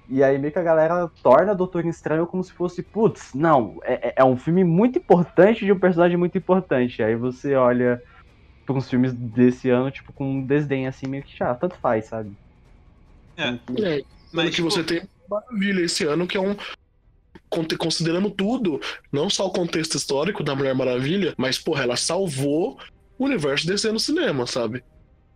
E 0.07 0.23
aí 0.23 0.37
meio 0.39 0.53
que 0.53 0.59
a 0.59 0.63
galera 0.63 1.09
torna 1.23 1.55
Doutor 1.55 1.85
Estranho 1.85 2.27
como 2.27 2.43
se 2.43 2.53
fosse, 2.53 2.83
putz, 2.91 3.31
não, 3.35 3.77
é, 3.85 4.09
é- 4.09 4.13
é 4.19 4.25
um 4.25 4.37
filme 4.37 4.63
muito 4.63 4.99
importante 4.99 5.65
de 5.65 5.71
um 5.73 5.79
personagem 5.79 6.17
muito 6.17 6.37
importante. 6.37 7.03
Aí 7.03 7.15
você 7.15 7.55
olha 7.55 7.99
pra 8.71 8.79
uns 8.79 8.89
filmes 8.89 9.13
desse 9.13 9.69
ano, 9.69 9.91
tipo, 9.91 10.13
com 10.13 10.35
um 10.35 10.45
desdém 10.45 10.87
assim, 10.87 11.07
meio 11.07 11.23
que 11.23 11.37
já, 11.37 11.53
tanto 11.53 11.75
faz, 11.75 12.05
sabe? 12.05 12.31
É, 13.37 13.49
É, 13.81 14.03
mas 14.31 14.49
que 14.49 14.55
tipo, 14.57 14.69
você 14.69 14.83
tem 14.83 15.03
Maravilha 15.29 15.85
esse 15.85 16.05
ano, 16.05 16.27
que 16.27 16.37
é 16.37 16.41
um. 16.41 16.55
Considerando 17.77 18.29
tudo, 18.29 18.79
não 19.11 19.29
só 19.29 19.45
o 19.47 19.51
contexto 19.51 19.95
histórico 19.95 20.43
da 20.43 20.55
Mulher 20.55 20.73
Maravilha, 20.73 21.33
mas, 21.37 21.57
porra, 21.57 21.83
ela 21.83 21.97
salvou 21.97 22.77
o 23.17 23.25
universo 23.25 23.67
DC 23.67 23.91
no 23.91 23.99
cinema, 23.99 24.47
sabe? 24.47 24.83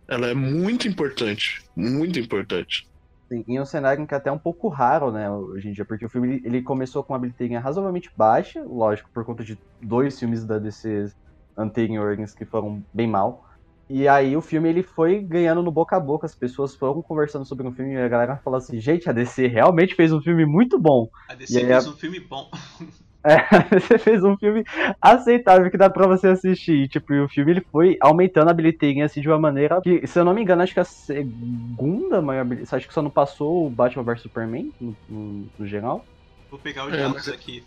Ela 0.08 0.28
é 0.28 0.34
muito 0.34 0.88
importante. 0.88 1.62
Muito 1.74 2.18
importante. 2.18 2.88
Sim, 3.28 3.44
em 3.46 3.60
um 3.60 3.66
cenário 3.66 4.06
que 4.06 4.14
é 4.14 4.16
até 4.16 4.30
um 4.30 4.38
pouco 4.38 4.68
raro, 4.68 5.10
né, 5.10 5.30
hoje 5.30 5.68
em 5.68 5.72
dia, 5.72 5.84
porque 5.84 6.06
o 6.06 6.08
filme 6.08 6.40
ele 6.44 6.62
começou 6.62 7.02
com 7.02 7.12
uma 7.12 7.18
bilheteria 7.18 7.58
razoavelmente 7.58 8.10
baixa, 8.16 8.62
lógico, 8.62 9.10
por 9.12 9.24
conta 9.24 9.42
de 9.42 9.58
dois 9.82 10.18
filmes 10.18 10.44
da 10.44 10.58
DC 10.58 11.12
anteriores 11.56 12.34
que 12.34 12.44
foram 12.44 12.82
bem 12.92 13.06
mal. 13.06 13.44
E 13.88 14.08
aí 14.08 14.36
o 14.36 14.40
filme 14.40 14.68
ele 14.68 14.82
foi 14.82 15.20
ganhando 15.20 15.62
no 15.62 15.70
boca 15.70 15.96
a 15.96 16.00
boca, 16.00 16.26
as 16.26 16.34
pessoas 16.34 16.74
foram 16.74 17.00
conversando 17.00 17.44
sobre 17.44 17.68
o 17.68 17.72
filme 17.72 17.94
e 17.94 17.98
a 17.98 18.08
galera 18.08 18.36
falou 18.36 18.58
assim, 18.58 18.80
gente, 18.80 19.08
a 19.08 19.12
DC 19.12 19.46
realmente 19.46 19.94
fez 19.94 20.12
um 20.12 20.20
filme 20.20 20.44
muito 20.44 20.76
bom. 20.76 21.08
A 21.28 21.34
DC 21.34 21.64
fez 21.64 21.86
a... 21.86 21.90
um 21.90 21.92
filme 21.94 22.20
bom. 22.20 22.50
É, 23.26 23.80
você 23.80 23.98
fez 23.98 24.22
um 24.22 24.36
filme 24.36 24.64
aceitável 25.02 25.68
que 25.68 25.76
dá 25.76 25.90
pra 25.90 26.06
você 26.06 26.28
assistir. 26.28 26.88
Tipo, 26.88 27.12
e 27.12 27.20
o 27.20 27.28
filme 27.28 27.50
ele 27.50 27.66
foi 27.72 27.96
aumentando 28.00 28.48
a 28.48 28.54
bilheteria 28.54 29.04
assim 29.04 29.20
de 29.20 29.28
uma 29.28 29.36
maneira 29.36 29.80
que, 29.80 30.06
se 30.06 30.16
eu 30.16 30.24
não 30.24 30.32
me 30.32 30.42
engano, 30.42 30.62
acho 30.62 30.72
que 30.72 30.78
a 30.78 30.84
segunda 30.84 32.22
maior 32.22 32.44
bilheteria. 32.44 32.76
Acho 32.76 32.86
que 32.86 32.94
só 32.94 33.02
não 33.02 33.10
passou 33.10 33.66
o 33.66 33.70
Batman 33.70 34.04
vs 34.04 34.22
Superman 34.22 34.72
no, 34.80 34.96
no, 35.08 35.48
no 35.58 35.66
geral. 35.66 36.06
Vou 36.48 36.60
pegar 36.60 36.86
os 36.86 36.94
é, 36.94 36.98
dados 36.98 37.28
aqui. 37.28 37.64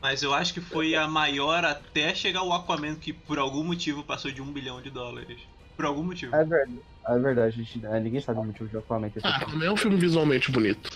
Mas 0.00 0.22
eu 0.22 0.32
acho 0.32 0.54
que 0.54 0.60
foi 0.60 0.94
a 0.94 1.08
maior 1.08 1.64
até 1.64 2.14
chegar 2.14 2.42
o 2.42 2.52
Aquaman, 2.52 2.94
que 2.94 3.12
por 3.12 3.38
algum 3.38 3.64
motivo 3.64 4.02
passou 4.04 4.30
de 4.30 4.40
um 4.40 4.52
bilhão 4.52 4.80
de 4.80 4.90
dólares. 4.90 5.38
Por 5.76 5.84
algum 5.84 6.02
motivo. 6.02 6.34
É 6.34 6.44
verdade. 6.44 6.80
É 7.06 7.18
verdade, 7.18 7.56
gente, 7.56 7.86
é, 7.86 7.98
ninguém 8.00 8.20
sabe 8.20 8.38
o 8.38 8.44
motivo 8.44 8.68
de 8.68 8.76
Aquaman. 8.76 9.10
Ah, 9.22 9.36
Aquaman 9.36 9.64
é 9.64 9.72
um 9.72 9.76
filme 9.76 9.96
visualmente 9.96 10.50
bonito. 10.50 10.90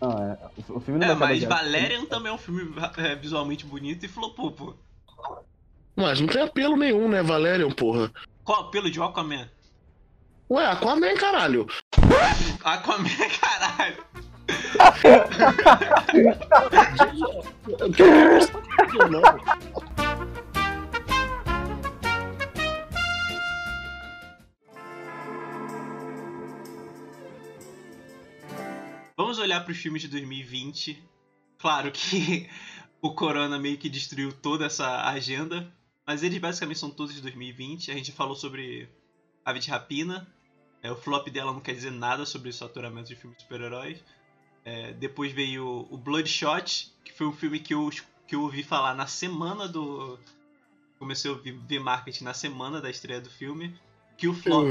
Não, 0.00 0.10
é, 0.10 0.38
o 0.68 0.80
filme 0.80 1.00
não 1.00 1.12
é, 1.12 1.14
mas 1.14 1.42
Valerian 1.42 2.06
também 2.06 2.30
é 2.30 2.34
um 2.34 2.38
filme 2.38 2.72
é, 2.96 3.14
visualmente 3.16 3.66
bonito 3.66 4.06
e 4.06 4.08
flopou, 4.08 4.52
pô. 4.52 4.74
Mas 5.96 6.20
não 6.20 6.28
tem 6.28 6.42
apelo 6.42 6.76
nenhum, 6.76 7.08
né, 7.08 7.22
Valerian, 7.22 7.70
porra? 7.70 8.10
Qual 8.44 8.68
apelo 8.68 8.90
de 8.90 9.00
Aquaman? 9.02 9.48
Ué, 10.48 10.66
Aquaman, 10.66 11.14
caralho. 11.14 11.66
Aquaman, 12.64 13.08
caralho. 13.40 14.04
Vamos 29.16 29.38
olhar 29.38 29.62
para 29.62 29.70
os 29.70 29.78
filmes 29.78 30.02
de 30.02 30.08
2020. 30.08 31.00
Claro 31.58 31.92
que 31.92 32.48
o 33.00 33.14
Corona 33.14 33.58
meio 33.58 33.78
que 33.78 33.88
destruiu 33.88 34.32
toda 34.32 34.66
essa 34.66 35.06
agenda, 35.08 35.72
mas 36.06 36.22
eles 36.22 36.38
basicamente 36.38 36.78
são 36.78 36.90
todos 36.90 37.14
de 37.14 37.22
2020. 37.22 37.92
A 37.92 37.94
gente 37.94 38.10
falou 38.10 38.34
sobre 38.34 38.88
Ave 39.44 39.60
de 39.60 39.70
Rapina. 39.70 40.26
É, 40.82 40.90
o 40.90 40.96
flop 40.96 41.28
dela 41.28 41.52
não 41.52 41.60
quer 41.60 41.74
dizer 41.74 41.92
nada 41.92 42.26
sobre 42.26 42.48
o 42.48 42.52
saturamento 42.52 43.08
de 43.08 43.16
filmes 43.16 43.36
de 43.36 43.44
super-heróis. 43.44 44.02
É, 44.64 44.92
depois 44.92 45.32
veio 45.32 45.86
o 45.90 45.96
Bloodshot, 45.96 46.92
que 47.04 47.12
foi 47.12 47.26
um 47.26 47.32
filme 47.32 47.58
que 47.60 47.74
eu, 47.74 47.90
que 48.26 48.34
eu 48.34 48.42
ouvi 48.42 48.62
falar 48.62 48.94
na 48.94 49.06
semana 49.06 49.66
do. 49.66 50.18
Comecei 50.98 51.30
a 51.30 51.34
ouvir, 51.34 51.52
ver 51.66 51.78
marketing 51.78 52.24
na 52.24 52.34
semana 52.34 52.80
da 52.80 52.90
estreia 52.90 53.20
do 53.20 53.30
filme. 53.30 53.74
Que 54.18 54.28
o 54.28 54.34
flop 54.34 54.66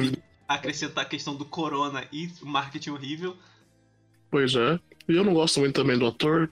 acrescentar 0.48 1.06
a 1.06 1.08
questão 1.08 1.36
do 1.36 1.46
corona 1.46 2.08
e 2.12 2.32
o 2.42 2.46
marketing 2.46 2.90
horrível. 2.92 3.38
Pois 4.32 4.56
é. 4.56 4.80
E 5.08 5.16
eu 5.16 5.24
não 5.24 5.34
gosto 5.34 5.60
muito 5.60 5.76
também 5.76 5.98
do 5.98 6.08
ator. 6.08 6.50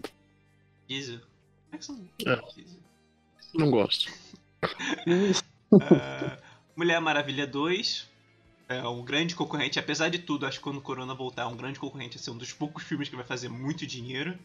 Diesel. 0.87 1.19
É. 2.25 2.41
Não 3.53 3.71
gosto. 3.71 4.11
uh, 5.71 5.77
Mulher 6.75 7.01
Maravilha 7.01 7.45
2. 7.47 8.07
É 8.69 8.85
um 8.87 9.01
grande 9.03 9.33
concorrente, 9.33 9.79
apesar 9.79 10.09
de 10.09 10.19
tudo, 10.19 10.45
acho 10.45 10.57
que 10.57 10.63
quando 10.63 10.77
o 10.77 10.81
Corona 10.81 11.13
voltar, 11.13 11.43
é 11.43 11.45
um 11.45 11.55
grande 11.55 11.79
concorrente, 11.79 12.17
assim, 12.17 12.31
um 12.31 12.37
dos 12.37 12.51
poucos 12.51 12.83
filmes 12.83 13.07
que 13.07 13.15
vai 13.15 13.23
fazer 13.23 13.47
muito 13.47 13.87
dinheiro. 13.87 14.37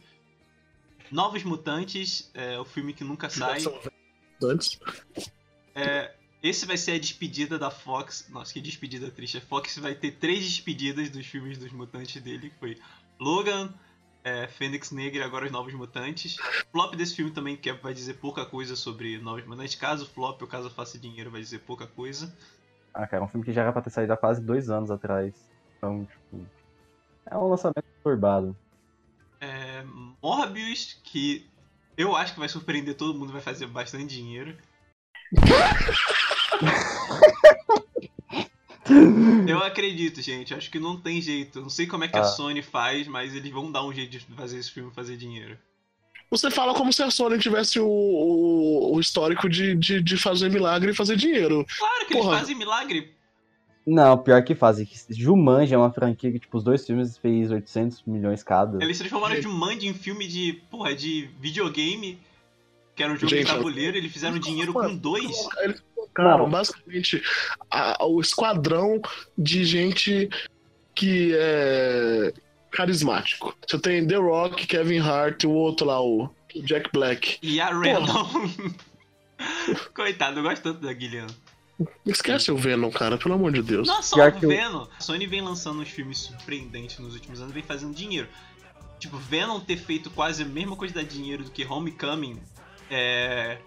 Novos 1.11 1.43
Mutantes, 1.43 2.31
é 2.33 2.59
o 2.59 2.65
filme 2.65 2.93
que 2.93 3.03
nunca 3.03 3.29
sai. 3.29 3.59
Antes. 4.43 4.79
É, 5.75 6.15
esse 6.43 6.65
vai 6.67 6.77
ser 6.77 6.93
a 6.93 6.99
despedida 6.99 7.59
da 7.59 7.71
Fox. 7.71 8.27
Nossa, 8.31 8.53
que 8.53 8.61
despedida 8.61 9.11
triste. 9.11 9.39
A 9.39 9.41
Fox 9.41 9.77
vai 9.79 9.95
ter 9.95 10.13
três 10.13 10.45
despedidas 10.45 11.11
dos 11.11 11.27
filmes 11.27 11.59
dos 11.59 11.73
mutantes 11.73 12.21
dele, 12.23 12.51
que 12.51 12.59
foi 12.59 12.79
Logan, 13.21 13.73
é, 14.25 14.47
Fênix 14.49 14.91
Negra 14.91 15.21
e 15.21 15.25
agora 15.25 15.47
os 15.47 15.53
Novos 15.53 15.75
Mutantes. 15.75 16.39
O 16.39 16.73
flop 16.73 16.95
desse 16.95 17.15
filme 17.15 17.31
também 17.31 17.57
que 17.57 17.71
é, 17.71 17.73
vai 17.73 17.93
dizer 17.93 18.15
pouca 18.15 18.47
coisa 18.47 18.75
sobre 18.75 19.19
Novos 19.19 19.47
Mutantes. 19.47 19.75
Caso 19.75 20.07
flop 20.07 20.41
ou 20.43 20.49
caso 20.49 20.71
faça 20.71 20.99
dinheiro, 20.99 21.31
vai 21.31 21.41
dizer 21.41 21.59
pouca 21.61 21.87
coisa. 21.87 22.35
Ah, 22.95 23.07
cara, 23.07 23.23
é 23.23 23.25
um 23.25 23.29
filme 23.29 23.45
que 23.45 23.53
já 23.53 23.63
era 23.63 23.73
pra 23.73 23.83
ter 23.83 23.91
saído 23.91 24.13
há 24.13 24.17
quase 24.17 24.41
dois 24.41 24.71
anos 24.71 24.91
atrás. 24.91 25.35
Então, 25.77 26.05
tipo. 26.05 26.47
É 27.27 27.37
um 27.37 27.49
lançamento 27.49 27.85
turbado. 28.03 28.57
É, 29.41 29.85
Morbius, 30.23 31.01
que 31.03 31.49
eu 31.97 32.17
acho 32.17 32.35
que 32.35 32.41
vai 32.41 32.49
surpreender 32.49 32.97
todo 32.97 33.19
mundo, 33.19 33.33
vai 33.33 33.41
fazer 33.41 33.67
bastante 33.67 34.15
dinheiro. 34.15 34.57
Eu 39.49 39.59
acredito, 39.59 40.21
gente. 40.21 40.55
Acho 40.55 40.71
que 40.71 40.79
não 40.79 41.01
tem 41.01 41.21
jeito. 41.21 41.61
Não 41.61 41.71
sei 41.71 41.87
como 41.87 42.05
é 42.05 42.09
que 42.09 42.17
ah. 42.17 42.23
a 42.23 42.25
Sony 42.25 42.63
faz, 42.63 43.07
mas 43.07 43.35
eles 43.35 43.53
vão 43.53 43.71
dar 43.71 43.85
um 43.85 43.93
jeito 43.93 44.11
de 44.11 44.21
fazer 44.35 44.59
esse 44.59 44.71
filme 44.71 44.93
fazer 44.93 45.17
dinheiro. 45.17 45.59
Você 46.33 46.51
fala 46.51 46.73
como 46.73 46.91
se 46.91 47.03
a 47.03 47.11
Sony 47.11 47.39
tivesse 47.39 47.79
o, 47.79 47.87
o, 47.87 48.97
o 48.97 49.01
histórico 49.01 49.51
de, 49.51 49.77
de, 49.77 50.01
de, 50.01 50.17
fazer 50.17 50.51
milagre 50.51 50.91
e 50.91 50.95
fazer 50.95 51.15
dinheiro. 51.15 51.63
Claro 51.79 52.07
que 52.07 52.15
Porra. 52.15 52.29
eles 52.29 52.41
fazem 52.41 52.57
milagre. 52.57 53.15
Não, 53.87 54.17
pior 54.17 54.43
que 54.43 54.55
fazem. 54.55 54.89
Jumanji 55.11 55.75
é 55.75 55.77
uma 55.77 55.93
franquia 55.93 56.33
que, 56.33 56.39
tipo, 56.39 56.57
os 56.57 56.65
dois 56.65 56.87
filmes 56.87 57.19
fez 57.19 57.51
800 57.51 58.05
milhões 58.07 58.43
cada. 58.43 58.83
Eles 58.83 58.97
transformaram 58.97 59.43
Jumanji 59.43 59.87
em 59.87 59.93
filme 59.93 60.27
de, 60.27 60.55
porra, 60.71 60.95
de 60.95 61.29
videogame, 61.39 62.19
que 62.97 63.03
era 63.03 63.13
um 63.13 63.17
jogo 63.17 63.29
Gente, 63.29 63.49
de 63.49 63.53
tabuleiro, 63.53 63.99
eles 63.99 64.11
fizeram 64.11 64.39
dinheiro 64.39 64.73
com 64.73 64.97
dois. 64.97 65.49
Eles 65.61 65.85
colocaram 65.95 66.49
basicamente 66.49 67.23
a, 67.71 68.07
o 68.07 68.23
esquadrão 68.23 69.03
de 69.37 69.67
gente 69.67 70.31
que 70.95 71.35
é 71.35 72.33
carismático. 72.73 73.55
Você 73.67 73.79
tem 73.79 74.07
The 74.07 74.17
Rock, 74.17 74.67
Kevin 74.67 74.99
Hart, 74.99 75.45
o 75.45 75.51
outro 75.51 75.87
lá, 75.87 76.03
o 76.03 76.31
Jack 76.65 76.91
Black. 76.93 77.39
E 77.43 77.61
a 77.61 77.69
Randall. 77.69 78.29
Coitado, 79.95 80.41
eu 80.41 80.43
gosto 80.43 80.63
tanto 80.63 80.81
da 80.81 80.93
Guilherme. 80.93 81.31
Esquece 82.07 82.51
o 82.51 82.57
Venom, 82.57 82.91
cara, 82.91 83.19
pelo 83.19 83.35
amor 83.35 83.53
de 83.53 83.63
Deus. 83.63 83.89
Não 83.89 84.03
só 84.03 84.29
o 84.29 84.41
Venom. 84.41 84.87
A 84.97 85.01
Sony 85.01 85.27
vem 85.27 85.41
lançando 85.41 85.81
uns 85.81 85.89
filmes 85.89 86.19
surpreendentes 86.19 86.99
nos 86.99 87.15
últimos 87.15 87.41
anos, 87.41 87.53
vem 87.53 87.63
fazendo 87.63 87.95
dinheiro. 87.95 88.29
Tipo, 88.99 89.17
Venom 89.17 89.59
ter 89.61 89.77
feito 89.77 90.11
quase 90.11 90.43
a 90.43 90.47
mesma 90.47 90.77
quantidade 90.77 91.09
de 91.09 91.17
dinheiro 91.17 91.45
do 91.45 91.51
que 91.51 91.65
Homecoming 91.65 92.41
é 92.91 93.59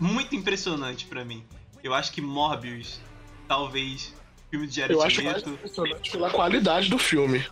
muito 0.00 0.34
impressionante 0.34 1.06
para 1.06 1.24
mim. 1.24 1.44
Eu 1.84 1.94
acho 1.94 2.10
que 2.12 2.20
Morbius, 2.20 3.00
talvez, 3.46 4.12
filme 4.50 4.66
de 4.66 4.74
Jared 4.74 4.94
Eu 4.94 5.02
acho 5.02 5.22
mais 5.22 5.46
impressionante 5.46 6.10
pela 6.10 6.30
qualidade 6.30 6.90
do 6.90 6.98
filme. 6.98 7.46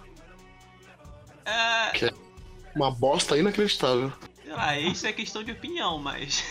É... 1.44 1.90
Que 1.90 2.07
é 2.07 2.14
uma 2.74 2.90
bosta 2.90 3.37
inacreditável. 3.37 4.12
Sei 4.42 4.52
lá, 4.52 4.78
isso 4.78 5.07
é 5.07 5.12
questão 5.12 5.42
de 5.42 5.52
opinião, 5.52 5.98
mas. 5.98 6.44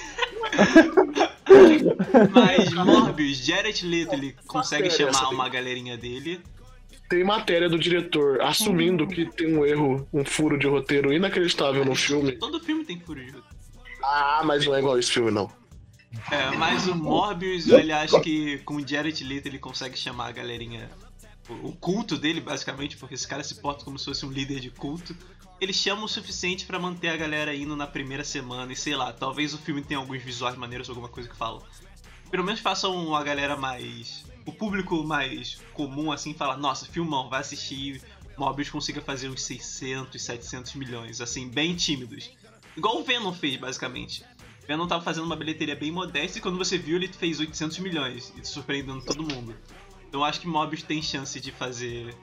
mas 2.31 2.73
Morbius, 2.73 3.37
Jared 3.37 3.85
Leto, 3.85 4.13
ele 4.13 4.35
consegue 4.47 4.89
chamar 4.89 5.29
uma 5.29 5.49
galerinha 5.49 5.97
dele. 5.97 6.41
Tem 7.09 7.23
matéria 7.23 7.69
do 7.69 7.77
diretor 7.77 8.41
assumindo 8.41 9.05
que 9.07 9.25
tem 9.25 9.55
um 9.55 9.65
erro, 9.65 10.07
um 10.11 10.25
furo 10.25 10.57
de 10.57 10.65
roteiro 10.67 11.13
inacreditável 11.13 11.85
no 11.85 11.93
filme. 11.93 12.31
Todo 12.33 12.59
filme 12.59 12.83
tem 12.83 12.99
furo 12.99 13.19
de 13.19 13.31
roteiro. 13.31 13.53
Ah, 14.01 14.41
mas 14.43 14.65
não 14.65 14.75
é 14.75 14.79
igual 14.79 14.97
esse 14.97 15.11
filme, 15.11 15.29
não. 15.29 15.51
É, 16.31 16.51
mas 16.57 16.87
o 16.87 16.95
Morbius, 16.95 17.67
ele 17.67 17.91
acha 17.91 18.19
que 18.19 18.59
com 18.59 18.75
o 18.75 18.87
Jared 18.87 19.23
Leto 19.23 19.47
ele 19.47 19.59
consegue 19.59 19.97
chamar 19.97 20.27
a 20.27 20.31
galerinha 20.31 20.89
o 21.49 21.73
culto 21.73 22.17
dele, 22.17 22.39
basicamente, 22.39 22.97
porque 22.97 23.15
esse 23.15 23.27
cara 23.27 23.43
se 23.43 23.55
porta 23.55 23.83
como 23.83 23.99
se 23.99 24.05
fosse 24.05 24.25
um 24.25 24.31
líder 24.31 24.59
de 24.59 24.69
culto. 24.69 25.15
Ele 25.59 25.73
chama 25.73 26.03
o 26.03 26.07
suficiente 26.07 26.65
para 26.65 26.79
manter 26.79 27.09
a 27.09 27.17
galera 27.17 27.55
indo 27.55 27.75
na 27.75 27.87
primeira 27.87 28.23
semana 28.23 28.71
e 28.71 28.75
sei 28.75 28.95
lá, 28.95 29.13
talvez 29.13 29.53
o 29.53 29.57
filme 29.57 29.81
tenha 29.81 29.99
alguns 29.99 30.21
visuais 30.21 30.55
maneiros, 30.55 30.89
alguma 30.89 31.07
coisa 31.07 31.29
que 31.29 31.35
fala. 31.35 31.61
Pelo 32.29 32.43
menos 32.43 32.59
façam 32.59 33.15
a 33.15 33.23
galera 33.23 33.55
mais. 33.55 34.25
O 34.45 34.51
público 34.51 35.03
mais 35.03 35.61
comum 35.73 36.11
assim 36.11 36.33
falar: 36.33 36.57
nossa, 36.57 36.85
filmão, 36.85 37.29
vai 37.29 37.41
assistir. 37.41 38.01
Mobius 38.37 38.69
consiga 38.69 39.01
fazer 39.01 39.29
uns 39.29 39.43
600, 39.43 40.19
700 40.21 40.73
milhões, 40.73 41.21
assim, 41.21 41.47
bem 41.47 41.75
tímidos. 41.75 42.31
Igual 42.75 42.99
o 42.99 43.03
Venom 43.03 43.31
fez, 43.31 43.57
basicamente. 43.57 44.23
O 44.63 44.67
Venom 44.67 44.87
tava 44.87 45.03
fazendo 45.03 45.25
uma 45.25 45.35
bilheteria 45.35 45.75
bem 45.75 45.91
modesta 45.91 46.39
e 46.39 46.41
quando 46.41 46.57
você 46.57 46.77
viu 46.77 46.95
ele 46.95 47.07
fez 47.07 47.39
800 47.39 47.77
milhões, 47.79 48.33
surpreendendo 48.43 49.05
todo 49.05 49.21
mundo. 49.21 49.55
Então 50.13 50.23
acho 50.23 50.39
que 50.39 50.47
Mobius 50.47 50.83
tem 50.83 51.01
chance 51.01 51.39
de 51.39 51.51
fazer 51.51 52.13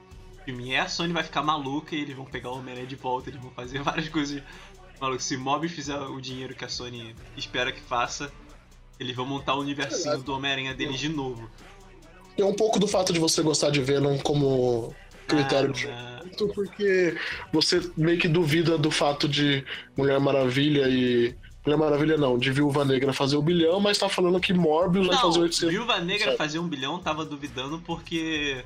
filme. 0.45 0.69
E 0.69 0.77
a 0.77 0.87
Sony 0.87 1.11
vai 1.11 1.23
ficar 1.23 1.43
maluca 1.43 1.93
e 1.93 1.99
eles 1.99 2.15
vão 2.15 2.23
pegar 2.23 2.49
o 2.49 2.57
Homem-Aranha 2.57 2.87
de 2.87 2.95
volta, 2.95 3.29
eles 3.29 3.41
vão 3.41 3.51
fazer 3.51 3.83
várias 3.83 4.07
coisas 4.07 4.41
malucas. 4.97 5.25
Se 5.25 5.35
Mobius 5.35 5.73
fizer 5.73 5.97
o 5.97 6.21
dinheiro 6.21 6.55
que 6.55 6.63
a 6.63 6.69
Sony 6.69 7.13
espera 7.35 7.69
que 7.69 7.81
faça, 7.81 8.31
Eles 8.97 9.13
vão 9.13 9.25
montar 9.25 9.55
o 9.55 9.59
universinho 9.59 10.23
do 10.23 10.33
Homem-Aranha 10.33 10.73
deles 10.73 11.01
de 11.01 11.09
novo. 11.09 11.51
Tem 12.37 12.45
um 12.45 12.53
pouco 12.53 12.79
do 12.79 12.87
fato 12.87 13.11
de 13.11 13.19
você 13.19 13.41
gostar 13.41 13.71
de 13.71 13.81
Venom 13.81 14.17
como 14.19 14.95
critério 15.27 15.73
de 15.73 15.89
Ah, 15.89 16.21
muito, 16.23 16.47
porque 16.53 17.17
você 17.51 17.91
meio 17.97 18.17
que 18.17 18.29
duvida 18.29 18.77
do 18.77 18.89
fato 18.89 19.27
de 19.27 19.65
Mulher 19.97 20.17
Maravilha 20.17 20.87
e. 20.87 21.35
Mulher 21.65 21.77
Maravilha 21.77 22.17
não, 22.17 22.37
de 22.39 22.51
Viúva 22.51 22.83
Negra 22.83 23.13
fazer 23.13 23.37
o 23.37 23.41
bilhão, 23.41 23.79
mas 23.79 23.97
tá 23.97 24.09
falando 24.09 24.39
que 24.39 24.51
Morbius 24.51 25.05
vai 25.07 25.15
Não, 25.15 25.21
fazer 25.21 25.39
800. 25.41 25.69
Viúva 25.69 25.99
Negra 25.99 26.25
sabe? 26.25 26.37
fazer 26.37 26.59
um 26.59 26.67
bilhão, 26.67 26.99
tava 26.99 27.23
duvidando 27.23 27.79
porque. 27.79 28.65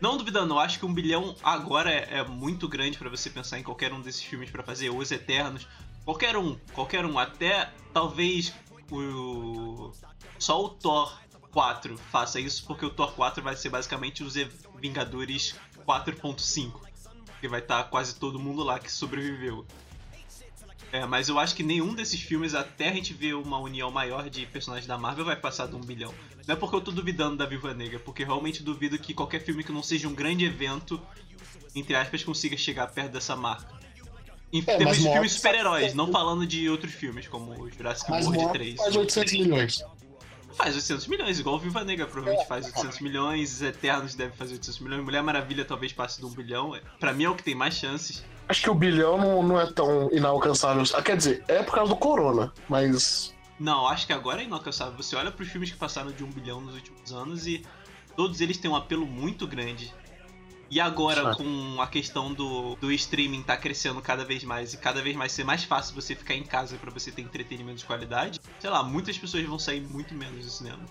Não 0.00 0.16
duvidando, 0.16 0.54
eu 0.54 0.58
acho 0.58 0.78
que 0.78 0.86
um 0.86 0.94
bilhão 0.94 1.36
agora 1.42 1.90
é, 1.90 2.20
é 2.20 2.24
muito 2.24 2.66
grande 2.66 2.96
pra 2.96 3.10
você 3.10 3.28
pensar 3.28 3.58
em 3.58 3.62
qualquer 3.62 3.92
um 3.92 4.00
desses 4.00 4.22
filmes 4.22 4.50
pra 4.50 4.62
fazer, 4.62 4.88
Os 4.88 5.10
Eternos, 5.10 5.68
qualquer 6.06 6.38
um, 6.38 6.56
qualquer 6.72 7.04
um, 7.04 7.18
até 7.18 7.70
talvez 7.92 8.54
o. 8.90 9.92
Só 10.38 10.64
o 10.64 10.70
Thor 10.70 11.20
4 11.50 11.98
faça 12.10 12.40
isso, 12.40 12.64
porque 12.66 12.86
o 12.86 12.90
Thor 12.90 13.12
4 13.12 13.42
vai 13.42 13.54
ser 13.54 13.68
basicamente 13.68 14.24
os 14.24 14.36
Vingadores 14.80 15.54
4.5. 15.86 16.80
Que 17.42 17.48
vai 17.48 17.60
estar 17.60 17.84
quase 17.84 18.14
todo 18.14 18.38
mundo 18.38 18.62
lá 18.62 18.78
que 18.78 18.90
sobreviveu. 18.90 19.66
É, 20.92 21.06
mas 21.06 21.28
eu 21.28 21.38
acho 21.38 21.54
que 21.54 21.62
nenhum 21.62 21.94
desses 21.94 22.20
filmes, 22.20 22.54
até 22.54 22.88
a 22.88 22.92
gente 22.92 23.14
ver 23.14 23.34
uma 23.34 23.58
união 23.58 23.90
maior 23.90 24.28
de 24.28 24.44
personagens 24.46 24.86
da 24.86 24.98
Marvel, 24.98 25.24
vai 25.24 25.36
passar 25.36 25.68
de 25.68 25.76
um 25.76 25.80
bilhão. 25.80 26.12
Não 26.46 26.54
é 26.54 26.58
porque 26.58 26.74
eu 26.74 26.80
tô 26.80 26.90
duvidando 26.90 27.36
da 27.36 27.46
Viúva 27.46 27.72
Negra, 27.72 27.98
porque 28.00 28.24
realmente 28.24 28.62
duvido 28.62 28.98
que 28.98 29.14
qualquer 29.14 29.40
filme 29.40 29.62
que 29.62 29.70
não 29.70 29.82
seja 29.84 30.08
um 30.08 30.14
grande 30.14 30.44
evento, 30.44 31.00
entre 31.76 31.94
aspas, 31.94 32.24
consiga 32.24 32.56
chegar 32.56 32.88
perto 32.88 33.12
dessa 33.12 33.36
marca. 33.36 33.78
Em 34.52 34.58
É, 34.66 34.76
termos 34.78 34.96
de 34.98 35.08
filmes 35.12 35.32
super-heróis, 35.32 35.94
não 35.94 36.10
falando 36.10 36.44
de 36.44 36.68
outros 36.68 36.92
filmes, 36.92 37.28
como 37.28 37.52
o 37.52 37.70
Jurassic 37.70 38.10
Mas 38.10 38.26
World 38.26 38.42
Morbius 38.42 38.52
3. 38.52 38.76
faz 38.78 38.96
800 38.96 39.32
milhões. 39.34 39.84
Faz 40.54 40.74
800 40.74 41.06
milhões, 41.06 41.38
igual 41.38 41.54
o 41.54 41.58
Viúva 41.60 41.84
Negra 41.84 42.06
provavelmente 42.06 42.48
faz 42.48 42.66
800 42.66 42.98
milhões, 42.98 43.62
Eternos 43.62 44.16
deve 44.16 44.36
fazer 44.36 44.54
800 44.54 44.80
milhões, 44.80 45.04
Mulher 45.04 45.22
Maravilha 45.22 45.64
talvez 45.64 45.92
passe 45.92 46.18
de 46.18 46.26
um 46.26 46.30
bilhão. 46.30 46.76
Pra 46.98 47.12
mim 47.12 47.22
é 47.24 47.30
o 47.30 47.36
que 47.36 47.44
tem 47.44 47.54
mais 47.54 47.74
chances. 47.74 48.24
Acho 48.50 48.62
que 48.62 48.70
o 48.70 48.74
bilhão 48.74 49.16
não, 49.16 49.42
não 49.44 49.60
é 49.60 49.66
tão 49.66 50.10
inalcançável. 50.10 50.82
Ah, 50.94 51.00
quer 51.00 51.16
dizer, 51.16 51.44
é 51.46 51.62
por 51.62 51.72
causa 51.72 51.88
do 51.88 51.96
Corona, 51.96 52.52
mas. 52.68 53.32
Não, 53.60 53.86
acho 53.86 54.08
que 54.08 54.12
agora 54.12 54.42
é 54.42 54.44
inalcançável. 54.44 54.96
Você 54.96 55.14
olha 55.14 55.30
pros 55.30 55.48
filmes 55.48 55.70
que 55.70 55.76
passaram 55.76 56.10
de 56.10 56.24
um 56.24 56.26
bilhão 56.26 56.60
nos 56.60 56.74
últimos 56.74 57.12
anos 57.12 57.46
e 57.46 57.64
todos 58.16 58.40
eles 58.40 58.58
têm 58.58 58.68
um 58.68 58.74
apelo 58.74 59.06
muito 59.06 59.46
grande. 59.46 59.94
E 60.68 60.80
agora, 60.80 61.32
com 61.36 61.80
a 61.80 61.86
questão 61.86 62.34
do, 62.34 62.74
do 62.74 62.90
streaming 62.90 63.44
tá 63.44 63.56
crescendo 63.56 64.02
cada 64.02 64.24
vez 64.24 64.42
mais 64.42 64.74
e 64.74 64.78
cada 64.78 65.00
vez 65.00 65.14
mais 65.14 65.30
ser 65.30 65.44
mais 65.44 65.62
fácil 65.62 65.94
você 65.94 66.16
ficar 66.16 66.34
em 66.34 66.42
casa 66.42 66.76
pra 66.76 66.90
você 66.90 67.12
ter 67.12 67.22
entretenimento 67.22 67.78
de 67.78 67.84
qualidade, 67.84 68.40
sei 68.58 68.70
lá, 68.70 68.82
muitas 68.82 69.16
pessoas 69.16 69.44
vão 69.44 69.60
sair 69.60 69.80
muito 69.80 70.12
menos 70.12 70.44
do 70.44 70.50
cinema. 70.50 70.84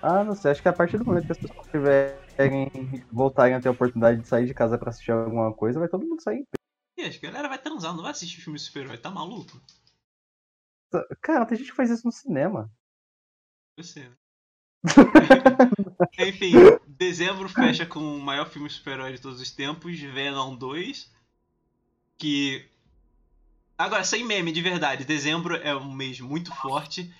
Ah, 0.00 0.22
não 0.22 0.36
sei, 0.36 0.52
acho 0.52 0.62
que 0.62 0.68
a 0.68 0.72
partir 0.72 0.98
do 0.98 1.04
momento 1.04 1.26
que 1.26 1.32
as 1.32 1.38
pessoas 1.38 1.66
tiverem, 1.72 2.14
voltarem 3.10 3.54
a 3.54 3.60
ter 3.60 3.68
a 3.68 3.72
oportunidade 3.72 4.20
de 4.20 4.28
sair 4.28 4.46
de 4.46 4.54
casa 4.54 4.78
pra 4.78 4.90
assistir 4.90 5.12
alguma 5.12 5.52
coisa, 5.52 5.78
vai 5.78 5.88
todo 5.88 6.06
mundo 6.06 6.22
sair. 6.22 6.46
E 6.96 7.02
a 7.02 7.18
galera 7.18 7.48
vai 7.48 7.58
transar, 7.58 7.94
não 7.94 8.02
vai 8.02 8.12
assistir 8.12 8.40
filme 8.40 8.58
de 8.58 8.64
super-herói, 8.64 8.98
tá 8.98 9.10
maluco? 9.10 9.60
Cara, 11.20 11.46
tem 11.46 11.58
gente 11.58 11.70
que 11.70 11.76
faz 11.76 11.90
isso 11.90 12.06
no 12.06 12.12
cinema. 12.12 12.70
Você. 13.78 14.08
né? 14.08 14.16
Enfim, 16.18 16.52
dezembro 16.86 17.48
fecha 17.48 17.86
com 17.86 18.00
o 18.00 18.20
maior 18.20 18.48
filme 18.48 18.68
super-herói 18.68 19.12
de 19.12 19.20
todos 19.20 19.40
os 19.40 19.50
tempos, 19.50 19.98
Venom 19.98 20.54
2. 20.56 21.10
Que. 22.18 22.68
Agora, 23.78 24.04
sem 24.04 24.24
meme, 24.24 24.52
de 24.52 24.60
verdade, 24.60 25.04
dezembro 25.04 25.56
é 25.56 25.74
um 25.74 25.92
mês 25.92 26.20
muito 26.20 26.54
forte. 26.54 27.12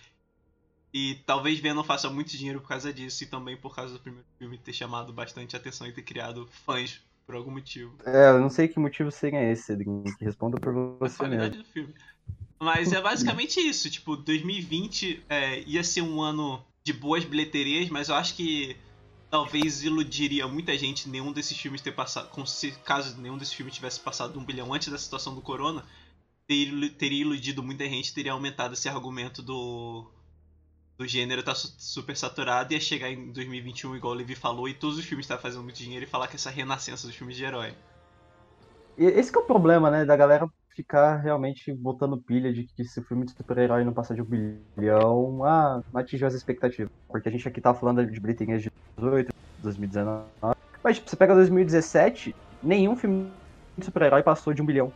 E 0.93 1.15
talvez 1.27 1.59
Venom 1.59 1.83
faça 1.83 2.11
muito 2.11 2.37
dinheiro 2.37 2.61
por 2.61 2.69
causa 2.69 2.93
disso 2.93 3.25
e 3.25 3.27
também 3.27 3.57
por 3.57 3.75
causa 3.75 3.95
do 3.95 4.01
primeiro 4.01 4.27
filme 4.39 4.59
ter 4.59 4.73
chamado 4.75 5.13
bastante 5.13 5.57
atenção 5.57 5.87
e 5.87 5.93
ter 5.93 6.03
criado 6.03 6.47
fãs 6.67 7.01
por 7.25 7.35
algum 7.35 7.51
motivo. 7.51 7.97
É, 8.05 8.29
eu 8.29 8.41
não 8.41 8.51
sei 8.51 8.69
que 8.69 8.79
motivo 8.79 9.11
seria 9.11 9.51
esse, 9.51 9.63
Cedric. 9.63 9.91
Responda 10.21 10.61
por 10.61 10.73
você 11.01 11.27
mesmo. 11.27 11.65
Mas 12.61 12.93
é 12.93 13.01
basicamente 13.01 13.59
isso. 13.59 13.91
Tipo, 13.91 14.17
2020 14.17 15.25
é, 15.29 15.63
ia 15.63 15.83
ser 15.83 16.03
um 16.03 16.21
ano 16.21 16.63
de 16.85 16.93
boas 16.93 17.25
bilheterias, 17.25 17.89
mas 17.89 18.09
eu 18.09 18.15
acho 18.15 18.35
que 18.35 18.77
talvez 19.31 19.83
iludiria 19.83 20.47
muita 20.47 20.77
gente 20.77 21.09
nenhum 21.09 21.33
desses 21.33 21.57
filmes 21.57 21.81
ter 21.81 21.93
passado. 21.93 22.31
Caso 22.85 23.19
nenhum 23.21 23.39
desses 23.39 23.55
filmes 23.55 23.75
tivesse 23.75 23.99
passado 23.99 24.39
um 24.39 24.45
bilhão 24.45 24.75
antes 24.75 24.89
da 24.89 24.99
situação 24.99 25.35
do 25.35 25.41
corona, 25.41 25.85
ter- 26.47 26.91
teria 26.99 27.23
iludido 27.23 27.63
muita 27.63 27.85
gente, 27.89 28.13
teria 28.13 28.33
aumentado 28.33 28.75
esse 28.75 28.89
argumento 28.89 29.43
do. 29.43 30.07
Do 31.03 31.09
gênero 31.09 31.43
tá 31.43 31.53
su- 31.53 31.75
super 31.79 32.17
saturado, 32.17 32.73
ia 32.73 32.79
chegar 32.79 33.11
em 33.11 33.33
2021, 33.33 33.97
igual 33.97 34.15
o 34.15 34.17
Levi 34.17 34.37
falou, 34.37 34.69
e 34.69 34.75
todos 34.75 34.99
os 34.99 35.05
filmes 35.05 35.25
estavam 35.25 35.43
fazendo 35.43 35.65
muito 35.65 35.75
dinheiro 35.75 36.05
e 36.05 36.09
falar 36.09 36.29
que 36.29 36.37
essa 36.37 36.49
renascença 36.49 37.09
dos 37.09 37.17
filmes 37.17 37.37
de 37.37 37.43
herói. 37.45 37.75
E 38.97 39.05
esse 39.05 39.37
é 39.37 39.39
o 39.41 39.43
problema, 39.43 39.91
né? 39.91 40.05
Da 40.05 40.17
galera 40.17 40.49
ficar 40.77 41.17
realmente 41.17 41.75
botando 41.75 42.23
pilha 42.23 42.53
de 42.53 42.69
que 42.77 42.85
se 42.85 43.01
o 43.01 43.03
filme 43.03 43.27
de 43.27 43.33
super-herói 43.33 43.83
não 43.83 43.93
passar 43.93 44.15
de 44.15 44.23
um 44.23 44.25
bilhão, 44.25 45.45
ah, 45.45 45.83
não 45.93 46.01
atingiu 46.01 46.29
as 46.29 46.35
expectativas. 46.35 46.89
Porque 47.09 47.29
a 47.29 47.33
gente 47.33 47.49
aqui 47.49 47.61
tá 47.61 47.75
falando 47.75 48.07
de 48.07 48.21
bilheterias 48.21 48.63
de 48.63 48.71
2018, 48.97 49.35
2019. 49.59 50.31
Mas, 50.85 50.99
tipo, 50.99 51.11
você 51.11 51.17
pega 51.17 51.35
2017, 51.35 52.33
nenhum 52.63 52.95
filme 52.95 53.29
de 53.77 53.85
super-herói 53.85 54.23
passou 54.23 54.55
de 54.55 54.63
um 54.63 54.67
bilhão. 54.67 54.93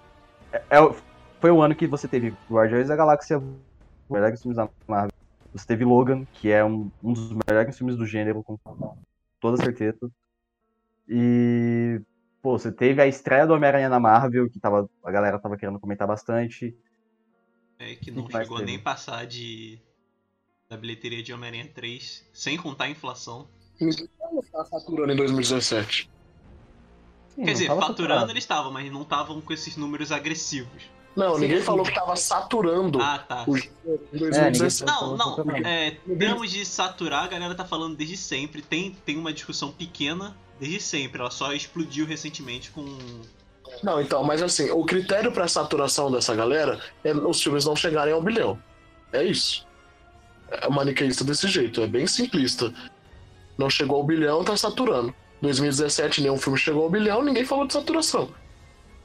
É- 0.53 0.63
é 0.71 0.95
foi 1.41 1.51
o 1.51 1.61
ano 1.61 1.75
que 1.75 1.89
você 1.89 2.07
teve 2.07 2.33
Guardiões 2.49 2.87
da 2.87 2.95
Galáxia, 2.95 3.43
filmes 4.09 4.57
da 4.57 4.69
Marvel. 4.89 5.16
Você 5.57 5.67
teve 5.67 5.85
Logan, 5.85 6.25
que 6.35 6.51
é 6.51 6.65
um, 6.65 6.91
um 7.03 7.13
dos 7.13 7.33
melhores 7.49 7.77
filmes 7.77 7.97
do 7.97 8.07
gênero, 8.07 8.43
com 8.43 8.59
toda 9.41 9.57
certeza. 9.57 10.11
E 11.09 12.01
Pô, 12.47 12.57
você 12.57 12.71
teve 12.71 13.03
a 13.03 13.09
estreia 13.09 13.45
do 13.45 13.55
Homem-Aranha 13.55 13.89
na 13.89 13.99
Marvel, 13.99 14.49
que 14.49 14.61
tava, 14.61 14.89
a 15.03 15.11
galera 15.11 15.37
tava 15.37 15.57
querendo 15.57 15.81
comentar 15.81 16.07
bastante. 16.07 16.77
É, 17.77 17.97
que 17.97 18.13
não 18.13 18.23
que 18.23 18.33
chegou 18.33 18.61
nem 18.61 18.79
passar 18.79 19.27
de 19.27 19.81
da 20.69 20.77
bilheteria 20.77 21.25
de 21.25 21.33
Homem-Aranha 21.33 21.69
3, 21.75 22.25
sem 22.33 22.57
contar 22.57 22.85
a 22.85 22.89
inflação. 22.89 23.49
Faturando 24.71 25.13
em 25.13 25.17
2017. 25.17 26.09
Sim, 27.31 27.45
Quer 27.45 27.53
dizer, 27.53 27.67
faturando 27.67 28.31
eles 28.31 28.45
estavam, 28.45 28.71
mas 28.71 28.93
não 28.93 29.03
estavam 29.03 29.41
com 29.41 29.53
esses 29.53 29.77
números 29.77 30.13
agressivos. 30.13 30.89
Não, 31.17 31.35
Sim, 31.37 31.41
ninguém 31.41 31.59
sim. 31.59 31.65
falou 31.65 31.85
que 31.85 31.95
tava 31.95 32.15
saturando 32.15 33.01
Ah, 33.01 33.19
tá. 33.27 33.45
o 33.47 33.57
gênero 33.57 33.73
em 34.13 34.19
2017. 34.19 34.93
ninguém- 34.93 35.17
Não, 35.17 35.17
não, 35.17 35.57
é, 35.67 35.97
termos 36.19 36.51
de 36.53 36.65
saturar, 36.67 37.25
a 37.25 37.29
galera 37.29 37.55
tá 37.55 37.65
falando 37.65 37.97
desde 37.97 38.17
sempre. 38.19 38.61
Tem, 38.61 38.95
tem 39.07 39.17
uma 39.17 39.33
discussão 39.33 39.73
pequena 39.73 40.37
desde 40.61 40.81
sempre, 40.81 41.21
ela 41.21 41.31
só 41.31 41.53
explodiu 41.55 42.05
recentemente 42.07 42.71
com. 42.71 42.85
Não, 43.83 44.01
então, 44.01 44.23
mas 44.25 44.43
assim, 44.43 44.71
o 44.71 44.85
critério 44.85 45.33
pra 45.33 45.49
saturação 45.49 46.11
dessa 46.11 46.35
galera 46.35 46.79
é 47.03 47.13
os 47.15 47.43
filmes 47.43 47.65
não 47.65 47.75
chegarem 47.75 48.13
ao 48.13 48.23
bilhão. 48.23 48.59
É 49.13 49.25
isso. 49.25 49.67
É 50.51 50.69
maniqueísta 50.69 51.25
desse 51.25 51.49
jeito, 51.49 51.81
é 51.81 51.87
bem 51.87 52.07
simplista. 52.07 52.73
Não 53.59 53.69
chegou 53.71 53.97
ao 53.97 54.05
bilhão, 54.05 54.45
tá 54.45 54.57
saturando. 54.57 55.15
2017 55.43 56.21
nenhum 56.23 56.37
filme 56.39 56.59
chegou 56.59 56.85
ao 56.85 56.91
bilhão, 56.91 57.23
ninguém 57.23 57.45
falou 57.45 57.67
de 57.67 57.73
saturação. 57.73 58.31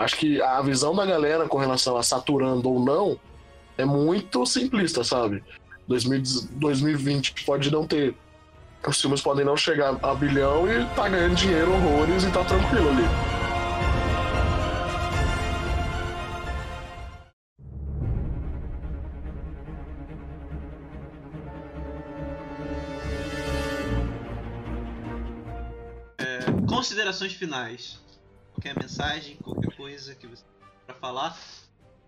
Acho 0.02 0.18
que 0.18 0.41
a 0.41 0.60
visão 0.64 0.95
da 0.95 1.06
galera 1.06 1.47
com 1.47 1.60
relação 1.60 1.95
a 1.95 2.02
saturando 2.02 2.68
ou 2.68 2.80
não 2.84 3.20
é 3.78 3.86
muito 3.86 4.43
simplista, 4.47 5.04
sabe? 5.04 5.43
2010 5.88 6.45
2020 6.54 7.45
pode 7.45 7.70
não 7.70 7.86
ter. 7.86 8.16
Os 8.88 8.99
filmes 8.99 9.22
podem 9.22 9.45
não 9.45 9.56
chegar 9.56 9.95
a 10.02 10.16
bilhão 10.16 10.68
e 10.68 10.84
tá 10.95 11.08
ganhando 11.08 11.36
dinheiro 11.36 11.72
horrores 11.72 12.24
e 12.24 12.32
tá 12.32 12.43
tranquilo 12.43 12.89
ali. 12.89 13.04
Considerações 26.68 27.34
finais. 27.34 27.99
Qualquer 28.62 28.80
mensagem, 28.80 29.36
qualquer 29.38 29.76
coisa 29.76 30.14
que 30.14 30.28
você 30.28 30.43
pra 30.86 30.93
falar, 30.93 31.36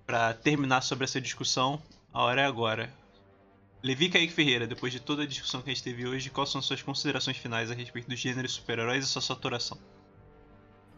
pra 0.06 0.36
terminar 0.36 0.82
sobre 0.82 1.04
essa 1.04 1.20
discussão, 1.20 1.82
a 2.14 2.22
hora 2.22 2.42
é 2.42 2.46
agora. 2.46 2.94
Levi 3.82 4.08
Kaique 4.08 4.32
Ferreira, 4.32 4.68
depois 4.68 4.94
de 4.94 5.00
toda 5.00 5.24
a 5.24 5.26
discussão 5.26 5.64
que 5.64 5.72
a 5.72 5.74
gente 5.74 5.84
teve 5.84 6.06
hoje, 6.06 6.30
quais 6.30 6.52
são 6.52 6.62
suas 6.62 6.84
considerações 6.84 7.38
finais 7.38 7.72
a 7.72 7.74
respeito 7.74 8.08
do 8.08 8.16
gênero 8.16 8.48
super-heróis 8.48 9.04
e 9.04 9.08
sua 9.08 9.22
saturação? 9.24 9.80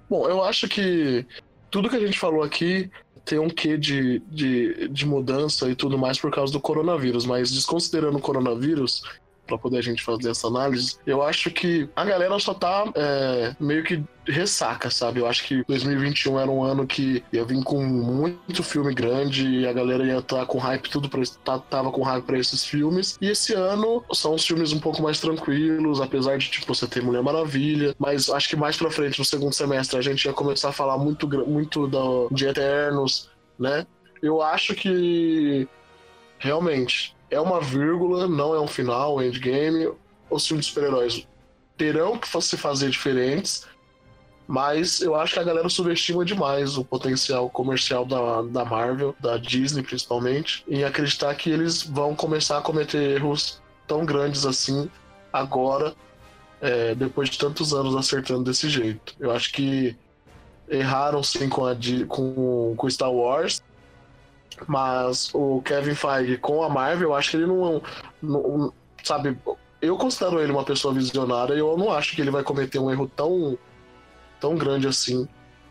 Bom, 0.09 0.27
eu 0.27 0.43
acho 0.43 0.67
que 0.67 1.25
tudo 1.71 1.89
que 1.89 1.95
a 1.95 2.05
gente 2.05 2.19
falou 2.19 2.43
aqui 2.43 2.91
tem 3.23 3.39
um 3.39 3.49
quê 3.49 3.77
de, 3.77 4.19
de, 4.27 4.89
de 4.89 5.05
mudança 5.05 5.69
e 5.69 5.75
tudo 5.75 5.97
mais 5.97 6.19
por 6.19 6.31
causa 6.31 6.51
do 6.51 6.59
coronavírus, 6.59 7.25
mas 7.25 7.49
desconsiderando 7.49 8.17
o 8.17 8.21
coronavírus, 8.21 9.03
para 9.45 9.57
poder 9.57 9.77
a 9.77 9.81
gente 9.81 10.03
fazer 10.03 10.29
essa 10.29 10.47
análise. 10.47 10.97
Eu 11.05 11.21
acho 11.21 11.51
que 11.51 11.89
a 11.95 12.03
galera 12.03 12.37
só 12.39 12.53
tá 12.53 12.85
é, 12.95 13.55
meio 13.59 13.83
que 13.83 14.03
ressaca, 14.27 14.89
sabe? 14.89 15.19
Eu 15.19 15.27
acho 15.27 15.43
que 15.43 15.63
2021 15.67 16.39
era 16.39 16.49
um 16.49 16.63
ano 16.63 16.87
que 16.87 17.23
ia 17.31 17.45
vir 17.45 17.63
com 17.63 17.83
muito 17.83 18.63
filme 18.63 18.93
grande 18.93 19.47
e 19.47 19.67
a 19.67 19.73
galera 19.73 20.03
ia 20.03 20.17
estar 20.17 20.39
tá 20.39 20.45
com 20.45 20.57
hype 20.57 20.89
tudo 20.89 21.09
para 21.09 21.21
tá, 21.43 21.59
tava 21.59 21.91
com 21.91 22.01
hype 22.01 22.23
para 22.23 22.39
esses 22.39 22.65
filmes. 22.65 23.17
E 23.21 23.29
esse 23.29 23.53
ano 23.53 24.03
são 24.13 24.33
os 24.33 24.45
filmes 24.45 24.73
um 24.73 24.79
pouco 24.79 25.01
mais 25.01 25.19
tranquilos, 25.19 26.01
apesar 26.01 26.37
de 26.37 26.49
tipo 26.49 26.73
você 26.73 26.87
ter 26.87 27.03
Mulher 27.03 27.21
Maravilha, 27.21 27.95
mas 27.99 28.29
acho 28.29 28.49
que 28.49 28.55
mais 28.55 28.77
para 28.77 28.89
frente 28.89 29.19
no 29.19 29.25
segundo 29.25 29.53
semestre 29.53 29.97
a 29.97 30.01
gente 30.01 30.25
ia 30.25 30.33
começar 30.33 30.69
a 30.69 30.73
falar 30.73 30.97
muito 30.97 31.27
muito 31.47 31.87
do, 31.87 32.29
de 32.31 32.47
Eternos, 32.47 33.29
né? 33.59 33.85
Eu 34.21 34.41
acho 34.41 34.73
que 34.73 35.67
realmente 36.39 37.14
é 37.29 37.39
uma 37.39 37.59
vírgula, 37.59 38.27
não 38.27 38.53
é 38.53 38.59
um 38.59 38.67
final, 38.67 39.17
um 39.17 39.21
endgame. 39.21 39.91
Os 40.29 40.47
filmes 40.47 40.65
de 40.65 40.71
super-heróis 40.71 41.27
terão 41.77 42.17
que 42.17 42.27
se 42.41 42.57
fazer 42.57 42.89
diferentes, 42.89 43.65
mas 44.47 45.01
eu 45.01 45.15
acho 45.15 45.33
que 45.33 45.39
a 45.39 45.43
galera 45.43 45.69
subestima 45.69 46.23
demais 46.23 46.77
o 46.77 46.85
potencial 46.85 47.49
comercial 47.49 48.05
da, 48.05 48.41
da 48.43 48.63
Marvel, 48.63 49.15
da 49.19 49.37
Disney 49.37 49.83
principalmente, 49.83 50.63
em 50.67 50.83
acreditar 50.83 51.33
que 51.35 51.49
eles 51.49 51.83
vão 51.83 52.15
começar 52.15 52.59
a 52.59 52.61
cometer 52.61 53.15
erros 53.15 53.61
tão 53.87 54.05
grandes 54.05 54.45
assim 54.45 54.89
agora, 55.33 55.93
é, 56.61 56.95
depois 56.95 57.29
de 57.29 57.37
tantos 57.37 57.73
anos 57.73 57.95
acertando 57.95 58.43
desse 58.43 58.69
jeito. 58.69 59.15
Eu 59.19 59.31
acho 59.31 59.51
que 59.51 59.95
erraram 60.69 61.21
sim 61.21 61.49
com, 61.49 61.65
a, 61.65 61.75
com, 62.07 62.73
com 62.75 62.89
Star 62.89 63.11
Wars, 63.11 63.61
mas 64.67 65.29
o 65.33 65.61
Kevin 65.61 65.95
Feige 65.95 66.37
com 66.37 66.63
a 66.63 66.69
Marvel, 66.69 67.09
eu 67.09 67.15
acho 67.15 67.31
que 67.31 67.37
ele 67.37 67.45
não, 67.45 67.81
não, 68.21 68.73
Sabe, 69.03 69.37
eu 69.79 69.97
considero 69.97 70.41
ele 70.41 70.51
uma 70.51 70.63
pessoa 70.63 70.91
visionária 70.91 71.53
e 71.53 71.59
eu 71.59 71.77
não 71.77 71.91
acho 71.91 72.15
que 72.15 72.21
ele 72.21 72.31
vai 72.31 72.43
cometer 72.43 72.79
um 72.79 72.89
erro 72.89 73.07
tão, 73.15 73.55
tão 74.39 74.55
grande 74.55 74.87
assim 74.87 75.27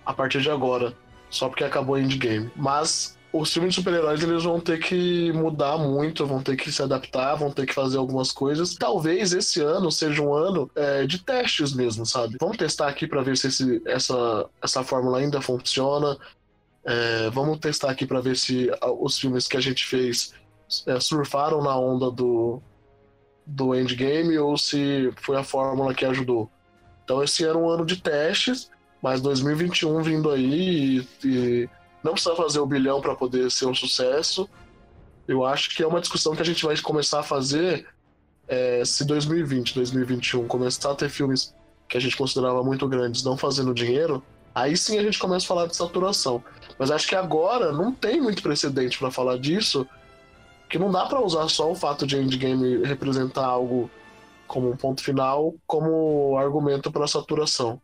a 0.07 0.13
partir 0.13 0.41
de 0.41 0.51
agora, 0.51 0.95
só 1.29 1.49
porque 1.49 1.65
acabou 1.65 1.99
Endgame. 1.99 2.49
Mas 2.55 3.19
os 3.33 3.53
filmes 3.53 3.75
de 3.75 3.81
super-heróis 3.81 4.23
eles 4.23 4.45
vão 4.45 4.61
ter 4.61 4.79
que 4.79 5.33
mudar 5.33 5.77
muito, 5.77 6.25
vão 6.25 6.41
ter 6.41 6.57
que 6.57 6.71
se 6.71 6.81
adaptar, 6.81 7.35
vão 7.35 7.51
ter 7.51 7.67
que 7.67 7.75
fazer 7.75 7.99
algumas 7.99 8.31
coisas. 8.31 8.77
Talvez 8.77 9.33
esse 9.33 9.61
ano 9.61 9.91
seja 9.91 10.23
um 10.23 10.33
ano 10.33 10.71
é, 10.77 11.05
de 11.05 11.19
testes 11.19 11.73
mesmo, 11.73 12.07
sabe? 12.07 12.37
Vamos 12.39 12.57
testar 12.57 12.87
aqui 12.87 13.09
para 13.09 13.23
ver 13.23 13.37
se 13.37 13.49
esse, 13.49 13.83
essa, 13.85 14.47
essa 14.63 14.85
fórmula 14.85 15.19
ainda 15.19 15.41
funciona. 15.41 16.17
É, 16.85 17.31
vamos 17.31 17.59
testar 17.59 17.91
aqui 17.91 18.07
para 18.07 18.21
ver 18.21 18.37
se 18.37 18.71
os 19.01 19.19
filmes 19.19 19.49
que 19.49 19.57
a 19.57 19.61
gente 19.61 19.87
fez 19.87 20.35
é, 20.87 21.01
surfaram 21.01 21.63
na 21.63 21.77
onda 21.79 22.11
do, 22.11 22.61
do 23.47 23.75
endgame 23.75 24.37
ou 24.39 24.57
se 24.57 25.13
foi 25.17 25.37
a 25.37 25.45
fórmula 25.45 25.95
que 25.95 26.05
ajudou. 26.05 26.51
Então 27.05 27.23
esse 27.23 27.45
era 27.45 27.57
um 27.57 27.69
ano 27.69 27.85
de 27.85 27.97
testes, 27.97 28.71
mas 29.03 29.21
2021 29.21 30.03
vindo 30.03 30.31
aí 30.31 31.07
e, 31.23 31.27
e 31.27 31.71
não 32.03 32.13
precisa 32.13 32.37
fazer 32.37 32.61
o 32.61 32.67
bilhão 32.67 33.01
para 33.01 33.15
poder 33.15 33.51
ser 33.51 33.67
um 33.67 33.75
sucesso. 33.75 34.49
Eu 35.27 35.45
acho 35.45 35.75
que 35.75 35.83
é 35.83 35.87
uma 35.87 36.01
discussão 36.01 36.35
que 36.35 36.43
a 36.43 36.45
gente 36.45 36.65
vai 36.65 36.77
começar 36.79 37.21
a 37.21 37.23
fazer 37.23 37.87
é, 38.47 38.85
se 38.85 39.05
2020, 39.05 39.75
2021 39.75 40.47
começar 40.47 40.93
a 40.93 40.95
ter 40.95 41.09
filmes 41.09 41.55
que 41.89 41.97
a 41.97 42.01
gente 42.01 42.17
considerava 42.17 42.63
muito 42.63 42.87
grandes 42.89 43.23
não 43.23 43.37
fazendo 43.37 43.73
dinheiro, 43.73 44.23
aí 44.55 44.77
sim 44.77 44.99
a 44.99 45.03
gente 45.03 45.19
começa 45.19 45.45
a 45.45 45.49
falar 45.49 45.67
de 45.67 45.77
saturação. 45.77 46.43
Mas 46.79 46.91
acho 46.91 47.09
que 47.09 47.17
agora 47.17 47.73
não 47.73 47.93
tem 47.93 48.21
muito 48.21 48.43
precedente 48.43 48.99
para 48.99 49.11
falar 49.11 49.39
disso, 49.39 49.87
que 50.69 50.79
não 50.79 50.91
dá 50.91 51.07
para 51.07 51.21
usar 51.21 51.49
só 51.49 51.71
o 51.71 51.75
fato 51.75 52.07
de 52.07 52.17
Endgame 52.17 52.85
representar 52.85 53.47
algo 53.47 53.91
como 54.47 54.71
um 54.71 54.77
ponto 54.77 55.03
final 55.03 55.55
como 55.67 56.37
argumento 56.39 56.91
para 56.91 57.07
saturação. 57.07 57.81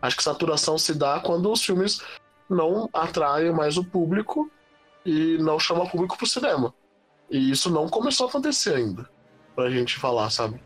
Acho 0.00 0.16
que 0.16 0.22
saturação 0.22 0.78
se 0.78 0.94
dá 0.94 1.20
quando 1.20 1.50
os 1.50 1.64
filmes 1.64 2.00
não 2.48 2.88
atraem 2.92 3.52
mais 3.52 3.76
o 3.76 3.84
público 3.84 4.50
e 5.04 5.36
não 5.38 5.58
chamam 5.58 5.84
o 5.84 5.90
público 5.90 6.16
pro 6.16 6.26
cinema. 6.26 6.72
E 7.30 7.50
isso 7.50 7.70
não 7.70 7.88
começou 7.88 8.26
a 8.26 8.30
acontecer 8.30 8.74
ainda, 8.74 9.08
pra 9.54 9.70
gente 9.70 9.96
falar, 9.96 10.30
sabe? 10.30 10.60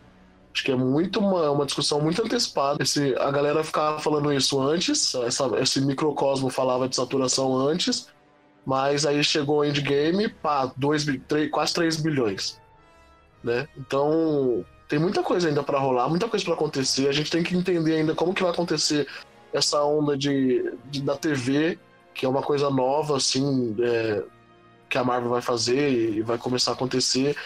Acho 0.52 0.64
que 0.64 0.72
é 0.72 0.76
muito 0.76 1.18
uma, 1.18 1.50
uma 1.50 1.64
discussão 1.64 2.00
muito 2.00 2.22
antecipada. 2.22 2.82
Esse, 2.82 3.14
a 3.18 3.30
galera 3.30 3.64
ficava 3.64 3.98
falando 3.98 4.32
isso 4.32 4.60
antes, 4.60 5.14
essa, 5.14 5.46
esse 5.58 5.80
microcosmo 5.80 6.50
falava 6.50 6.88
de 6.88 6.94
saturação 6.94 7.56
antes, 7.56 8.08
mas 8.64 9.06
aí 9.06 9.22
chegou 9.24 9.60
o 9.60 9.64
endgame, 9.64 10.28
pá, 10.28 10.70
dois, 10.76 11.06
três, 11.26 11.50
quase 11.50 11.72
3 11.74 11.96
bilhões. 11.96 12.60
Né? 13.42 13.66
Então, 13.76 14.64
tem 14.88 14.98
muita 14.98 15.22
coisa 15.22 15.48
ainda 15.48 15.62
para 15.62 15.78
rolar, 15.78 16.08
muita 16.08 16.28
coisa 16.28 16.44
para 16.44 16.54
acontecer. 16.54 17.08
A 17.08 17.12
gente 17.12 17.30
tem 17.30 17.42
que 17.42 17.56
entender 17.56 17.96
ainda 17.96 18.14
como 18.14 18.34
que 18.34 18.42
vai 18.42 18.52
acontecer 18.52 19.08
essa 19.52 19.82
onda 19.82 20.16
de, 20.16 20.72
de 20.90 21.02
da 21.02 21.16
TV, 21.16 21.78
que 22.14 22.26
é 22.26 22.28
uma 22.28 22.42
coisa 22.42 22.70
nova, 22.70 23.16
assim, 23.16 23.74
é, 23.80 24.22
que 24.88 24.98
a 24.98 25.04
Marvel 25.04 25.30
vai 25.30 25.40
fazer 25.40 25.90
e 25.90 26.20
vai 26.22 26.36
começar 26.36 26.72
a 26.72 26.74
acontecer. 26.74 27.36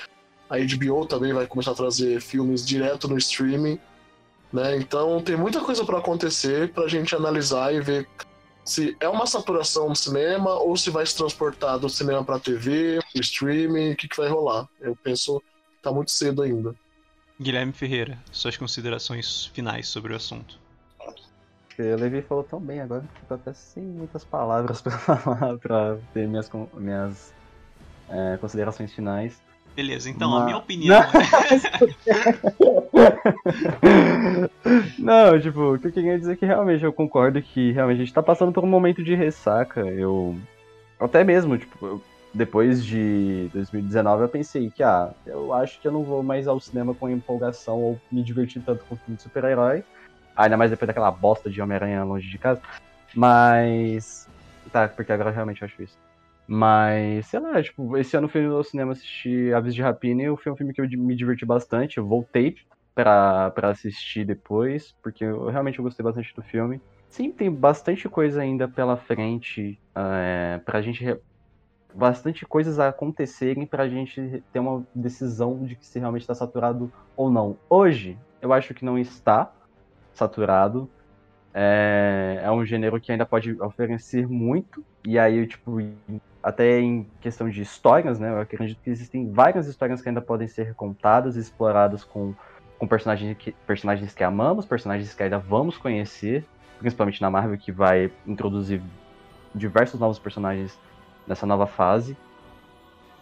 A 0.49 0.57
HBO 0.59 1.07
também 1.07 1.32
vai 1.32 1.47
começar 1.47 1.72
a 1.72 1.74
trazer 1.74 2.20
filmes 2.20 2.64
direto 2.64 3.09
no 3.09 3.18
streaming, 3.18 3.78
né? 4.53 4.76
Então 4.76 5.20
tem 5.20 5.36
muita 5.36 5.61
coisa 5.61 5.84
para 5.84 5.99
acontecer 5.99 6.72
para 6.72 6.84
a 6.84 6.88
gente 6.88 7.14
analisar 7.14 7.74
e 7.74 7.80
ver 7.80 8.09
se 8.64 8.97
é 9.01 9.09
uma 9.09 9.26
saturação 9.26 9.88
no 9.88 9.97
cinema 9.97 10.55
ou 10.55 10.76
se 10.76 10.90
vai 10.90 11.07
se 11.07 11.16
transportar 11.16 11.78
do 11.78 11.88
cinema 11.88 12.24
para 12.24 12.40
TV, 12.40 12.99
pro 13.12 13.20
streaming, 13.20 13.92
o 13.92 13.97
que, 13.97 14.09
que 14.09 14.16
vai 14.16 14.28
rolar. 14.28 14.68
Eu 14.80 14.97
penso 14.97 15.40
que 15.40 15.82
tá 15.82 15.92
muito 15.92 16.11
cedo 16.11 16.42
ainda. 16.42 16.74
Guilherme 17.40 17.72
Ferreira, 17.72 18.18
suas 18.32 18.57
considerações 18.57 19.47
finais 19.47 19.86
sobre 19.88 20.12
o 20.12 20.16
assunto. 20.16 20.59
O 21.78 21.82
Levi 21.82 22.22
falou 22.22 22.42
tão 22.42 22.59
bem 22.59 22.80
agora 22.80 23.03
que 23.03 23.20
eu 23.20 23.28
tô 23.28 23.34
até 23.34 23.53
sem 23.53 23.82
muitas 23.82 24.24
palavras 24.24 24.80
para 24.82 24.99
falar, 24.99 25.59
para 25.59 25.99
ter 26.14 26.26
minhas, 26.26 26.51
minhas 26.74 27.34
é, 28.09 28.38
considerações 28.38 28.92
finais. 28.92 29.40
Beleza, 29.77 30.09
então 30.09 30.31
Mas... 30.31 30.41
a 30.41 30.45
minha 30.47 30.57
opinião 30.57 30.97
Não. 30.99 31.11
Não, 35.31 35.39
tipo, 35.39 35.74
o 35.74 35.79
que 35.79 35.89
eu 35.89 35.93
queria 35.93 36.18
dizer 36.18 36.33
é 36.33 36.37
que 36.37 36.47
realmente 36.47 36.83
eu 36.83 36.93
concordo 36.95 37.43
que 37.43 37.72
realmente 37.72 37.97
a 38.01 38.05
gente 38.05 38.14
tá 38.14 38.22
passando 38.22 38.53
por 38.53 38.64
um 38.64 38.68
momento 38.68 39.05
de 39.05 39.14
ressaca. 39.14 39.81
Eu. 39.83 40.35
Até 40.99 41.22
mesmo, 41.22 41.59
tipo, 41.59 42.01
depois 42.33 42.83
de 42.83 43.51
2019 43.53 44.22
eu 44.22 44.29
pensei 44.31 44.70
que, 44.70 44.83
ah, 44.83 45.11
eu 45.27 45.53
acho 45.53 45.79
que 45.79 45.87
eu 45.87 45.93
não 45.93 46.03
vou 46.03 46.22
mais 46.22 46.49
ao 46.49 46.59
cinema 46.59 46.95
com 46.95 47.11
empolgação 47.11 47.79
ou 47.79 48.01
me 48.11 48.22
divertir 48.22 48.62
tanto 48.62 48.83
com 48.85 48.97
filme 48.97 49.16
de 49.16 49.22
super-herói. 49.22 49.85
Ainda 50.35 50.57
mais 50.57 50.70
depois 50.70 50.87
daquela 50.87 51.11
bosta 51.11 51.51
de 51.51 51.61
Homem-Aranha 51.61 52.03
longe 52.03 52.31
de 52.31 52.39
casa. 52.39 52.62
Mas. 53.14 54.27
Tá, 54.72 54.89
porque 54.89 55.12
agora 55.12 55.31
realmente 55.31 55.61
eu 55.61 55.66
acho 55.66 55.83
isso. 55.83 56.06
Mas, 56.47 57.26
sei 57.26 57.40
lá, 57.40 57.61
tipo, 57.61 57.97
esse 57.97 58.16
ano 58.16 58.26
eu 58.26 58.30
fui 58.30 58.42
no 58.42 58.62
cinema 58.62 58.92
assistir 58.92 59.53
Aves 59.55 59.74
de 59.74 59.82
Rapina 59.82 60.22
e 60.22 60.36
foi 60.36 60.53
um 60.53 60.57
filme 60.57 60.72
que 60.72 60.80
eu 60.80 60.88
me 60.88 61.16
diverti 61.16 61.44
bastante. 61.44 61.99
Eu 61.99 62.07
voltei 62.07 62.55
pra, 62.94 63.51
pra 63.51 63.70
assistir 63.70 64.24
depois, 64.24 64.94
porque 65.03 65.24
eu 65.24 65.47
realmente 65.49 65.78
eu 65.78 65.84
gostei 65.84 66.05
bastante 66.05 66.34
do 66.34 66.42
filme. 66.42 66.80
Sim, 67.09 67.32
tem 67.32 67.51
bastante 67.51 68.09
coisa 68.09 68.40
ainda 68.40 68.68
pela 68.68 68.97
frente 68.97 69.78
é, 69.94 70.61
pra 70.64 70.80
gente. 70.80 71.18
Bastante 71.94 72.44
coisas 72.44 72.78
a 72.78 72.88
acontecerem 72.88 73.66
pra 73.66 73.88
gente 73.88 74.42
ter 74.53 74.59
uma 74.59 74.84
decisão 74.94 75.64
de 75.64 75.76
que 75.76 75.86
se 75.86 75.99
realmente 75.99 76.22
está 76.22 76.34
saturado 76.34 76.92
ou 77.16 77.30
não. 77.30 77.57
Hoje, 77.70 78.18
eu 78.42 78.53
acho 78.53 78.74
que 78.74 78.84
não 78.84 78.99
está 78.99 79.51
saturado. 80.12 80.90
É, 81.55 82.40
é 82.42 82.51
um 82.51 82.66
gênero 82.66 83.01
que 83.01 83.11
ainda 83.11 83.24
pode 83.24 83.59
oferecer 83.62 84.28
muito. 84.28 84.84
E 85.07 85.18
aí, 85.18 85.47
tipo, 85.47 85.80
até 86.47 86.78
em 86.78 87.03
questão 87.20 87.51
de 87.51 87.61
histórias, 87.61 88.20
né? 88.20 88.30
Eu 88.30 88.38
acredito 88.38 88.78
que 88.80 88.88
existem 88.88 89.32
várias 89.32 89.66
histórias 89.66 90.01
que 90.01 90.09
ainda 90.09 90.20
podem 90.20 90.47
ser 90.47 90.76
contadas 90.76 91.34
e 91.34 91.40
exploradas 91.40 92.05
com, 92.05 92.36
com 92.78 92.86
personagens, 92.86 93.36
que, 93.36 93.51
personagens 93.66 94.14
que 94.14 94.22
amamos, 94.22 94.64
personagens 94.64 95.12
que 95.12 95.24
ainda 95.24 95.40
vamos 95.40 95.76
conhecer, 95.76 96.47
principalmente 96.78 97.20
na 97.20 97.28
Marvel, 97.28 97.59
que 97.59 97.72
vai 97.72 98.12
introduzir 98.24 98.80
diversos 99.53 99.99
novos 99.99 100.20
personagens 100.20 100.78
nessa 101.26 101.44
nova 101.47 101.66
fase. 101.66 102.16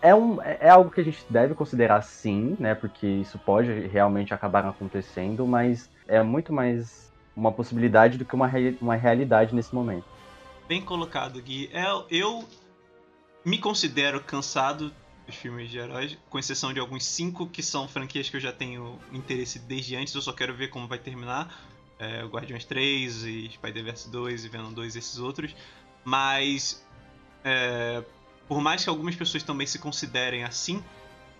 É, 0.03 0.15
um, 0.15 0.39
é 0.43 0.69
algo 0.69 0.91
que 0.91 1.01
a 1.01 1.05
gente 1.05 1.25
deve 1.31 1.55
considerar 1.55 2.03
sim, 2.03 2.59
né? 2.61 2.75
Porque 2.75 3.07
isso 3.07 3.39
pode 3.39 3.71
realmente 3.87 4.35
acabar 4.35 4.67
acontecendo, 4.67 5.47
mas 5.47 5.89
é 6.07 6.23
muito 6.23 6.53
mais 6.53 7.11
uma 7.35 7.51
possibilidade 7.51 8.19
do 8.19 8.25
que 8.27 8.35
uma, 8.35 8.53
uma 8.83 8.97
realidade 8.97 9.55
nesse 9.55 9.75
momento. 9.75 10.05
Bem 10.69 10.83
colocado, 10.83 11.41
Gui. 11.41 11.71
É, 11.73 11.87
eu 12.11 12.45
me 13.45 13.59
considero 13.59 14.21
cansado 14.21 14.93
dos 15.27 15.35
filmes 15.35 15.71
de 15.71 15.79
heróis, 15.79 16.17
com 16.29 16.39
exceção 16.39 16.73
de 16.73 16.81
alguns 16.81 17.05
cinco 17.05 17.47
que 17.47 17.63
são 17.63 17.89
franquias 17.89 18.29
que 18.29 18.37
eu 18.37 18.41
já 18.41 18.53
tenho 18.53 18.99
interesse 19.13 19.59
desde 19.59 19.97
antes, 19.97 20.15
eu 20.15 20.23
só 20.23 20.33
quero 20.33 20.55
ver 20.55 20.69
como 20.69 20.87
vai 20.87 20.99
terminar. 20.99 21.73
É, 21.99 22.25
Guardiões 22.25 22.65
3 22.65 23.25
e 23.25 23.51
Spider-Verse 23.51 24.11
2 24.11 24.45
e 24.45 24.49
Venom 24.49 24.73
2 24.73 24.97
e 24.97 24.99
esses 24.99 25.19
outros. 25.19 25.55
Mas, 26.05 26.85
é, 27.45 28.03
por 28.49 28.61
mais 28.61 28.83
que 28.83 28.91
algumas 28.91 29.15
pessoas 29.15 29.43
também 29.43 29.67
se 29.67 29.79
considerem 29.79 30.45
assim, 30.45 30.83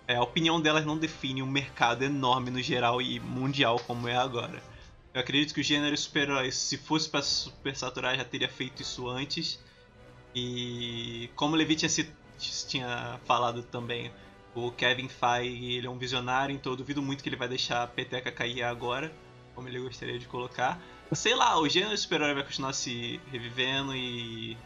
é, 0.07 0.15
a 0.15 0.23
opinião 0.23 0.61
delas 0.61 0.85
não 0.85 0.97
define 0.97 1.43
um 1.43 1.47
mercado 1.47 2.03
enorme 2.03 2.49
no 2.49 2.61
geral 2.61 3.01
e 3.01 3.19
mundial 3.19 3.79
como 3.79 4.07
é 4.07 4.15
agora. 4.15 4.61
Eu 5.13 5.21
acredito 5.21 5.53
que 5.53 5.61
o 5.61 5.63
gênero 5.63 5.95
super-heróis, 5.97 6.55
se 6.55 6.77
fosse 6.77 7.09
para 7.09 7.21
super 7.21 7.75
saturar, 7.75 8.15
já 8.15 8.25
teria 8.25 8.49
feito 8.49 8.81
isso 8.81 9.07
antes. 9.09 9.59
E 10.35 11.29
como 11.35 11.53
o 11.53 11.57
Levi 11.57 11.75
tinha, 11.77 11.89
tinha 12.67 13.19
falado 13.25 13.63
também, 13.63 14.11
o 14.53 14.69
Kevin 14.71 15.07
Feige 15.07 15.73
ele 15.73 15.87
é 15.87 15.89
um 15.89 15.97
visionário, 15.97 16.53
então 16.53 16.73
eu 16.73 16.77
duvido 16.77 17.01
muito 17.01 17.23
que 17.23 17.29
ele 17.29 17.37
vai 17.37 17.47
deixar 17.47 17.83
a 17.83 17.87
peteca 17.87 18.31
cair 18.31 18.63
agora, 18.63 19.11
como 19.53 19.69
ele 19.69 19.79
gostaria 19.79 20.19
de 20.19 20.25
colocar. 20.27 20.81
Sei 21.13 21.33
lá, 21.35 21.57
o 21.59 21.69
gênero 21.69 21.97
super-herói 21.97 22.33
vai 22.33 22.43
continuar 22.43 22.73
se 22.73 23.19
revivendo 23.31 23.95
e 23.95 24.57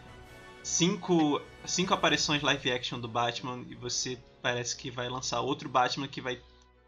cinco, 0.63 1.41
cinco 1.65 1.93
aparições 1.93 2.41
live 2.41 2.71
action 2.71 2.99
do 2.99 3.07
Batman 3.07 3.63
e 3.69 3.75
você 3.75 4.17
parece 4.41 4.75
que 4.75 4.89
vai 4.89 5.07
lançar 5.09 5.41
outro 5.41 5.69
Batman 5.69 6.07
que 6.07 6.21
vai 6.21 6.41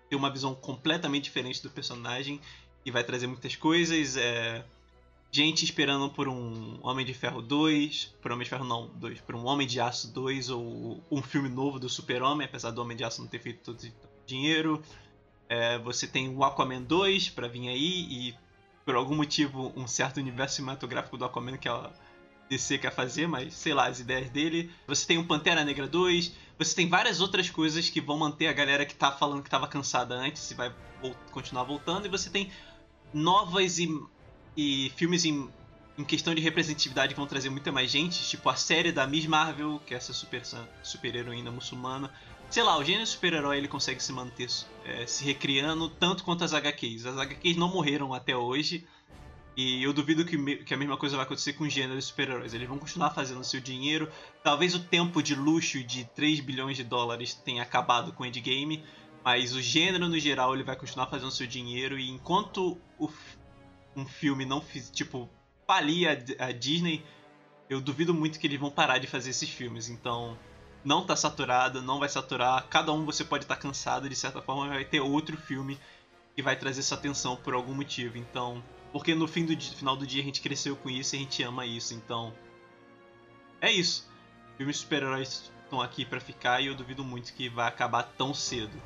ter 0.10 0.16
uma 0.16 0.30
visão 0.30 0.56
completamente 0.56 1.26
diferente 1.26 1.62
do 1.62 1.70
personagem 1.70 2.40
e 2.86 2.92
vai 2.92 3.04
trazer 3.04 3.28
muitas 3.28 3.56
coisas. 3.56 4.18
É, 4.18 4.64
gente 5.32 5.64
esperando 5.64 6.10
por 6.10 6.28
um 6.28 6.80
Homem 6.82 7.06
de 7.06 7.14
Ferro 7.14 7.42
2, 7.42 8.16
por 8.22 8.32
Homem 8.32 8.44
de 8.44 8.50
Ferro 8.50 8.66
não, 8.66 8.88
2, 8.96 9.22
por 9.22 9.36
um 9.36 9.46
Homem 9.46 9.66
de 9.66 9.80
Aço 9.80 10.12
2 10.12 10.50
ou 10.50 11.02
um 11.10 11.22
filme 11.22 11.48
novo 11.48 11.80
do 11.80 11.88
Super-Homem, 11.88 12.46
apesar 12.46 12.72
do 12.72 12.82
Homem 12.82 12.98
de 12.98 13.04
Aço 13.04 13.22
não 13.22 13.28
ter 13.28 13.40
feito 13.40 13.64
todo 13.64 13.78
esse 13.78 13.94
dinheiro. 14.26 14.82
É, 15.48 15.78
você 15.80 16.06
tem 16.06 16.30
o 16.30 16.44
Aquaman 16.44 16.82
2 16.82 17.30
para 17.30 17.48
vir 17.48 17.70
aí 17.70 18.08
e 18.10 18.36
por 18.86 18.96
algum 18.96 19.16
motivo 19.16 19.72
um 19.76 19.88
certo 19.88 20.18
universo 20.18 20.56
cinematográfico 20.56 21.18
do 21.18 21.26
Aquaman 21.26 21.58
que 21.58 21.68
ela 21.68 21.94
DC 22.52 22.80
quer 22.80 22.94
fazer, 22.94 23.28
mas 23.28 23.54
sei 23.54 23.74
lá, 23.74 23.88
as 23.88 24.02
ideias 24.02 24.30
dele. 24.30 24.70
Você 24.86 25.08
tem 25.08 25.18
o 25.18 25.26
Pantera 25.26 25.64
Negra 25.64 25.88
2, 25.88 26.34
você 26.60 26.76
tem 26.76 26.90
várias 26.90 27.22
outras 27.22 27.50
coisas 27.50 27.90
que 27.90 28.02
vão 28.02 28.18
manter 28.18 28.48
a 28.48 28.54
galera 28.54 28.86
que 28.86 28.94
tá 28.94 29.12
falando 29.12 29.42
que 29.42 29.50
tava 29.50 29.68
cansada 29.68 30.16
antes 30.16 30.52
e 30.52 30.54
vai 30.54 30.74
continuar 31.32 31.64
voltando, 31.64 32.06
e 32.06 32.10
você 32.10 32.30
tem 32.30 32.52
novas 33.14 33.80
e, 33.80 33.88
e 34.56 34.92
filmes 34.96 35.26
em, 35.26 35.50
em 35.98 36.04
questão 36.04 36.34
de 36.34 36.42
representatividade 36.42 37.16
vão 37.16 37.26
trazer 37.26 37.50
muita 37.50 37.72
mais 37.72 37.90
gente, 37.92 38.24
tipo 38.28 38.50
a 38.50 38.56
série 38.56 38.92
da 38.92 39.08
Miss 39.08 39.26
Marvel, 39.26 39.82
que 39.86 39.94
é 39.94 39.98
essa 39.98 40.14
super, 40.14 40.42
super 40.84 41.16
heroína 41.16 41.52
muçulmana. 41.52 42.12
Sei 42.50 42.62
lá, 42.64 42.78
o 42.78 42.84
gênero 42.84 43.08
super-herói 43.08 43.58
ele 43.58 43.68
consegue 43.68 44.04
se 44.04 44.12
manter 44.12 44.50
é, 44.84 45.06
se 45.06 45.24
recriando 45.24 45.88
tanto 45.90 46.24
quanto 46.24 46.44
as 46.44 46.54
HQs. 46.54 47.06
As 47.06 47.18
HQs 47.18 47.56
não 47.56 47.70
morreram 47.70 48.14
até 48.14 48.36
hoje, 48.36 48.86
e 49.56 49.84
eu 49.84 49.92
duvido 49.92 50.26
que, 50.26 50.58
que 50.58 50.74
a 50.74 50.78
mesma 50.78 50.98
coisa 50.98 51.18
vai 51.18 51.26
acontecer 51.26 51.54
com 51.54 51.68
gêneros 51.68 52.06
super-heróis. 52.06 52.54
Eles 52.54 52.68
vão 52.68 52.78
continuar 52.78 53.12
fazendo 53.12 53.44
seu 53.44 53.60
dinheiro. 53.60 54.10
Talvez 54.44 54.74
o 54.74 54.80
tempo 54.80 55.22
de 55.22 55.36
luxo 55.36 55.84
de 55.84 56.06
3 56.16 56.40
bilhões 56.40 56.78
de 56.78 56.84
dólares 56.84 57.34
tenha 57.34 57.62
acabado 57.62 58.14
com 58.14 58.24
o 58.24 58.26
Endgame, 58.26 58.84
mas 59.24 59.54
o 59.54 59.62
gênero 59.62 60.08
no 60.08 60.18
geral 60.18 60.54
ele 60.54 60.64
vai 60.64 60.76
continuar 60.76 61.08
fazendo 61.08 61.32
seu 61.32 61.46
dinheiro. 61.46 62.00
E 62.00 62.10
enquanto 62.10 62.78
o, 62.98 63.10
um 63.96 64.06
filme 64.06 64.46
não 64.46 64.62
fiz, 64.62 64.90
tipo, 64.90 65.30
falia 65.68 66.12
a 66.40 66.52
Disney, 66.52 67.04
eu 67.70 67.80
duvido 67.80 68.14
muito 68.14 68.40
que 68.40 68.48
eles 68.48 68.60
vão 68.60 68.70
parar 68.70 68.98
de 68.98 69.08
fazer 69.08 69.30
esses 69.30 69.50
filmes. 69.50 69.90
Então, 69.90 70.38
não 70.84 71.06
tá 71.06 71.16
saturado, 71.16 71.82
não 71.82 72.00
vai 72.00 72.10
saturar. 72.10 72.68
Cada 72.68 72.92
um 72.92 73.06
você 73.06 73.24
pode 73.24 73.46
estar 73.46 73.56
tá 73.56 73.62
cansado, 73.62 74.10
de 74.10 74.16
certa 74.16 74.42
forma 74.42 74.68
vai 74.68 74.86
ter 74.86 75.00
outro 75.00 75.38
filme 75.38 75.80
que 76.36 76.42
vai 76.42 76.56
trazer 76.56 76.82
essa 76.82 76.96
atenção 76.96 77.36
por 77.36 77.54
algum 77.54 77.74
motivo. 77.74 78.18
Então, 78.18 78.64
porque 78.92 79.16
no 79.16 79.28
fim 79.28 79.46
do 79.46 79.56
dia, 79.56 79.74
final 79.74 79.96
do 79.96 80.06
dia 80.06 80.22
a 80.22 80.26
gente 80.26 80.42
cresceu 80.42 80.76
com 80.76 80.90
isso 80.90 81.16
e 81.16 81.18
a 81.18 81.20
gente 81.22 81.44
ama 81.44 81.66
isso, 81.66 81.94
então. 81.94 82.34
É 83.62 83.72
isso. 83.72 84.10
Filmes 84.58 84.78
super-heróis 84.78 85.52
estão 85.64 85.82
aqui 85.82 86.04
para 86.04 86.20
ficar 86.20 86.62
e 86.62 86.68
eu 86.68 86.76
duvido 86.76 87.04
muito 87.04 87.34
que 87.34 87.48
vai 87.48 87.68
acabar 87.68 88.04
tão 88.04 88.34
cedo. 88.34 88.82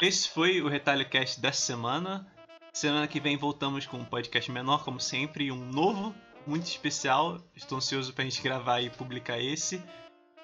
Esse 0.00 0.28
foi 0.28 0.62
o 0.62 0.68
Retalho 0.68 1.08
Cast 1.08 1.40
dessa 1.40 1.60
semana. 1.60 2.26
Semana 2.72 3.08
que 3.08 3.20
vem 3.20 3.36
voltamos 3.36 3.84
com 3.84 3.98
um 3.98 4.04
podcast 4.04 4.50
menor, 4.50 4.84
como 4.84 5.00
sempre, 5.00 5.50
um 5.50 5.64
novo, 5.64 6.14
muito 6.46 6.66
especial. 6.66 7.38
Estou 7.54 7.78
ansioso 7.78 8.12
pra 8.14 8.24
gente 8.24 8.40
gravar 8.40 8.80
e 8.80 8.90
publicar 8.90 9.40
esse. 9.40 9.82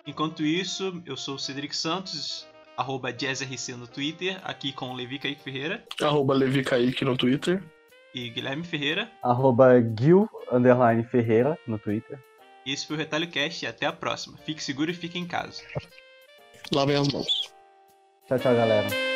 Enquanto 0.07 0.43
isso, 0.43 1.03
eu 1.07 1.17
sou 1.17 1.37
o 1.37 1.39
Cedric 1.39 1.75
Santos, 1.75 2.47
arroba 2.77 3.13
JazzRC 3.13 3.73
no 3.75 3.87
Twitter, 3.87 4.41
aqui 4.45 4.73
com 4.73 4.93
Levi 4.93 5.19
Kaique 5.19 5.43
Ferreira. 5.43 5.85
Arroba 6.03 6.35
Levi 6.35 6.63
Kaique 6.63 7.05
no 7.05 7.17
Twitter. 7.17 7.63
E 8.13 8.29
Guilherme 8.31 8.65
Ferreira. 8.65 9.11
Arroba 9.23 9.81
Gil, 9.99 10.29
underline 10.51 11.05
Ferreira 11.05 11.59
no 11.67 11.79
Twitter. 11.79 12.19
E 12.65 12.73
esse 12.73 12.87
foi 12.87 12.97
o 12.97 12.99
Retalho 12.99 13.29
Cast 13.31 13.65
e 13.65 13.69
até 13.69 13.87
a 13.87 13.93
próxima. 13.93 14.37
Fique 14.39 14.63
seguro 14.63 14.91
e 14.91 14.95
fique 14.95 15.19
em 15.19 15.27
casa. 15.27 15.63
Lavem 16.75 16.97
as 16.97 17.09
mãos. 17.13 17.53
Tchau, 18.27 18.39
tchau, 18.39 18.55
galera. 18.55 19.16